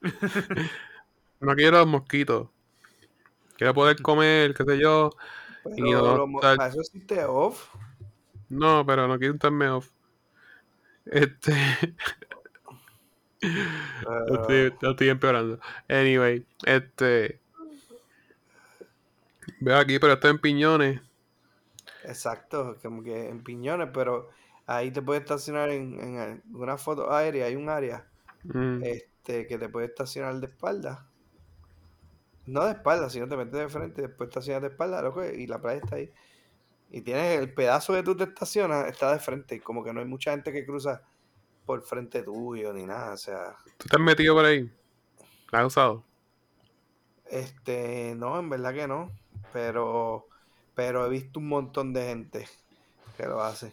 No 1.40 1.54
quiero 1.54 1.78
los 1.78 1.86
mosquitos. 1.86 2.48
Quiero 3.56 3.72
poder 3.72 4.02
comer, 4.02 4.52
qué 4.52 4.62
sé 4.64 4.78
yo. 4.78 5.10
Pero 5.64 5.74
Y 5.78 5.90
no 5.90 6.16
lo 6.18 6.26
estar- 6.26 6.68
eso 6.68 6.80
existe 6.82 7.24
off. 7.24 7.74
No, 8.50 8.84
pero 8.84 9.08
no 9.08 9.18
quiero 9.18 9.32
estarme 9.34 9.68
off. 9.70 9.88
Este. 11.06 11.54
Lo 13.42 14.42
estoy, 14.42 14.74
lo 14.82 14.90
estoy 14.90 15.08
empeorando. 15.08 15.58
Anyway, 15.88 16.44
este. 16.66 17.40
Veo 19.60 19.78
aquí, 19.78 19.98
pero 19.98 20.12
está 20.12 20.28
en 20.28 20.38
piñones. 20.38 21.00
Exacto, 22.04 22.76
como 22.82 23.02
que 23.02 23.28
en 23.28 23.42
piñones, 23.42 23.90
pero 23.92 24.30
ahí 24.66 24.90
te 24.90 25.02
puedes 25.02 25.22
estacionar 25.22 25.70
en, 25.70 25.98
en 25.98 26.42
una 26.52 26.78
foto 26.78 27.12
aérea, 27.12 27.46
hay 27.46 27.56
un 27.56 27.68
área 27.68 28.06
Mm. 28.42 28.82
este, 28.84 29.46
que 29.46 29.58
te 29.58 29.68
puedes 29.68 29.90
estacionar 29.90 30.34
de 30.40 30.46
espalda. 30.46 31.06
No 32.46 32.64
de 32.64 32.72
espalda, 32.72 33.10
sino 33.10 33.28
te 33.28 33.36
metes 33.36 33.52
de 33.52 33.68
frente 33.68 34.00
y 34.00 34.06
después 34.06 34.28
estacionas 34.28 34.62
de 34.62 34.68
espalda, 34.68 35.02
loco, 35.02 35.24
y 35.24 35.46
la 35.46 35.60
playa 35.60 35.80
está 35.82 35.96
ahí. 35.96 36.10
Y 36.90 37.02
tienes 37.02 37.38
el 37.38 37.52
pedazo 37.54 37.92
que 37.94 38.02
tú 38.02 38.16
te 38.16 38.24
estacionas, 38.24 38.88
está 38.88 39.12
de 39.12 39.18
frente, 39.20 39.56
y 39.56 39.60
como 39.60 39.84
que 39.84 39.92
no 39.92 40.00
hay 40.00 40.06
mucha 40.06 40.32
gente 40.32 40.52
que 40.52 40.64
cruza 40.64 41.02
por 41.66 41.82
frente 41.82 42.22
tuyo 42.22 42.72
ni 42.72 42.86
nada, 42.86 43.12
o 43.12 43.16
sea, 43.16 43.56
¿Tú 43.76 43.88
te 43.88 43.96
has 43.96 44.02
metido 44.02 44.34
por 44.34 44.44
ahí? 44.44 44.70
¿La 45.52 45.60
has 45.60 45.66
usado? 45.66 46.04
este, 47.26 48.14
no, 48.16 48.38
en 48.38 48.48
verdad 48.50 48.74
que 48.74 48.88
no, 48.88 49.12
pero, 49.52 50.29
pero 50.80 51.04
he 51.06 51.10
visto 51.10 51.40
un 51.40 51.48
montón 51.48 51.92
de 51.92 52.06
gente 52.06 52.48
que 53.16 53.26
lo 53.26 53.42
hace. 53.42 53.68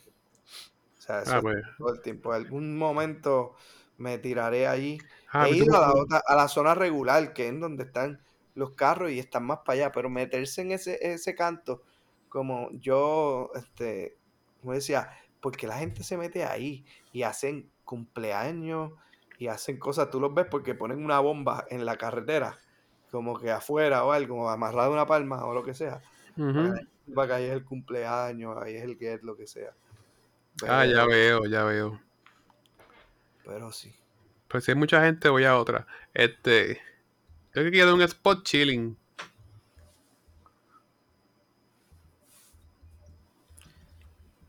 O 0.98 1.02
sea, 1.02 1.22
eso 1.24 1.38
Ah, 1.38 1.40
es 1.40 1.44
pues. 1.44 1.64
todo 1.78 1.94
el 1.94 2.02
tiempo. 2.02 2.34
algún 2.34 2.78
momento 2.78 3.56
me 3.98 4.18
tiraré 4.20 4.68
allí. 4.68 5.00
Ah, 5.32 5.46
He 5.46 5.48
pues 5.48 5.60
ido 5.60 5.76
a 5.78 5.82
la, 5.82 5.94
otra- 5.94 6.22
a 6.28 6.36
la 6.36 6.48
zona 6.48 6.76
regular, 6.76 7.34
que 7.34 7.46
es 7.46 7.50
en 7.50 7.60
donde 7.62 7.84
están 7.86 8.22
los 8.56 8.72
carros 8.72 9.12
y 9.12 9.20
están 9.20 9.46
más 9.46 9.60
para 9.60 9.74
allá, 9.86 9.92
pero 9.92 10.10
meterse 10.10 10.62
en 10.62 10.72
ese, 10.72 11.00
ese 11.14 11.36
canto, 11.36 11.84
como 12.30 12.70
yo, 12.74 13.52
este, 13.56 14.18
como 14.62 14.74
decía, 14.74 15.12
porque 15.42 15.68
la 15.68 15.78
gente 15.78 16.04
se 16.04 16.18
mete 16.18 16.46
ahí 16.46 16.86
y 17.14 17.24
hacen 17.24 17.72
cumpleaños 17.86 18.94
y 19.40 19.48
hacen 19.48 19.80
cosas, 19.80 20.10
tú 20.12 20.20
los 20.20 20.34
ves 20.34 20.48
porque 20.50 20.76
ponen 20.76 21.04
una 21.06 21.20
bomba 21.20 21.66
en 21.70 21.86
la 21.86 21.98
carretera, 21.98 22.58
como 23.12 23.40
que 23.40 23.52
afuera 23.52 24.04
o 24.06 24.12
algo, 24.12 24.50
amarrado 24.50 24.90
a 24.92 24.94
una 24.94 25.06
palma 25.06 25.46
o 25.46 25.54
lo 25.54 25.64
que 25.64 25.74
sea, 25.76 26.02
Ujú. 26.38 26.76
para 27.16 27.28
que 27.28 27.34
ahí 27.34 27.46
es 27.46 27.54
el 27.54 27.64
cumpleaños, 27.64 28.58
ahí 28.62 28.76
es 28.76 28.84
el 28.84 28.98
get, 28.98 29.22
lo 29.24 29.36
que 29.36 29.48
sea. 29.48 29.74
Ah, 30.68 30.86
ya 30.86 31.06
veo, 31.06 31.46
ya 31.46 31.64
veo. 31.64 32.00
Pero 33.46 33.72
sí. 33.72 33.94
Pues 34.48 34.64
si 34.64 34.72
hay 34.72 34.78
mucha 34.78 35.04
gente, 35.04 35.30
voy 35.30 35.44
a 35.44 35.58
otra. 35.58 35.88
Este. 36.14 36.82
Yo 37.54 37.64
que 37.64 37.72
quiero 37.72 37.94
un 37.94 38.02
spot 38.02 38.44
chilling. 38.44 38.98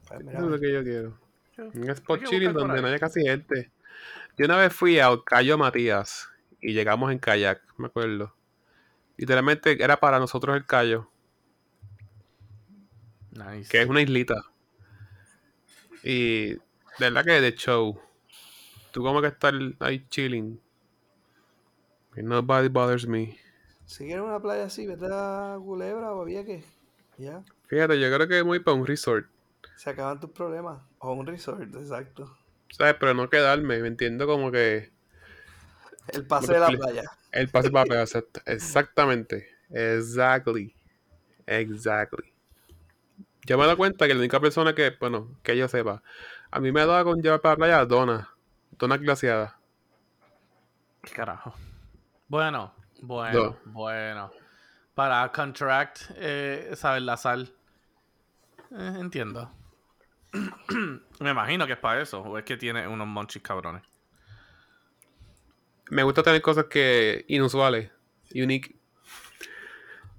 Pues 0.09 0.25
mira, 0.25 0.39
Eso 0.39 0.47
es 0.47 0.51
lo 0.51 0.61
que 0.61 0.73
yo 0.73 0.83
quiero. 0.83 1.19
Un 1.75 1.91
spot 1.91 2.25
chilling 2.25 2.53
donde 2.53 2.81
no 2.81 2.89
haya 2.89 2.99
casi 2.99 3.23
gente. 3.23 3.71
Yo 4.37 4.47
una 4.47 4.57
vez 4.57 4.73
fui 4.73 4.99
a 5.01 5.11
Cayo 5.25 5.59
Matías 5.59 6.29
y 6.61 6.73
llegamos 6.73 7.11
en 7.13 7.19
kayak, 7.19 7.61
me 7.77 7.87
acuerdo. 7.87 8.35
Literalmente 9.17 9.83
era 9.83 9.99
para 9.99 10.21
nosotros 10.21 10.57
el 10.57 10.65
Cayo, 10.65 11.11
Nice. 13.39 13.69
que 13.71 13.81
es 13.83 13.89
una 13.89 14.01
islita. 14.03 14.43
Y 16.03 16.55
de 16.55 16.61
verdad 16.99 17.25
que 17.25 17.41
de 17.41 17.55
show. 17.55 18.01
Tú 18.93 19.03
como 19.03 19.21
que 19.21 19.29
estar 19.29 19.55
ahí 19.81 20.07
chilling. 20.09 20.61
Que 22.15 22.23
nobody 22.23 22.69
bothers 22.69 23.07
me. 23.07 23.39
si 23.87 24.07
quieres 24.07 24.25
una 24.25 24.41
playa 24.41 24.65
así, 24.65 24.87
vete 24.87 25.07
a 25.11 25.57
Culebra 25.63 26.13
o 26.13 26.23
a 26.23 26.25
Vieques. 26.25 26.65
Ya. 27.17 27.43
Fíjate, 27.67 28.01
yo 28.01 28.13
creo 28.15 28.29
que 28.29 28.43
voy 28.43 28.61
para 28.61 28.77
un 28.77 28.87
resort. 28.87 29.27
Se 29.77 29.91
acaban 29.91 30.19
tus 30.21 30.31
problemas. 30.31 30.81
O 30.99 31.13
un 31.13 31.27
resort, 31.27 31.75
exacto. 31.77 32.37
¿Sabes? 32.71 32.97
Pero 32.99 33.15
no 33.15 33.29
quedarme, 33.31 33.79
me 33.81 33.89
entiendo 33.89 34.27
como 34.27 34.51
que 34.51 34.91
El 36.09 36.27
pase 36.27 36.53
de 36.55 36.61
la 36.61 36.69
playa. 36.69 37.05
el 37.33 37.49
pase 37.49 37.71
para 37.71 37.85
pegar. 37.85 38.07
exact- 38.07 38.43
Exactamente. 38.47 39.49
Exactly. 39.71 40.75
Exactly. 41.47 42.33
Yo 43.49 43.57
me 43.57 43.63
he 43.65 43.67
dado 43.67 43.79
cuenta 43.79 44.07
que 44.07 44.13
la 44.13 44.21
única 44.21 44.39
persona 44.41 44.75
que, 44.75 44.95
bueno, 45.01 45.39
que 45.43 45.57
yo 45.57 45.67
sepa, 45.69 46.03
a 46.51 46.61
mí 46.61 46.71
me 46.71 46.83
ha 46.83 46.87
dado 46.87 47.03
con 47.07 47.23
llevar 47.23 47.41
para 47.41 47.55
la 47.55 47.57
playa 47.57 47.87
dona. 47.87 48.35
Dona 48.73 48.99
glaciada. 48.99 49.59
¿Qué 51.03 51.15
carajo? 51.15 51.55
Bueno, 52.29 52.75
bueno, 53.01 53.57
No. 53.65 53.73
bueno. 53.73 54.31
Para 54.95 55.33
contract, 55.33 56.11
eh, 56.17 56.73
saber 56.77 57.01
la 57.03 57.17
sal. 57.17 57.51
Eh, 58.71 58.97
entiendo. 59.01 59.51
Me 61.21 61.31
imagino 61.31 61.67
que 61.67 61.73
es 61.73 61.79
para 61.79 62.03
eso. 62.03 62.21
O 62.21 62.37
es 62.37 62.45
que 62.45 62.59
tiene 62.59 62.87
unos 62.87 63.07
monchis 63.07 63.41
cabrones. 63.41 63.83
Me 65.89 66.03
gusta 66.03 66.23
tener 66.23 66.43
cosas 66.43 66.67
que 66.67 67.25
inusuales. 67.29 67.91
Unique. 68.35 68.77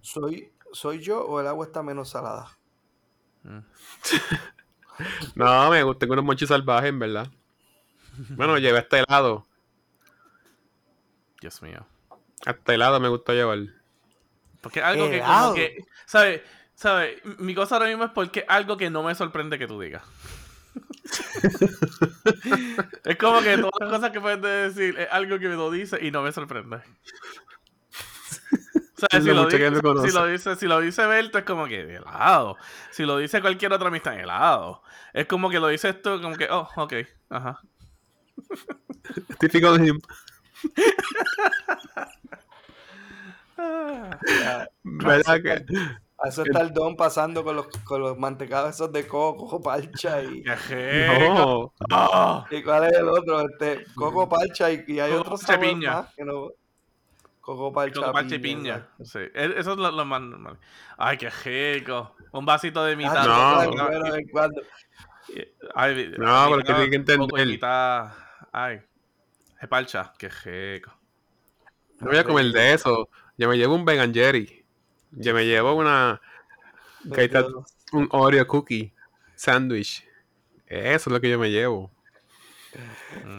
Soy 0.01 0.51
¿Soy 0.71 0.99
yo 0.99 1.25
o 1.25 1.39
el 1.39 1.47
agua 1.47 1.65
está 1.65 1.83
menos 1.83 2.09
salada? 2.09 2.58
No, 5.35 5.69
me 5.69 5.83
gusta, 5.83 5.99
tengo 5.99 6.13
unos 6.13 6.25
monchis 6.25 6.49
salvajes, 6.49 6.89
en 6.89 6.99
verdad. 6.99 7.27
Bueno, 8.31 8.57
llevé 8.57 8.79
hasta 8.79 8.99
helado. 8.99 9.45
Dios 11.39 11.61
mío. 11.61 11.85
Hasta 12.45 12.73
helado 12.73 12.99
me 12.99 13.07
gusta 13.07 13.33
llevar. 13.33 13.59
Porque 14.61 14.81
algo 14.81 15.09
que 15.09 15.21
como 15.21 15.53
que, 15.53 15.85
¿sabes? 16.05 16.41
¿Sabes? 16.75 17.21
Mi 17.39 17.55
cosa 17.55 17.75
ahora 17.75 17.87
mismo 17.87 18.05
es 18.05 18.11
porque 18.11 18.45
algo 18.47 18.77
que 18.77 18.89
no 18.89 19.03
me 19.03 19.15
sorprende 19.15 19.57
que 19.57 19.67
tú 19.67 19.79
digas. 19.79 20.03
es 23.05 23.17
como 23.17 23.41
que 23.41 23.57
todas 23.57 23.79
las 23.79 23.89
cosas 23.89 24.11
que 24.11 24.21
puedes 24.21 24.41
decir 24.41 24.99
es 24.99 25.07
algo 25.11 25.39
que 25.39 25.47
me 25.47 25.55
lo 25.55 25.71
dice 25.71 25.97
y 26.01 26.11
no 26.11 26.21
me 26.21 26.31
sorprende. 26.31 26.81
Si 29.21 29.23
Lo 29.31 29.45
dice, 29.47 29.81
si 30.01 30.11
lo 30.11 30.25
dice, 30.25 30.55
si 30.55 30.65
lo 30.67 30.79
dice 30.81 31.05
Berto 31.05 31.37
es 31.37 31.43
como 31.45 31.65
que 31.67 31.95
helado. 31.95 32.57
Si 32.91 33.05
lo 33.05 33.17
dice 33.17 33.41
cualquier 33.41 33.71
otra 33.73 33.87
amistad, 33.87 34.19
helado. 34.19 34.81
Es 35.13 35.25
como 35.27 35.49
que 35.49 35.59
lo 35.59 35.67
dices 35.67 36.01
tú, 36.01 36.21
como 36.21 36.35
que, 36.35 36.47
oh, 36.49 36.67
ok, 36.75 36.93
ajá. 37.29 37.61
Típico 39.39 39.77
de 39.77 39.87
him. 39.87 39.99
¿Verdad 44.83 45.41
que? 45.41 45.65
A 46.21 46.27
eso 46.27 46.43
está 46.43 46.61
el 46.61 46.73
don 46.73 46.97
pasando 46.97 47.43
con 47.45 47.55
los, 47.55 47.67
con 47.85 48.01
los 48.01 48.17
mantecados 48.17 48.75
esos 48.75 48.91
de 48.91 49.07
coco, 49.07 49.61
parcha 49.61 50.21
y... 50.21 50.43
No. 50.43 51.73
¡Oh! 51.91 52.45
¿Y 52.51 52.61
cuál 52.61 52.87
es 52.87 52.93
el 52.97 53.07
otro? 53.07 53.39
Este, 53.49 53.85
coco 53.95 54.27
parcha 54.27 54.69
y, 54.71 54.83
y 54.87 54.99
hay 54.99 55.11
Coco 55.11 55.13
otro 55.13 55.31
parcha 55.37 55.47
sabor 55.47 55.59
piña. 55.59 55.79
más 55.79 56.13
que 56.15 56.25
no... 56.25 56.49
Coco 57.49 57.73
parcha, 57.73 57.99
Coco 57.99 58.11
parcha 58.13 58.35
y 58.35 58.39
piña. 58.39 58.87
Sí. 59.03 59.17
e- 59.17 59.53
Eso 59.57 59.71
es 59.71 59.77
lo, 59.79 59.89
lo 59.89 60.05
más 60.05 60.21
normal. 60.21 60.59
¡Ay, 60.99 61.17
qué 61.17 61.31
rico! 61.31 62.15
Un 62.31 62.45
vasito 62.45 62.83
de 62.85 62.95
mitad. 62.95 63.25
Ah, 63.27 63.65
No. 63.75 63.87
vez 63.89 64.13
en 64.13 64.27
cuando. 64.29 64.61
Ay, 65.73 66.13
No, 66.17 66.25
mitad 66.25 66.47
porque 66.47 66.63
tiene 66.73 66.89
que 66.91 66.95
entender. 66.97 67.47
mitad- 67.47 68.11
Ay. 68.51 68.81
Es 69.59 69.67
parcha. 69.67 70.13
Qué 70.19 70.29
rico. 70.29 70.93
No 71.99 72.09
voy 72.11 72.17
a 72.17 72.23
comer 72.23 72.51
de 72.51 72.73
eso. 72.73 73.09
Yo 73.35 73.49
me 73.49 73.57
llevo 73.57 73.73
un 73.73 73.83
vegan 73.83 74.13
Jerry. 74.13 74.63
Yo 75.09 75.33
me 75.33 75.43
llevo 75.45 75.73
una. 75.73 76.21
Que 77.15 77.23
está 77.23 77.45
un 77.93 78.07
Oreo 78.11 78.45
cookie. 78.45 78.93
Sandwich. 79.33 80.07
Eso 80.67 81.09
es 81.09 81.13
lo 81.13 81.19
que 81.19 81.31
yo 81.31 81.39
me 81.39 81.49
llevo. 81.49 81.91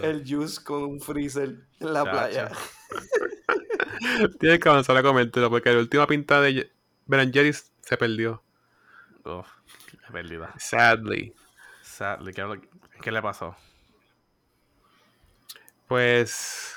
El 0.03 0.25
juice 0.29 0.65
con 0.65 0.83
un 0.83 1.01
freezer 1.01 1.55
en 1.79 1.93
la 1.93 2.03
playa. 2.03 2.51
Tienes 4.41 4.61
que 4.61 4.69
avanzar 4.69 4.97
a 4.97 5.03
comértelo 5.03 5.51
porque 5.51 5.73
la 5.73 5.79
última 5.81 6.07
pinta 6.07 6.41
de 6.41 6.71
Ben 7.07 7.33
Jerry's 7.33 7.73
se 7.83 7.97
perdió. 7.97 8.43
Uf, 9.25 9.47
qué 9.91 10.13
pérdida. 10.13 10.53
Sadly. 10.59 11.35
Sadly, 11.83 12.33
¿qué, 13.03 13.13
le 13.13 13.23
pasó? 13.23 13.57
Pues. 15.89 16.75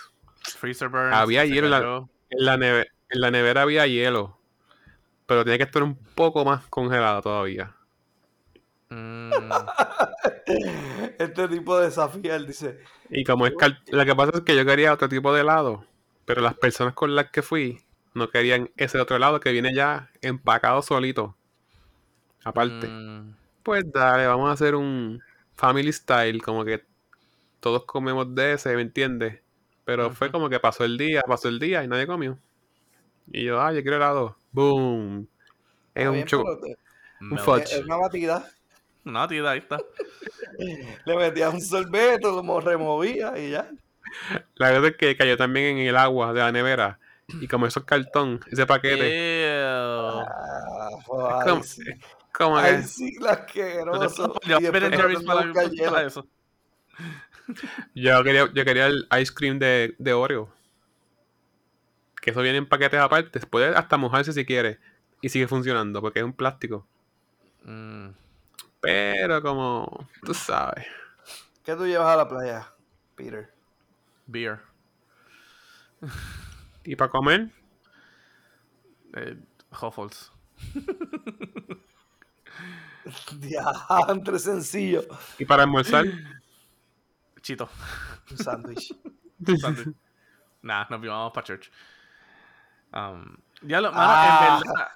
Freezer 0.58 0.90
burns. 0.90 1.14
Había 1.16 1.46
hielo 1.46 1.68
en 1.68 1.72
la-. 1.72 2.08
En 2.30 2.46
la, 2.46 2.58
neve- 2.58 2.88
en 3.10 3.22
la 3.22 3.32
nevera 3.32 3.62
había 3.62 3.86
hielo. 3.88 4.38
Pero 5.28 5.44
tenía 5.44 5.58
que 5.60 5.64
estar 5.66 5.84
un 5.84 5.96
poco 5.96 6.44
más 6.44 6.66
congelado 6.68 7.22
todavía. 7.22 7.76
Mm, 8.90 9.32
Este 11.20 11.48
tipo 11.48 11.78
de 11.78 11.86
desafía, 11.86 12.36
él 12.36 12.46
dice, 12.48 12.80
Y 13.10 13.24
como 13.24 13.48
es 13.48 13.54
cal- 13.58 13.80
lo 13.88 14.04
que 14.06 14.16
pasa 14.16 14.32
es 14.36 14.42
que 14.42 14.56
yo 14.56 14.66
quería 14.66 14.94
otro 14.94 15.08
tipo 15.08 15.34
de 15.34 15.42
helado, 15.42 15.86
pero 16.26 16.42
las 16.42 16.56
personas 16.56 16.94
con 16.94 17.16
las 17.16 17.30
que 17.32 17.42
fui 17.42 17.82
no 18.14 18.30
querían 18.30 18.70
ese 18.78 19.00
otro 19.00 19.16
helado 19.18 19.40
que 19.40 19.52
viene 19.52 19.74
ya 19.74 20.10
empacado 20.22 20.82
solito. 20.82 21.36
Aparte, 22.44 22.88
mm, 22.88 23.36
pues 23.64 23.84
dale, 23.92 24.28
vamos 24.28 24.50
a 24.50 24.54
hacer 24.54 24.76
un 24.76 25.22
family 25.56 25.92
style, 25.94 26.42
como 26.42 26.66
que 26.66 26.84
todos 27.60 27.86
comemos 27.86 28.34
de 28.36 28.54
ese, 28.54 28.76
¿me 28.76 28.82
entiendes? 28.82 29.40
Pero 29.86 30.12
fue 30.12 30.32
como 30.32 30.50
que 30.50 30.60
pasó 30.60 30.84
el 30.84 30.98
día, 30.98 31.22
pasó 31.28 31.48
el 31.50 31.60
día 31.60 31.84
y 31.84 31.88
nadie 31.88 32.08
comió. 32.08 32.38
Y 33.32 33.46
yo, 33.46 33.62
ah, 33.62 33.72
yo 33.74 33.82
quiero 33.82 33.98
helado. 33.98 34.38
Boom. 34.52 35.28
Es 35.96 36.02
"Está 36.02 36.10
un 36.10 36.16
bien, 36.16 36.28
choco. 36.28 36.44
pero 36.44 36.74
te- 36.74 36.78
Un 37.22 37.30
no. 37.30 37.38
fudge. 37.38 37.64
es 37.74 37.84
una 37.86 37.96
batida. 37.98 38.50
No, 39.06 39.28
tía, 39.28 39.50
ahí 39.50 39.60
está. 39.60 39.78
Le 41.06 41.18
metías 41.18 41.54
un 41.54 41.62
sorbeto, 41.62 42.42
lo 42.42 42.60
removía 42.62 43.38
y 43.38 43.52
ya. 43.52 43.70
La 44.56 44.72
verdad 44.72 44.92
es 44.92 44.98
que 44.98 45.16
cayó 45.18 45.38
también 45.38 45.78
en 45.78 45.88
el 45.88 45.98
agua 45.98 46.34
de 46.34 46.40
la 46.40 46.52
nevera. 46.52 47.00
Y 47.28 47.48
como 47.48 47.66
eso 47.66 47.80
es 47.80 47.86
cartón, 47.86 48.40
ese 48.52 48.66
paquete. 48.66 49.48
Ah, 49.66 51.40
Es 51.46 52.38
como- 52.38 52.58
ay, 52.58 52.84
sí. 52.84 53.16
que 53.54 53.84
No 53.86 54.00
te 54.00 54.10
para 55.92 56.04
eso. 56.08 56.28
yo 57.96 58.24
quería, 58.24 58.52
yo 58.54 58.66
quería 58.66 58.88
el 58.88 59.08
ice 59.22 59.34
cream 59.34 59.60
de, 59.60 59.96
de 59.98 60.14
Oreo. 60.14 60.50
Que 62.22 62.32
eso 62.32 62.42
viene 62.42 62.58
en 62.58 62.68
paquetes 62.68 63.00
aparte. 63.00 63.40
Puede 63.48 63.76
hasta 63.76 63.98
mojarse 63.98 64.34
si 64.34 64.46
quiere. 64.46 64.80
Y 65.22 65.30
sigue 65.30 65.48
funcionando 65.48 66.02
porque 66.02 66.20
es 66.20 66.26
un 66.26 66.34
plástico. 66.34 66.86
Mm, 67.64 68.10
Pero 68.82 69.42
como, 69.42 70.08
tú 70.24 70.34
sabes. 70.34 70.86
¿Qué 71.64 71.76
tú 71.76 71.86
llevas 71.86 72.10
a 72.14 72.18
la 72.18 72.28
playa, 72.28 72.74
Peter? 73.16 73.50
Beer. 74.28 74.60
¿Y 76.84 76.96
para 76.96 77.10
comer? 77.10 77.50
Eh, 79.16 79.38
Huffles. 79.72 80.32
Diantre 83.34 84.40
sencillo. 84.40 85.04
¿Y 85.38 85.46
para 85.46 85.64
almorzar? 85.64 86.06
Chito. 87.42 87.70
Un 88.32 88.38
sándwich. 88.38 88.96
Sándwich. 89.60 89.96
Nah, 90.62 90.86
nos 90.90 91.02
vamos 91.02 91.34
para 91.34 91.46
church. 91.46 91.70
Um, 92.94 93.36
ya 93.62 93.82
lo, 93.82 93.92
mano, 93.92 94.04
Ah. 94.06 94.60
en 94.60 94.64
verdad, 94.64 94.88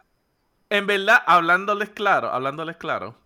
en 0.70 0.88
verdad, 0.88 1.24
hablándoles 1.26 1.90
claro, 1.90 2.30
hablándoles 2.32 2.78
claro, 2.78 3.18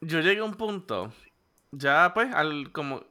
yo 0.00 0.20
llegué 0.20 0.40
a 0.40 0.44
un 0.44 0.54
punto, 0.54 1.12
ya 1.70 2.12
pues, 2.12 2.34
al 2.34 2.72
como 2.72 3.04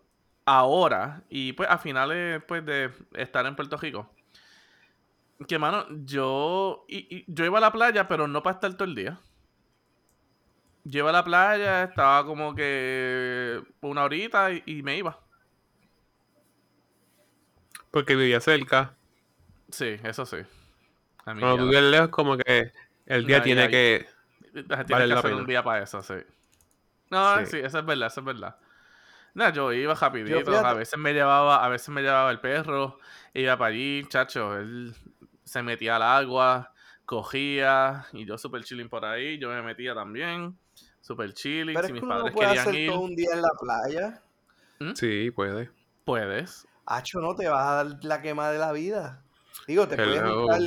ahora, 0.57 1.23
y 1.29 1.53
pues 1.53 1.69
a 1.69 1.77
finales 1.77 2.41
pues 2.47 2.65
de 2.65 2.91
estar 3.13 3.45
en 3.45 3.55
Puerto 3.55 3.77
Rico, 3.77 4.09
que 5.47 5.57
mano, 5.59 5.85
yo, 6.05 6.85
y- 6.87 7.17
y- 7.17 7.25
yo 7.27 7.45
iba 7.45 7.57
a 7.57 7.61
la 7.61 7.71
playa, 7.71 8.07
pero 8.07 8.27
no 8.27 8.41
para 8.43 8.55
estar 8.55 8.73
todo 8.73 8.85
el 8.85 8.95
día. 8.95 9.19
Yo 10.83 10.99
iba 10.99 11.09
a 11.09 11.13
la 11.13 11.23
playa, 11.23 11.83
estaba 11.83 12.25
como 12.25 12.55
que 12.55 13.61
una 13.81 14.03
horita 14.03 14.51
y- 14.51 14.63
y 14.65 14.81
me 14.83 14.97
iba. 14.97 15.19
Porque 17.91 18.15
vivía 18.15 18.39
cerca. 18.39 18.93
Sí, 19.71 19.97
eso 20.03 20.25
sí. 20.25 20.37
Cuando 21.23 21.57
tú 21.57 21.63
vives 21.69 21.83
lejos, 21.83 22.09
como 22.09 22.37
que 22.37 22.71
el 23.05 23.25
día 23.25 23.37
No, 23.37 23.43
tiene 23.43 23.61
ya- 23.63 23.69
que. 23.69 24.07
Tienes 24.51 24.67
vale 24.67 24.85
que 24.87 25.07
la 25.07 25.15
hacer 25.19 25.29
pena. 25.31 25.41
un 25.41 25.47
día 25.47 25.63
para 25.63 25.83
eso, 25.83 26.01
sí. 26.01 26.15
No, 27.11 27.39
sí, 27.39 27.45
Sí. 27.47 27.57
eso 27.59 27.79
es 27.79 27.85
verdad, 27.85 28.07
eso 28.07 28.19
es 28.21 28.25
verdad. 28.25 28.55
No, 29.39 29.49
yo 29.53 29.71
iba 29.71 29.93
rapidito, 29.93 30.53
a 30.53 30.73
veces 30.73 30.99
me 30.99 31.13
llevaba, 31.13 31.63
a 31.63 31.69
veces 31.69 31.87
me 31.87 32.01
llevaba 32.01 32.29
el 32.29 32.41
perro, 32.41 32.99
iba 33.33 33.57
para 33.57 33.69
allí, 33.69 34.03
chacho, 34.09 34.57
él 34.57 34.93
se 35.45 35.63
metía 35.63 35.95
al 35.95 36.01
agua, 36.01 36.73
cogía, 37.05 38.05
y 38.11 38.25
yo 38.25 38.37
super 38.37 38.61
chilling 38.65 38.89
por 38.89 39.05
ahí, 39.05 39.39
yo 39.39 39.47
me 39.47 39.61
metía 39.61 39.95
también, 39.95 40.57
super 40.99 41.33
chilling, 41.33 41.73
Pero 41.73 41.87
si 41.87 41.93
es 41.93 41.93
mis 41.93 42.01
que 42.01 42.05
uno 42.05 42.15
no 42.15 42.19
padres 42.19 42.35
puede 42.35 42.47
querían 42.49 42.67
hacer 42.67 42.81
ir, 42.81 42.91
todo 42.91 42.99
un 42.99 43.15
día 43.15 43.29
en 43.31 43.41
la 43.41 43.51
playa. 43.57 44.21
Sí, 44.95 45.31
puede. 45.31 45.71
puedes. 46.03 46.67
Hacho, 46.85 47.21
no 47.21 47.33
te 47.33 47.47
vas 47.47 47.65
a 47.65 47.75
dar 47.75 48.03
la 48.03 48.21
quema 48.21 48.51
de 48.51 48.59
la 48.59 48.73
vida. 48.73 49.23
Digo, 49.67 49.87
te 49.87 49.95
puedes 49.95 50.21
juntar, 50.21 50.61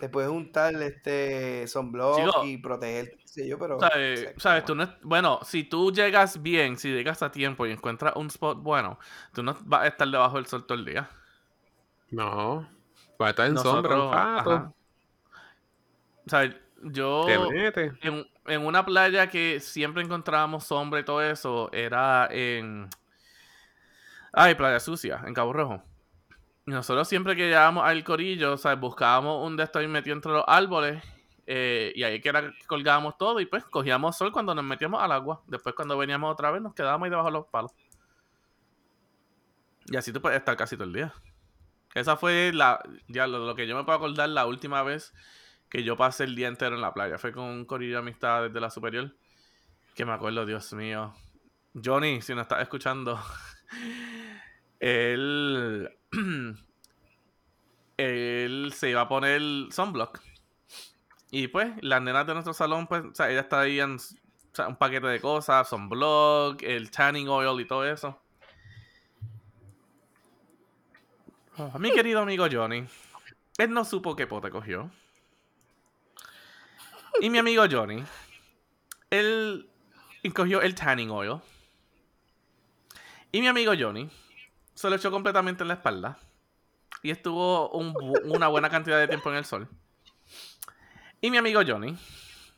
te 0.00 0.08
puedes 0.08 0.30
juntar 0.30 0.74
este 0.82 1.66
sunblock 1.66 2.18
Chico. 2.18 2.44
y 2.44 2.58
proteger, 2.58 3.16
qué 3.16 3.28
sé 3.28 3.48
yo, 3.48 3.58
pero. 3.58 3.78
¿Sabes? 4.36 4.64
Tú 4.64 4.74
no 4.74 4.82
es- 4.84 4.90
bueno, 5.02 5.40
si 5.42 5.64
tú 5.64 5.90
llegas 5.92 6.42
bien, 6.42 6.76
si 6.76 6.90
llegas 6.90 7.22
a 7.22 7.30
tiempo 7.30 7.66
y 7.66 7.72
encuentras 7.72 8.14
un 8.16 8.26
spot 8.26 8.58
bueno, 8.62 8.98
tú 9.32 9.42
no 9.42 9.56
vas 9.64 9.82
a 9.82 9.86
estar 9.88 10.08
debajo 10.08 10.36
del 10.36 10.46
sol 10.46 10.66
todo 10.66 10.78
el 10.78 10.84
día. 10.84 11.08
No. 12.10 12.68
Va 13.20 13.28
a 13.28 13.30
estar 13.30 13.46
en 13.46 13.56
sombra 13.58 13.96
un. 13.96 14.74
Yo 16.82 17.26
en, 18.02 18.26
en 18.46 18.66
una 18.66 18.84
playa 18.84 19.28
que 19.28 19.58
siempre 19.60 20.02
encontrábamos 20.02 20.64
sombra 20.64 21.00
y 21.00 21.04
todo 21.04 21.22
eso 21.22 21.70
era 21.72 22.28
en. 22.30 22.88
Ay, 24.32 24.54
Playa 24.54 24.80
Sucia, 24.80 25.22
en 25.26 25.32
Cabo 25.32 25.52
Rojo. 25.52 25.82
Y 26.66 26.70
nosotros 26.70 27.06
siempre 27.08 27.36
que 27.36 27.46
llegábamos 27.46 27.84
al 27.84 28.02
corillo, 28.04 28.56
¿sabes? 28.56 28.80
Buscábamos 28.80 29.46
un 29.46 29.56
de 29.56 29.68
ahí 29.74 29.88
metido 29.88 30.16
entre 30.16 30.32
los 30.32 30.44
árboles. 30.46 31.02
eh, 31.46 31.92
y 31.94 32.02
ahí 32.04 32.20
que 32.20 32.28
era 32.30 32.42
que 32.52 32.66
colgábamos 32.66 33.18
todo 33.18 33.38
y 33.40 33.46
pues 33.46 33.64
cogíamos 33.64 34.16
sol 34.16 34.32
cuando 34.32 34.54
nos 34.54 34.64
metíamos 34.64 35.02
al 35.02 35.12
agua. 35.12 35.42
Después 35.46 35.74
cuando 35.74 35.98
veníamos 35.98 36.32
otra 36.32 36.50
vez 36.50 36.62
nos 36.62 36.74
quedábamos 36.74 37.04
ahí 37.06 37.10
debajo 37.10 37.28
de 37.28 37.32
los 37.32 37.46
palos. 37.46 37.72
Y 39.86 39.96
así 39.96 40.12
tú 40.12 40.22
puedes 40.22 40.38
estar 40.38 40.56
casi 40.56 40.76
todo 40.76 40.86
el 40.86 40.94
día. 40.94 41.12
Esa 41.94 42.16
fue 42.16 42.50
la, 42.54 42.82
ya 43.08 43.26
lo, 43.26 43.38
lo 43.46 43.54
que 43.54 43.66
yo 43.66 43.76
me 43.76 43.84
puedo 43.84 43.96
acordar 43.98 44.28
la 44.30 44.46
última 44.46 44.82
vez 44.82 45.12
que 45.68 45.82
yo 45.82 45.96
pasé 45.96 46.24
el 46.24 46.34
día 46.34 46.48
entero 46.48 46.76
en 46.76 46.82
la 46.82 46.94
playa. 46.94 47.18
Fue 47.18 47.32
con 47.32 47.44
un 47.44 47.64
corillo 47.64 47.94
de 47.94 47.98
amistad 47.98 48.44
desde 48.44 48.60
la 48.60 48.70
superior. 48.70 49.14
Que 49.94 50.04
me 50.04 50.12
acuerdo, 50.12 50.46
Dios 50.46 50.72
mío. 50.72 51.14
Johnny, 51.84 52.20
si 52.22 52.34
no 52.34 52.40
estás 52.42 52.62
escuchando, 52.62 53.20
él, 54.80 55.88
él 57.96 58.72
se 58.74 58.90
iba 58.90 59.02
a 59.02 59.08
poner 59.08 59.40
sunblock. 59.70 60.20
Y 61.30 61.48
pues, 61.48 61.72
las 61.80 62.00
nenas 62.00 62.26
de 62.26 62.34
nuestro 62.34 62.54
salón, 62.54 62.86
pues, 62.86 63.04
o 63.04 63.14
sea, 63.14 63.30
ellas 63.30 63.48
traían 63.48 63.96
o 63.96 64.56
sea, 64.56 64.68
un 64.68 64.76
paquete 64.76 65.08
de 65.08 65.20
cosas, 65.20 65.68
sunblock, 65.68 66.62
el 66.62 66.90
tanning 66.90 67.28
oil 67.28 67.60
y 67.60 67.66
todo 67.66 67.84
eso. 67.84 68.20
Oh, 71.56 71.78
mi 71.78 71.92
querido 71.92 72.20
amigo 72.20 72.46
Johnny, 72.50 72.84
él 73.58 73.70
no 73.70 73.84
supo 73.84 74.16
qué 74.16 74.26
pote 74.26 74.50
cogió. 74.50 74.90
Y 77.20 77.30
mi 77.30 77.38
amigo 77.38 77.64
Johnny, 77.70 78.02
él 79.10 79.68
cogió 80.34 80.62
el 80.62 80.74
tanning 80.74 81.10
oil. 81.10 81.40
Y 83.30 83.40
mi 83.40 83.46
amigo 83.46 83.72
Johnny 83.78 84.08
se 84.74 84.90
lo 84.90 84.96
echó 84.96 85.10
completamente 85.10 85.62
en 85.62 85.68
la 85.68 85.74
espalda. 85.74 86.18
Y 87.02 87.10
estuvo 87.10 87.70
un 87.70 87.94
una 88.24 88.48
buena 88.48 88.70
cantidad 88.70 88.98
de 88.98 89.08
tiempo 89.08 89.30
en 89.30 89.36
el 89.36 89.44
sol. 89.44 89.68
Y 91.20 91.30
mi 91.30 91.36
amigo 91.36 91.60
Johnny, 91.66 91.96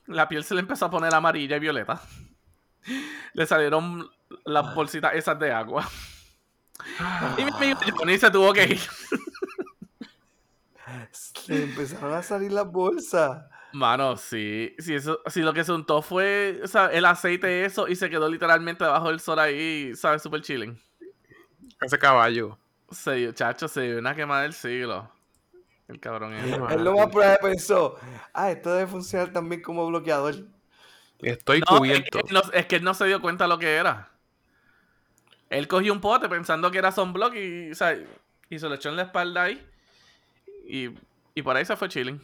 la 0.07 0.29
piel 0.29 0.45
se 0.45 0.55
le 0.55 0.61
empezó 0.61 0.87
a 0.87 0.91
poner 0.91 1.14
amarilla 1.14 1.57
y 1.57 1.61
violeta. 1.61 2.01
Le 3.33 3.47
salieron 3.47 4.09
las 4.45 4.75
bolsitas 4.75 5.14
esas 5.14 5.39
de 5.39 5.53
agua. 5.53 5.89
Y 7.37 7.45
mi 7.45 7.51
amigo 7.51 7.81
Johnny 7.97 8.19
se 8.19 8.31
tuvo 8.31 8.53
que 8.53 8.64
ir. 8.64 8.81
Le 11.49 11.64
empezaron 11.64 12.14
a 12.14 12.23
salir 12.23 12.53
las 12.53 12.71
bolsas. 12.71 13.45
Mano, 13.73 14.17
sí. 14.17 14.75
Si, 14.79 14.95
eso, 14.95 15.21
si 15.27 15.43
lo 15.43 15.53
que 15.53 15.64
se 15.64 15.73
untó 15.73 16.01
fue 16.03 16.61
o 16.64 16.67
sea, 16.67 16.87
el 16.87 17.05
aceite 17.05 17.64
eso 17.64 17.89
y 17.89 17.97
se 17.97 18.09
quedó 18.09 18.29
literalmente 18.29 18.85
debajo 18.85 19.09
del 19.09 19.21
sol 19.21 19.39
ahí, 19.39 19.95
¿sabes? 19.95 20.23
Super 20.23 20.41
chilling. 20.41 20.81
Ese 21.81 21.99
caballo. 21.99 22.59
Se 22.91 23.14
dio, 23.14 23.33
chacho, 23.33 23.68
se 23.68 23.83
dio 23.83 23.99
una 23.99 24.14
quemada 24.14 24.43
del 24.43 24.53
siglo. 24.55 25.11
El 25.89 26.01
cabrón 26.01 26.35
es. 26.35 26.45
Él 26.70 26.85
lo 26.85 26.97
más 26.97 27.09
probable 27.09 27.39
pensó, 27.43 27.97
ah, 28.33 28.51
esto 28.51 28.72
debe 28.74 28.87
funcionar 28.89 29.33
también 29.33 29.62
como 29.62 29.87
bloqueador. 29.87 30.35
Estoy 31.20 31.61
No, 31.61 31.85
es 31.85 32.01
que, 32.03 32.11
cubierto. 32.11 32.20
no, 32.33 32.43
es 32.53 32.66
que 32.66 32.77
él 32.77 32.85
no 32.85 32.93
se 32.95 33.07
dio 33.07 33.20
cuenta 33.20 33.47
lo 33.47 33.59
que 33.59 33.74
era. 33.77 34.11
Él 35.49 35.68
cogió 35.68 35.93
un 35.93 36.01
pote 36.01 36.29
pensando 36.29 36.70
que 36.70 36.79
era 36.79 36.91
sunblock 36.93 37.35
y, 37.37 37.70
o 37.70 37.74
sea, 37.74 37.97
y 38.51 38.59
se 38.59 38.68
lo 38.68 38.74
echó 38.74 38.89
en 38.89 38.97
la 38.97 39.03
espalda 39.03 39.45
ahí. 39.45 39.64
Y, 40.66 40.91
y 41.35 41.43
por 41.43 41.57
ahí 41.57 41.64
se 41.64 41.77
fue 41.77 41.89
chilling. 41.89 42.20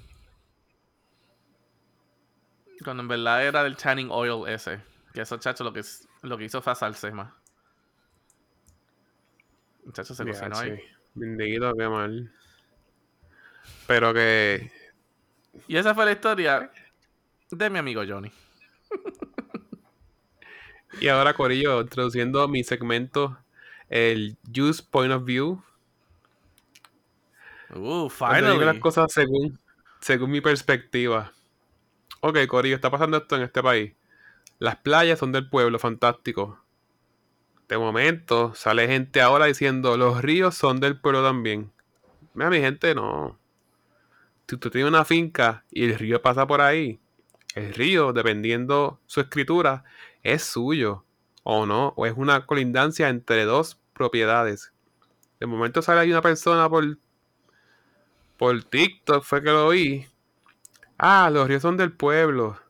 Cuando 2.85 3.03
en 3.03 3.09
verdad 3.09 3.45
era 3.47 3.63
del 3.63 3.77
tanning 3.77 4.09
oil 4.11 4.49
ese. 4.49 4.81
Que 5.15 5.21
eso, 5.21 5.39
chacho, 5.39 5.63
lo 5.63 5.73
que, 5.73 5.81
es- 5.81 6.09
lo 6.23 6.37
que 6.37 6.45
hizo 6.45 6.61
fue 6.63 6.73
asarse 6.73 7.13
más. 7.13 7.33
Muchacho 9.85 10.15
se 10.15 10.25
cocinó 10.25 10.57
ahí. 10.59 10.81
Bendito, 11.15 11.75
qué 11.75 11.89
mal. 11.89 12.33
Pero 13.87 14.15
que. 14.15 14.71
Y 15.69 15.77
esa 15.77 15.95
fue 15.95 16.05
la 16.05 16.13
historia 16.13 16.71
de 17.51 17.71
mi 17.71 17.79
amigo 17.79 18.03
Johnny. 18.07 18.33
Y 21.01 21.09
ahora, 21.09 21.35
Corillo, 21.35 21.81
introduciendo 21.81 22.47
mi 22.49 22.65
segmento, 22.65 23.39
el 23.89 24.37
Juice 24.55 24.83
Point 24.89 25.13
of 25.13 25.25
View. 25.25 25.63
Uh, 27.75 28.09
digo 28.09 28.09
las 28.09 28.13
finally. 28.13 28.81
cosas 28.81 29.13
según, 29.13 29.59
según 30.01 30.31
mi 30.31 30.41
perspectiva. 30.41 31.33
Ok, 32.21 32.47
Corillo, 32.47 32.77
está 32.77 32.91
pasando 32.91 33.17
esto 33.17 33.37
en 33.37 33.43
este 33.43 33.63
país. 33.63 33.95
Las 34.59 34.77
playas 34.77 35.19
son 35.19 35.33
del 35.33 35.49
pueblo, 35.49 35.79
fantástico. 35.79 36.62
De 37.73 37.79
momento 37.79 38.53
sale 38.55 38.87
gente 38.87 39.23
ahora 39.23 39.47
diciendo 39.47 39.97
los 39.97 40.21
ríos 40.21 40.55
son 40.55 40.79
del 40.79 41.01
pueblo 41.01 41.23
también. 41.23 41.73
Mira, 42.35 42.51
mi 42.51 42.61
gente, 42.61 42.95
no. 42.95 43.39
Si 44.47 44.57
usted 44.57 44.71
tiene 44.71 44.89
una 44.89 45.07
finca 45.07 45.65
y 45.71 45.85
el 45.85 45.99
río 45.99 46.21
pasa 46.21 46.47
por 46.47 46.61
ahí, 46.61 47.01
el 47.55 47.73
río, 47.73 48.13
dependiendo 48.13 49.01
su 49.07 49.23
escritura, 49.23 49.85
es 50.23 50.43
suyo 50.43 51.07
o 51.45 51.65
no, 51.65 51.95
o 51.97 52.05
es 52.05 52.13
una 52.15 52.45
colindancia 52.45 53.09
entre 53.09 53.47
dos 53.47 53.81
propiedades. 53.95 54.75
De 55.41 55.47
momento 55.47 55.81
sale 55.81 56.01
ahí 56.01 56.11
una 56.11 56.21
persona 56.21 56.69
por 56.69 56.99
por 58.37 58.65
TikTok 58.65 59.25
fue 59.25 59.43
que 59.43 59.49
lo 59.49 59.71
vi. 59.71 60.05
Ah, 60.99 61.31
los 61.33 61.49
ríos 61.49 61.63
son 61.63 61.79
del 61.79 61.93
pueblo. 61.93 62.61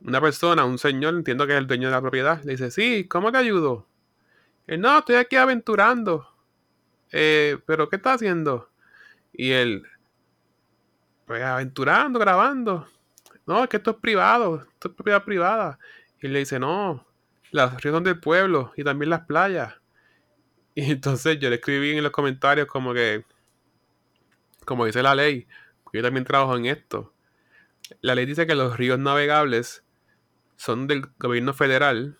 Una 0.00 0.22
persona, 0.22 0.64
un 0.64 0.78
señor, 0.78 1.12
entiendo 1.12 1.46
que 1.46 1.52
es 1.52 1.58
el 1.58 1.66
dueño 1.66 1.88
de 1.88 1.92
la 1.92 2.00
propiedad, 2.00 2.42
le 2.42 2.52
dice, 2.52 2.70
sí, 2.70 3.06
¿cómo 3.06 3.30
te 3.30 3.36
ayudo? 3.36 3.86
Él, 4.66 4.80
no, 4.80 4.98
estoy 4.98 5.16
aquí 5.16 5.36
aventurando. 5.36 6.28
"Eh, 7.12 7.58
¿Pero 7.66 7.88
qué 7.88 7.96
está 7.96 8.14
haciendo? 8.14 8.70
Y 9.32 9.52
él, 9.52 9.84
pues 11.26 11.42
aventurando, 11.42 12.18
grabando. 12.18 12.86
No, 13.46 13.62
es 13.62 13.68
que 13.68 13.76
esto 13.78 13.92
es 13.92 13.96
privado, 13.98 14.66
esto 14.72 14.88
es 14.88 14.94
propiedad 14.94 15.24
privada. 15.24 15.78
Y 16.20 16.28
le 16.28 16.40
dice, 16.40 16.58
no, 16.58 17.06
los 17.52 17.80
ríos 17.82 17.94
son 17.94 18.04
del 18.04 18.20
pueblo 18.20 18.72
y 18.76 18.84
también 18.84 19.10
las 19.10 19.22
playas. 19.26 19.74
Y 20.78 20.90
entonces 20.92 21.38
yo 21.38 21.48
le 21.50 21.56
escribí 21.56 21.96
en 21.96 22.02
los 22.02 22.12
comentarios 22.12 22.66
como 22.66 22.92
que, 22.92 23.24
como 24.66 24.84
dice 24.84 25.02
la 25.02 25.14
ley, 25.14 25.46
yo 25.92 26.02
también 26.02 26.24
trabajo 26.24 26.56
en 26.56 26.66
esto. 26.66 27.14
La 28.00 28.14
ley 28.14 28.26
dice 28.26 28.46
que 28.46 28.54
los 28.54 28.76
ríos 28.76 28.98
navegables 28.98 29.84
son 30.56 30.86
del 30.86 31.08
gobierno 31.18 31.54
federal 31.54 32.18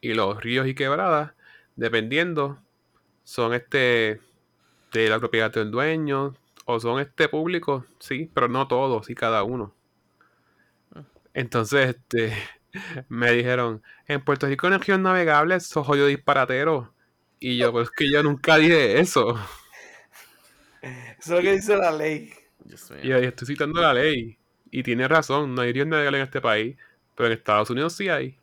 y 0.00 0.14
los 0.14 0.42
ríos 0.42 0.66
y 0.66 0.74
quebradas, 0.74 1.32
dependiendo, 1.76 2.58
son 3.24 3.54
este 3.54 4.20
de 4.92 5.08
la 5.08 5.18
propiedad 5.18 5.52
del 5.52 5.70
dueño 5.70 6.34
o 6.64 6.80
son 6.80 7.00
este 7.00 7.28
público, 7.28 7.84
sí, 7.98 8.30
pero 8.34 8.48
no 8.48 8.68
todos 8.68 9.10
y 9.10 9.14
cada 9.14 9.42
uno. 9.42 9.74
Entonces, 11.34 11.96
este, 11.96 12.32
me 13.08 13.32
dijeron, 13.32 13.82
en 14.06 14.22
Puerto 14.24 14.46
Rico 14.46 14.66
en 14.66 14.80
ríos 14.80 14.98
navegables, 14.98 15.66
sos 15.66 15.86
jodido 15.86 16.06
disparatero. 16.06 16.92
Y 17.38 17.56
yo, 17.56 17.72
pues 17.72 17.90
que 17.90 18.10
yo 18.10 18.22
nunca 18.22 18.56
dije 18.56 19.00
eso. 19.00 19.38
Eso 20.82 21.18
es 21.18 21.28
lo 21.28 21.40
que 21.40 21.52
dice 21.52 21.76
la 21.76 21.90
ley. 21.90 22.32
Y 23.02 23.12
ahí 23.12 23.24
estoy 23.24 23.48
citando 23.48 23.80
la 23.80 23.94
ley. 23.94 24.38
Y 24.70 24.82
tiene 24.82 25.08
razón, 25.08 25.54
no 25.54 25.62
hay 25.62 25.72
ríos 25.72 25.86
navegables 25.86 26.20
en 26.20 26.24
este 26.24 26.40
país, 26.40 26.76
pero 27.14 27.26
en 27.28 27.32
Estados 27.32 27.70
Unidos 27.70 27.94
sí 27.94 28.08
hay. 28.08 28.38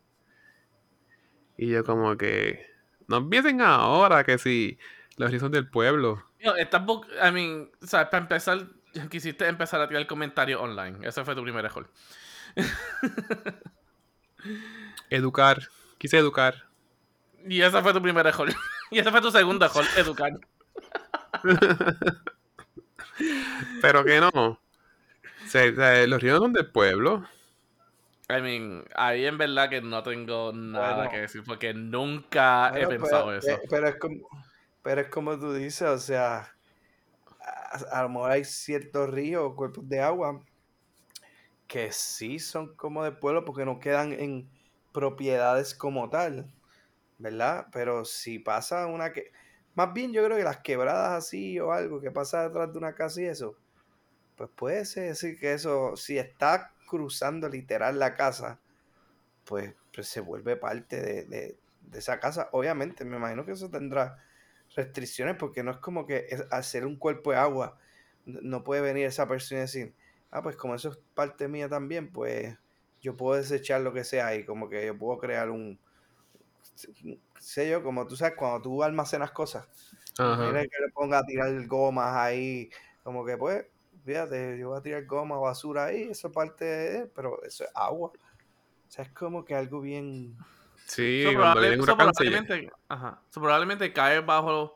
Y 1.56 1.68
yo 1.68 1.84
como 1.84 2.16
que, 2.16 2.66
no 3.08 3.16
empiecen 3.16 3.60
ahora 3.60 4.24
que 4.24 4.38
si 4.38 4.78
los 5.16 5.30
ríos 5.30 5.40
son 5.42 5.52
del 5.52 5.68
pueblo. 5.68 6.24
No, 6.44 6.54
estás 6.54 6.82
I 6.82 7.32
mean, 7.32 7.70
o 7.82 7.86
sea, 7.86 8.08
para 8.08 8.22
empezar, 8.22 8.66
quisiste 9.10 9.46
empezar 9.48 9.80
a 9.80 9.88
tirar 9.88 10.06
comentarios 10.06 10.60
online. 10.60 10.98
Ese 11.06 11.24
fue 11.24 11.34
tu 11.34 11.42
primer 11.42 11.64
error. 11.64 11.90
Educar, 15.10 15.68
quise 15.98 16.18
educar. 16.18 16.66
Y 17.46 17.60
ese 17.62 17.80
fue 17.82 17.92
tu 17.92 18.02
primer 18.02 18.26
error. 18.26 18.48
y 18.90 18.98
ese 18.98 19.10
fue 19.10 19.20
tu 19.20 19.30
segundo 19.30 19.64
error, 19.66 19.84
educar. 19.96 20.32
Pero 23.80 24.04
que 24.04 24.20
no. 24.20 24.60
Se- 25.46 25.74
se- 25.74 26.06
los 26.06 26.22
ríos 26.22 26.38
son 26.38 26.52
del 26.52 26.66
pueblo. 26.70 27.24
I 28.30 28.40
mean, 28.42 28.84
ahí 28.94 29.24
en 29.26 29.38
verdad 29.38 29.70
que 29.70 29.80
no 29.80 30.02
tengo 30.02 30.52
nada 30.52 31.08
Bueno. 31.08 31.08
que 31.08 31.18
decir 31.20 31.42
porque 31.46 31.72
nunca 31.72 32.72
he 32.74 32.86
Bueno, 32.86 32.86
pensado 32.86 33.34
pero, 33.34 33.34
eso. 33.34 33.58
eh, 33.62 33.66
pero 33.70 33.88
es 33.88 33.96
como, 33.98 34.28
pero 34.82 35.00
es 35.02 35.08
como 35.10 35.38
tú 35.38 35.52
dices, 35.54 35.82
o 35.88 35.98
sea, 35.98 36.56
a, 37.40 37.76
a 38.00 38.02
lo 38.04 38.08
mejor 38.10 38.30
hay 38.32 38.44
ciertos 38.44 39.10
ríos 39.10 39.42
o 39.44 39.56
cuerpos 39.56 39.88
de 39.88 40.00
agua 40.00 40.44
que 41.66 41.92
sí 41.92 42.38
son 42.38 42.74
como 42.76 43.04
de 43.04 43.12
pueblo 43.12 43.44
porque 43.44 43.64
no 43.64 43.78
quedan 43.78 44.12
en 44.12 44.50
propiedades 44.92 45.74
como 45.74 46.08
tal, 46.10 46.54
¿verdad? 47.18 47.68
Pero 47.72 48.04
si 48.04 48.38
pasa 48.38 48.86
una 48.86 49.12
que... 49.12 49.32
Más 49.74 49.92
bien 49.94 50.12
yo 50.12 50.24
creo 50.24 50.38
que 50.38 50.44
las 50.44 50.60
quebradas 50.62 51.12
así 51.26 51.60
o 51.60 51.72
algo 51.72 52.00
que 52.00 52.10
pasa 52.12 52.44
detrás 52.48 52.72
de 52.72 52.78
una 52.78 52.94
casa 52.94 53.22
y 53.22 53.26
eso, 53.26 53.58
pues 54.36 54.50
puede 54.56 54.84
ser 54.86 55.10
decir 55.10 55.38
que 55.40 55.54
eso, 55.54 55.96
si 55.96 56.18
está 56.18 56.74
cruzando 56.88 57.48
literal 57.48 57.98
la 57.98 58.14
casa, 58.14 58.60
pues, 59.44 59.74
pues 59.94 60.08
se 60.08 60.20
vuelve 60.20 60.56
parte 60.56 61.00
de, 61.00 61.24
de- 61.24 61.58
de 61.82 61.98
esa 61.98 62.20
casa. 62.20 62.48
Obviamente, 62.52 63.04
me 63.04 63.16
imagino 63.16 63.44
que 63.46 63.52
eso 63.52 63.70
tendrá 63.70 64.18
restricciones 64.76 65.36
porque 65.36 65.62
no 65.62 65.70
es 65.72 65.78
como 65.78 66.06
que 66.06 66.26
es- 66.30 66.44
ser 66.66 66.86
un 66.86 66.96
cuerpo 66.98 67.32
de 67.32 67.38
agua, 67.38 67.78
no 68.26 68.64
puede 68.64 68.82
venir 68.82 69.06
esa 69.06 69.26
persona 69.28 69.60
y 69.60 69.62
decir, 69.62 69.94
ah, 70.30 70.42
pues 70.42 70.56
como 70.56 70.74
eso 70.74 70.90
es 70.90 70.98
parte 71.14 71.48
mía 71.48 71.68
también, 71.68 72.12
pues 72.12 72.56
yo 73.00 73.16
puedo 73.16 73.36
desechar 73.40 73.80
lo 73.82 73.92
que 73.94 74.04
sea 74.04 74.34
y 74.36 74.44
como 74.44 74.68
que 74.68 74.84
yo 74.86 74.98
puedo 74.98 75.18
crear 75.18 75.50
un, 75.50 75.78
sé 77.38 77.70
yo, 77.70 77.82
como 77.82 78.06
tú 78.06 78.16
sabes, 78.16 78.34
cuando 78.36 78.62
tú 78.62 78.82
almacenas 78.82 79.30
cosas, 79.32 79.66
Ajá. 80.18 80.46
Que 80.52 80.52
le 80.52 80.88
ponga 80.92 81.18
a 81.20 81.24
tirar 81.26 81.66
gomas 81.66 82.14
ahí, 82.16 82.70
como 83.02 83.24
que 83.24 83.36
pues, 83.36 83.66
fíjate, 84.08 84.58
yo 84.58 84.70
voy 84.70 84.78
a 84.78 84.82
tirar 84.82 85.04
goma, 85.04 85.36
basura 85.38 85.84
ahí, 85.86 86.02
eso 86.10 86.28
es 86.28 86.34
parte 86.34 86.64
de 86.64 86.96
él, 86.98 87.10
pero 87.14 87.42
eso 87.42 87.64
es 87.64 87.70
agua. 87.74 88.10
O 88.10 88.90
sea, 88.90 89.04
es 89.04 89.10
como 89.12 89.44
que 89.44 89.54
algo 89.54 89.80
bien... 89.80 90.36
Sí, 90.86 91.22
So, 91.22 91.34
cuando 91.34 91.42
probable- 91.60 91.68
viene 91.68 91.82
un 91.82 91.86
so, 91.86 91.96
probablemente, 91.96 92.70
ajá. 92.88 93.20
So, 93.28 93.40
probablemente 93.40 93.92
cae 93.92 94.20
bajo 94.20 94.74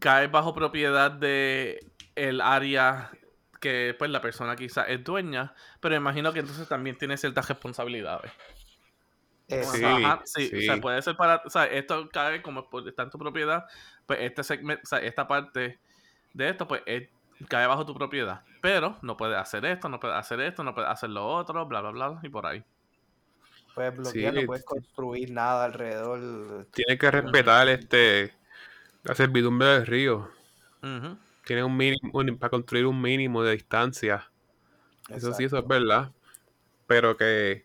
cae 0.00 0.26
bajo 0.26 0.52
propiedad 0.54 1.10
de 1.12 1.86
el 2.16 2.40
área 2.40 3.10
que 3.60 3.94
pues 3.96 4.10
la 4.10 4.20
persona 4.20 4.56
quizás 4.56 4.86
es 4.88 5.04
dueña, 5.04 5.54
pero 5.80 5.94
imagino 5.94 6.32
que 6.32 6.40
entonces 6.40 6.66
también 6.66 6.98
tiene 6.98 7.16
ciertas 7.16 7.46
responsabilidades. 7.48 8.32
Sí, 9.48 9.84
Ajá, 9.84 10.22
sí, 10.24 10.50
o 10.56 10.60
sea, 10.62 10.74
sí. 10.76 10.80
puede 10.80 11.02
ser 11.02 11.14
para, 11.16 11.42
o 11.44 11.50
sea, 11.50 11.66
esto 11.66 12.08
cae 12.10 12.40
como 12.42 12.68
por- 12.70 12.88
está 12.88 13.02
en 13.02 13.10
tu 13.10 13.18
propiedad, 13.18 13.64
pues 14.06 14.20
este 14.22 14.42
segmento, 14.42 14.82
o 14.84 14.86
sea, 14.86 14.98
esta 15.00 15.28
parte 15.28 15.78
de 16.32 16.48
esto, 16.48 16.66
pues 16.66 16.82
es- 16.86 17.08
cae 17.48 17.66
bajo 17.66 17.86
tu 17.86 17.94
propiedad, 17.94 18.42
pero 18.60 18.98
no 19.02 19.16
puedes 19.16 19.36
hacer 19.36 19.64
esto, 19.64 19.88
no 19.88 20.00
puedes 20.00 20.16
hacer 20.16 20.40
esto, 20.40 20.62
no 20.64 20.74
puedes 20.74 20.90
hacer 20.90 21.10
lo 21.10 21.26
otro, 21.26 21.66
bla, 21.66 21.80
bla, 21.80 21.90
bla, 21.90 22.20
y 22.22 22.28
por 22.28 22.46
ahí. 22.46 22.62
Puedes 23.74 23.96
bloquear, 23.96 24.34
Sí, 24.34 24.40
no 24.40 24.46
puedes 24.46 24.64
construir 24.64 25.30
nada 25.30 25.64
alrededor. 25.64 26.66
Tiene 26.72 26.98
que 26.98 27.10
respetar 27.10 27.68
este 27.68 28.34
la 29.02 29.14
servidumbre 29.14 29.68
del 29.68 29.86
río. 29.86 30.30
Ujú. 30.82 31.16
Tiene 31.44 31.64
un 31.64 31.76
mínimo, 31.76 32.10
un- 32.12 32.38
para 32.38 32.50
construir 32.50 32.86
un 32.86 33.00
mínimo 33.00 33.42
de 33.42 33.52
distancia. 33.52 34.30
Eso 35.08 35.32
sí, 35.32 35.44
eso 35.44 35.58
es 35.58 35.66
verdad. 35.66 36.12
Pero 36.86 37.16
que 37.16 37.64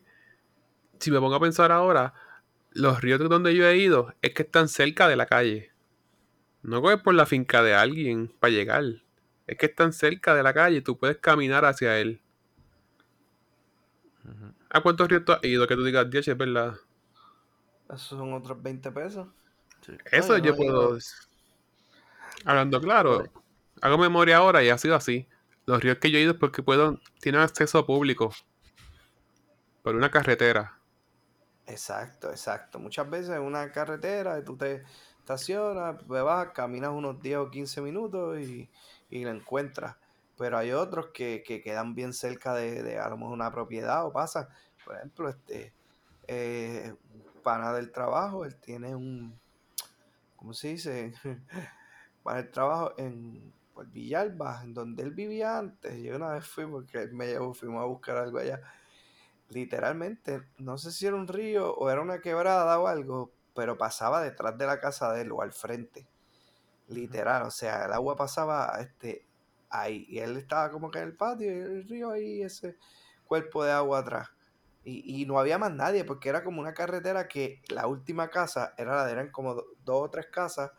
si 0.98 1.10
me 1.10 1.20
pongo 1.20 1.36
a 1.36 1.40
pensar 1.40 1.70
ahora, 1.72 2.14
los 2.72 3.00
ríos 3.00 3.20
donde 3.28 3.54
yo 3.54 3.66
he 3.68 3.76
ido 3.76 4.14
es 4.22 4.34
que 4.34 4.42
están 4.42 4.68
cerca 4.68 5.08
de 5.08 5.16
la 5.16 5.26
calle. 5.26 5.72
No 6.62 6.82
coges 6.82 7.00
por 7.00 7.14
la 7.14 7.26
finca 7.26 7.62
de 7.62 7.74
alguien 7.74 8.28
para 8.40 8.50
llegar. 8.52 8.84
Es 9.48 9.56
que 9.56 9.66
están 9.66 9.94
cerca 9.94 10.34
de 10.34 10.42
la 10.42 10.52
calle 10.52 10.76
y 10.76 10.82
tú 10.82 10.98
puedes 10.98 11.16
caminar 11.16 11.64
hacia 11.64 11.98
él. 11.98 12.20
¿A 14.68 14.82
cuántos 14.82 15.08
ríos 15.08 15.24
tú 15.24 15.32
has 15.32 15.42
ido? 15.42 15.66
Que 15.66 15.74
tú 15.74 15.82
digas, 15.82 16.08
Dios, 16.10 16.28
es 16.28 16.36
verdad. 16.36 16.74
Esos 17.86 18.18
son 18.18 18.34
otros 18.34 18.62
20 18.62 18.92
pesos. 18.92 19.26
Sí. 19.80 19.96
Eso 20.12 20.36
yo 20.36 20.44
yo 20.44 20.50
no 20.50 20.54
he 20.54 20.56
puedo. 20.56 20.98
Hablando 22.44 22.80
claro, 22.80 23.24
hago 23.80 23.96
memoria 23.96 24.36
ahora 24.36 24.62
y 24.62 24.68
ha 24.68 24.76
sido 24.76 24.94
así. 24.94 25.26
Los 25.64 25.82
ríos 25.82 25.96
que 25.96 26.10
yo 26.10 26.18
he 26.18 26.22
ido 26.22 26.32
es 26.32 26.38
porque 26.38 26.62
puedo, 26.62 27.00
tienen 27.20 27.40
acceso 27.40 27.86
público 27.86 28.32
por 29.82 29.96
una 29.96 30.10
carretera. 30.10 30.78
Exacto, 31.66 32.30
exacto. 32.30 32.78
Muchas 32.78 33.08
veces 33.08 33.30
en 33.30 33.42
una 33.42 33.72
carretera 33.72 34.44
tú 34.44 34.58
te 34.58 34.84
estacionas, 35.18 35.98
te 35.98 36.04
vas, 36.04 36.48
caminas 36.50 36.90
unos 36.90 37.20
10 37.22 37.38
o 37.38 37.50
15 37.50 37.80
minutos 37.80 38.38
y, 38.40 38.68
y 39.10 39.24
lo 39.24 39.30
encuentras. 39.30 39.96
Pero 40.36 40.56
hay 40.58 40.72
otros 40.72 41.08
que, 41.08 41.42
que 41.44 41.62
quedan 41.62 41.94
bien 41.94 42.12
cerca 42.12 42.54
de, 42.54 42.82
de 42.82 42.98
a 42.98 43.08
lo 43.08 43.16
mejor 43.16 43.32
una 43.32 43.50
propiedad 43.50 44.06
o 44.06 44.12
pasa. 44.12 44.48
Por 44.84 44.96
ejemplo, 44.96 45.28
este 45.28 45.72
eh, 46.26 46.94
pana 47.42 47.72
del 47.72 47.90
trabajo, 47.90 48.44
él 48.44 48.56
tiene 48.56 48.94
un, 48.94 49.38
¿cómo 50.36 50.52
se 50.54 50.68
dice? 50.68 51.12
Pana 52.22 52.42
del 52.42 52.50
trabajo 52.50 52.94
en 52.98 53.52
Villalba, 53.86 54.62
en 54.62 54.74
donde 54.74 55.02
él 55.02 55.12
vivía 55.12 55.58
antes. 55.58 56.00
Yo 56.02 56.16
una 56.16 56.32
vez 56.34 56.46
fui 56.46 56.66
porque 56.66 57.02
él 57.02 57.12
me 57.12 57.26
llevó, 57.26 57.54
fuimos 57.54 57.82
a 57.82 57.86
buscar 57.86 58.16
algo 58.16 58.38
allá 58.38 58.60
literalmente, 59.48 60.42
no 60.58 60.78
sé 60.78 60.92
si 60.92 61.06
era 61.06 61.16
un 61.16 61.28
río 61.28 61.74
o 61.74 61.90
era 61.90 62.00
una 62.00 62.20
quebrada 62.20 62.78
o 62.78 62.86
algo, 62.86 63.32
pero 63.54 63.78
pasaba 63.78 64.22
detrás 64.22 64.56
de 64.58 64.66
la 64.66 64.80
casa 64.80 65.12
de 65.12 65.22
él 65.22 65.32
o 65.32 65.42
al 65.42 65.52
frente. 65.52 66.06
Literal, 66.88 67.42
o 67.42 67.50
sea, 67.50 67.84
el 67.84 67.92
agua 67.92 68.16
pasaba 68.16 68.78
este, 68.80 69.28
ahí 69.70 70.06
y 70.08 70.18
él 70.20 70.36
estaba 70.38 70.70
como 70.70 70.90
que 70.90 70.98
en 71.00 71.04
el 71.08 71.16
patio 71.16 71.46
y 71.52 71.58
el 71.60 71.88
río 71.88 72.10
ahí, 72.10 72.42
ese 72.42 72.76
cuerpo 73.24 73.62
de 73.64 73.72
agua 73.72 73.98
atrás. 74.00 74.28
Y, 74.84 75.22
y 75.22 75.26
no 75.26 75.38
había 75.38 75.58
más 75.58 75.72
nadie 75.72 76.04
porque 76.04 76.30
era 76.30 76.42
como 76.42 76.60
una 76.60 76.72
carretera 76.72 77.28
que 77.28 77.60
la 77.68 77.86
última 77.86 78.28
casa 78.30 78.72
era 78.78 78.94
la 78.96 79.04
de, 79.06 79.12
eran 79.12 79.30
como 79.30 79.54
do- 79.54 79.66
dos 79.84 80.06
o 80.06 80.10
tres 80.10 80.26
casas, 80.32 80.70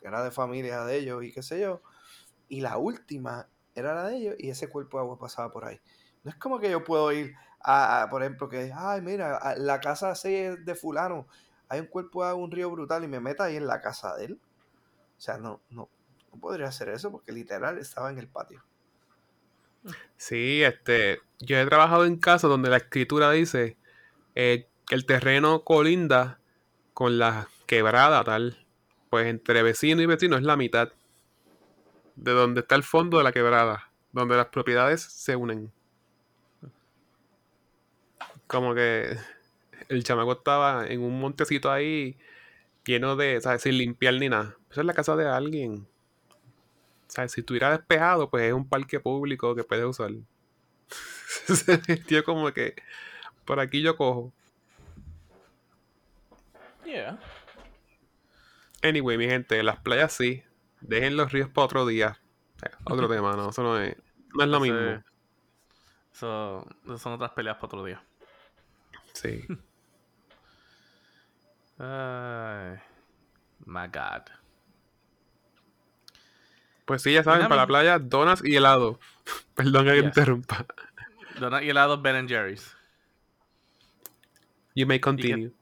que 0.00 0.08
era 0.08 0.22
de 0.24 0.30
familia 0.30 0.84
de 0.84 0.96
ellos 0.98 1.24
y 1.24 1.32
qué 1.32 1.42
sé 1.42 1.60
yo, 1.60 1.82
y 2.48 2.60
la 2.62 2.78
última 2.78 3.48
era 3.74 3.94
la 3.94 4.08
de 4.08 4.16
ellos 4.16 4.34
y 4.38 4.50
ese 4.50 4.68
cuerpo 4.68 4.98
de 4.98 5.04
agua 5.04 5.18
pasaba 5.18 5.50
por 5.52 5.64
ahí. 5.66 5.80
No 6.24 6.30
es 6.30 6.36
como 6.38 6.58
que 6.60 6.70
yo 6.70 6.84
puedo 6.84 7.12
ir 7.12 7.34
a, 7.60 8.08
por 8.10 8.22
ejemplo, 8.22 8.48
que, 8.48 8.72
ay, 8.74 9.02
mira, 9.02 9.54
la 9.58 9.80
casa 9.80 10.14
6 10.14 10.56
de 10.64 10.74
fulano, 10.74 11.28
hay 11.68 11.80
un 11.80 11.86
cuerpo 11.88 12.24
de 12.24 12.30
agua, 12.30 12.44
un 12.44 12.50
río 12.52 12.70
brutal 12.70 13.04
y 13.04 13.08
me 13.08 13.20
meta 13.20 13.44
ahí 13.44 13.56
en 13.56 13.66
la 13.66 13.80
casa 13.80 14.16
de 14.16 14.26
él. 14.26 14.40
O 15.16 15.20
sea, 15.20 15.38
no, 15.38 15.60
no, 15.70 15.88
no 16.32 16.40
podría 16.40 16.68
hacer 16.68 16.88
eso 16.90 17.10
porque 17.10 17.32
literal 17.32 17.78
estaba 17.78 18.10
en 18.10 18.18
el 18.18 18.28
patio. 18.28 18.62
Sí, 20.16 20.62
este, 20.62 21.20
yo 21.40 21.58
he 21.58 21.66
trabajado 21.66 22.04
en 22.04 22.16
casos 22.16 22.50
donde 22.50 22.70
la 22.70 22.78
escritura 22.78 23.30
dice 23.30 23.76
eh, 24.34 24.68
el 24.90 25.06
terreno 25.06 25.62
colinda 25.64 26.40
con 26.94 27.18
la 27.18 27.48
quebrada 27.66 28.24
tal. 28.24 28.64
Pues 29.10 29.26
entre 29.26 29.62
vecino 29.62 30.02
y 30.02 30.06
vecino 30.06 30.36
es 30.36 30.42
la 30.42 30.56
mitad 30.56 30.92
de 32.16 32.32
donde 32.32 32.60
está 32.60 32.74
el 32.74 32.82
fondo 32.82 33.18
de 33.18 33.24
la 33.24 33.32
quebrada, 33.32 33.90
donde 34.12 34.36
las 34.36 34.46
propiedades 34.46 35.02
se 35.02 35.36
unen. 35.36 35.72
Como 38.46 38.74
que 38.74 39.16
el 39.88 40.04
chamaco 40.04 40.32
estaba 40.32 40.86
en 40.86 41.02
un 41.02 41.20
montecito 41.20 41.70
ahí 41.70 42.18
lleno 42.84 43.16
de, 43.16 43.40
¿sabes? 43.40 43.62
Sin 43.62 43.78
limpiar 43.78 44.14
ni 44.14 44.28
nada. 44.28 44.56
Esa 44.76 44.82
es 44.82 44.86
la 44.88 44.92
casa 44.92 45.16
de 45.16 45.26
alguien. 45.26 45.88
¿Sabes? 47.06 47.32
Si 47.32 47.40
estuviera 47.40 47.70
despejado, 47.70 48.28
pues 48.28 48.44
es 48.44 48.52
un 48.52 48.68
parque 48.68 49.00
público 49.00 49.54
que 49.54 49.64
puedes 49.64 49.86
usar. 49.86 50.10
Se 51.46 52.22
como 52.22 52.52
que 52.52 52.76
por 53.46 53.58
aquí 53.58 53.80
yo 53.80 53.96
cojo. 53.96 54.34
Yeah. 56.84 57.18
Anyway, 58.82 59.16
mi 59.16 59.24
gente, 59.24 59.62
las 59.62 59.80
playas 59.80 60.12
sí. 60.12 60.44
Dejen 60.82 61.16
los 61.16 61.32
ríos 61.32 61.48
para 61.48 61.64
otro 61.64 61.86
día. 61.86 62.20
Eh, 62.62 62.68
Otro 62.84 63.08
tema, 63.14 63.34
no, 63.34 63.48
eso 63.48 63.62
no 63.62 63.80
es, 63.80 63.96
no 64.34 64.44
es 64.44 64.50
lo 64.50 64.60
mismo. 64.60 65.02
Eso, 66.12 66.66
eso 66.84 66.98
son 66.98 67.14
otras 67.14 67.30
peleas 67.30 67.56
para 67.56 67.64
otro 67.64 67.82
día. 67.82 68.04
Sí. 69.14 69.42
Ay, 71.78 72.76
my 73.64 73.86
God. 73.86 74.45
Pues 76.86 77.02
sí, 77.02 77.12
ya 77.12 77.22
saben, 77.22 77.48
para 77.48 77.62
la 77.62 77.66
playa, 77.66 77.98
donas 77.98 78.42
y 78.44 78.56
helado. 78.56 78.98
Perdón 79.54 79.86
que 79.86 79.98
interrumpa. 79.98 80.64
Donut 81.38 81.62
y 81.62 81.70
helado 81.70 82.00
Ben 82.00 82.16
and 82.16 82.28
Jerry's. 82.28 82.74
You 84.74 84.86
may 84.86 85.00
continue. 85.00 85.52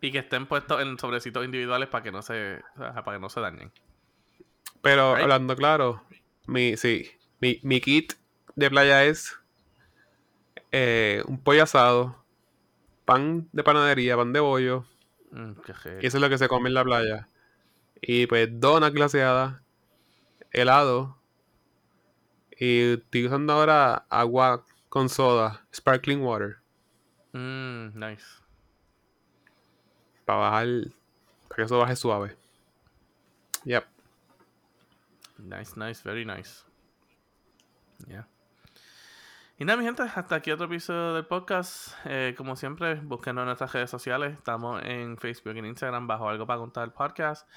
Y 0.00 0.12
que 0.12 0.18
estén 0.18 0.46
puestos 0.46 0.80
en 0.82 0.98
sobrecitos 0.98 1.44
individuales 1.44 1.88
para 1.88 2.04
que 2.04 2.12
no 2.12 2.22
se, 2.22 2.62
para 2.76 3.02
que 3.16 3.18
no 3.18 3.28
se 3.28 3.40
dañen. 3.40 3.72
Pero 4.82 5.14
Right. 5.14 5.22
hablando 5.22 5.56
claro, 5.56 6.04
mi, 6.46 6.76
sí, 6.76 7.10
mi, 7.40 7.58
mi 7.62 7.80
kit 7.80 8.12
de 8.54 8.68
playa 8.68 9.04
es 9.04 9.38
eh, 10.72 11.22
un 11.26 11.42
pollo 11.42 11.62
asado, 11.62 12.22
pan 13.06 13.48
de 13.52 13.64
panadería, 13.64 14.16
pan 14.16 14.34
de 14.34 14.40
bollo, 14.40 14.84
Mm, 15.34 15.54
y 16.00 16.06
eso 16.06 16.16
es 16.16 16.20
lo 16.20 16.28
que 16.28 16.38
se 16.38 16.46
come 16.46 16.68
en 16.68 16.74
la 16.74 16.84
playa. 16.84 17.28
Y 18.00 18.26
pues 18.26 18.48
donas 18.52 18.92
glaseadas, 18.92 19.60
helado, 20.54 21.18
y 22.58 22.94
estoy 22.94 23.26
usando 23.26 23.52
ahora 23.52 24.06
agua 24.08 24.64
con 24.88 25.08
soda, 25.08 25.66
sparkling 25.74 26.22
water, 26.22 26.58
Mm, 27.32 27.98
nice. 27.98 28.24
para 30.24 30.38
bajar, 30.38 30.66
para 31.48 31.56
que 31.56 31.62
eso 31.62 31.78
baje 31.78 31.96
suave. 31.96 32.36
Yep. 33.64 33.84
Nice, 35.38 35.72
nice, 35.76 36.00
very 36.04 36.24
nice. 36.24 36.62
Yeah. 38.06 38.26
Y 39.58 39.64
nada, 39.64 39.78
mi 39.78 39.84
gente, 39.84 40.02
hasta 40.02 40.34
aquí 40.36 40.50
otro 40.50 40.66
episodio 40.66 41.14
del 41.14 41.26
podcast. 41.26 41.92
Eh, 42.04 42.34
como 42.36 42.56
siempre, 42.56 42.96
búsquenos 42.96 43.42
en 43.42 43.46
nuestras 43.46 43.72
redes 43.72 43.90
sociales. 43.90 44.36
Estamos 44.36 44.82
en 44.84 45.16
Facebook 45.16 45.54
y 45.54 45.58
en 45.60 45.66
Instagram 45.66 46.06
bajo 46.06 46.28
algo 46.28 46.46
para 46.46 46.58
contar 46.58 46.84
el 46.84 46.92
podcast. 46.92 47.48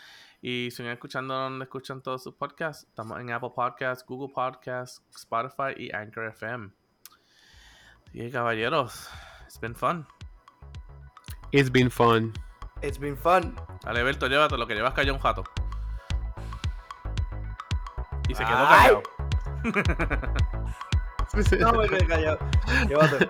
Y 0.41 0.69
si 0.69 0.77
siguen 0.77 0.91
escuchando 0.93 1.33
donde 1.33 1.65
escuchan 1.65 2.01
todos 2.01 2.23
sus 2.23 2.35
podcasts, 2.35 2.85
estamos 2.87 3.19
en 3.19 3.31
Apple 3.31 3.51
Podcasts, 3.55 4.05
Google 4.05 4.33
Podcasts, 4.33 5.03
Spotify 5.15 5.73
y 5.75 5.93
Anchor 5.95 6.25
FM. 6.25 6.69
Y 8.13 8.29
caballeros, 8.29 9.09
it's 9.45 9.59
been 9.59 9.75
fun. 9.75 10.07
It's 11.51 11.71
been 11.71 11.89
fun. 11.89 12.33
It's 12.81 12.99
been 12.99 13.17
fun. 13.17 13.55
Dale, 13.83 14.03
Berto, 14.03 14.27
llévate 14.27 14.57
lo 14.57 14.67
que 14.67 14.75
llevas 14.75 14.93
callado 14.93 15.15
un 15.15 15.21
jato. 15.21 15.43
Y 18.29 18.35
se 18.35 18.45
quedó 18.45 18.57
Ay. 18.57 18.67
callado. 18.67 19.03
No 21.59 21.73
me 21.73 21.89
quedé 21.89 22.07
callado. 22.07 22.39
Llévate. 22.87 23.29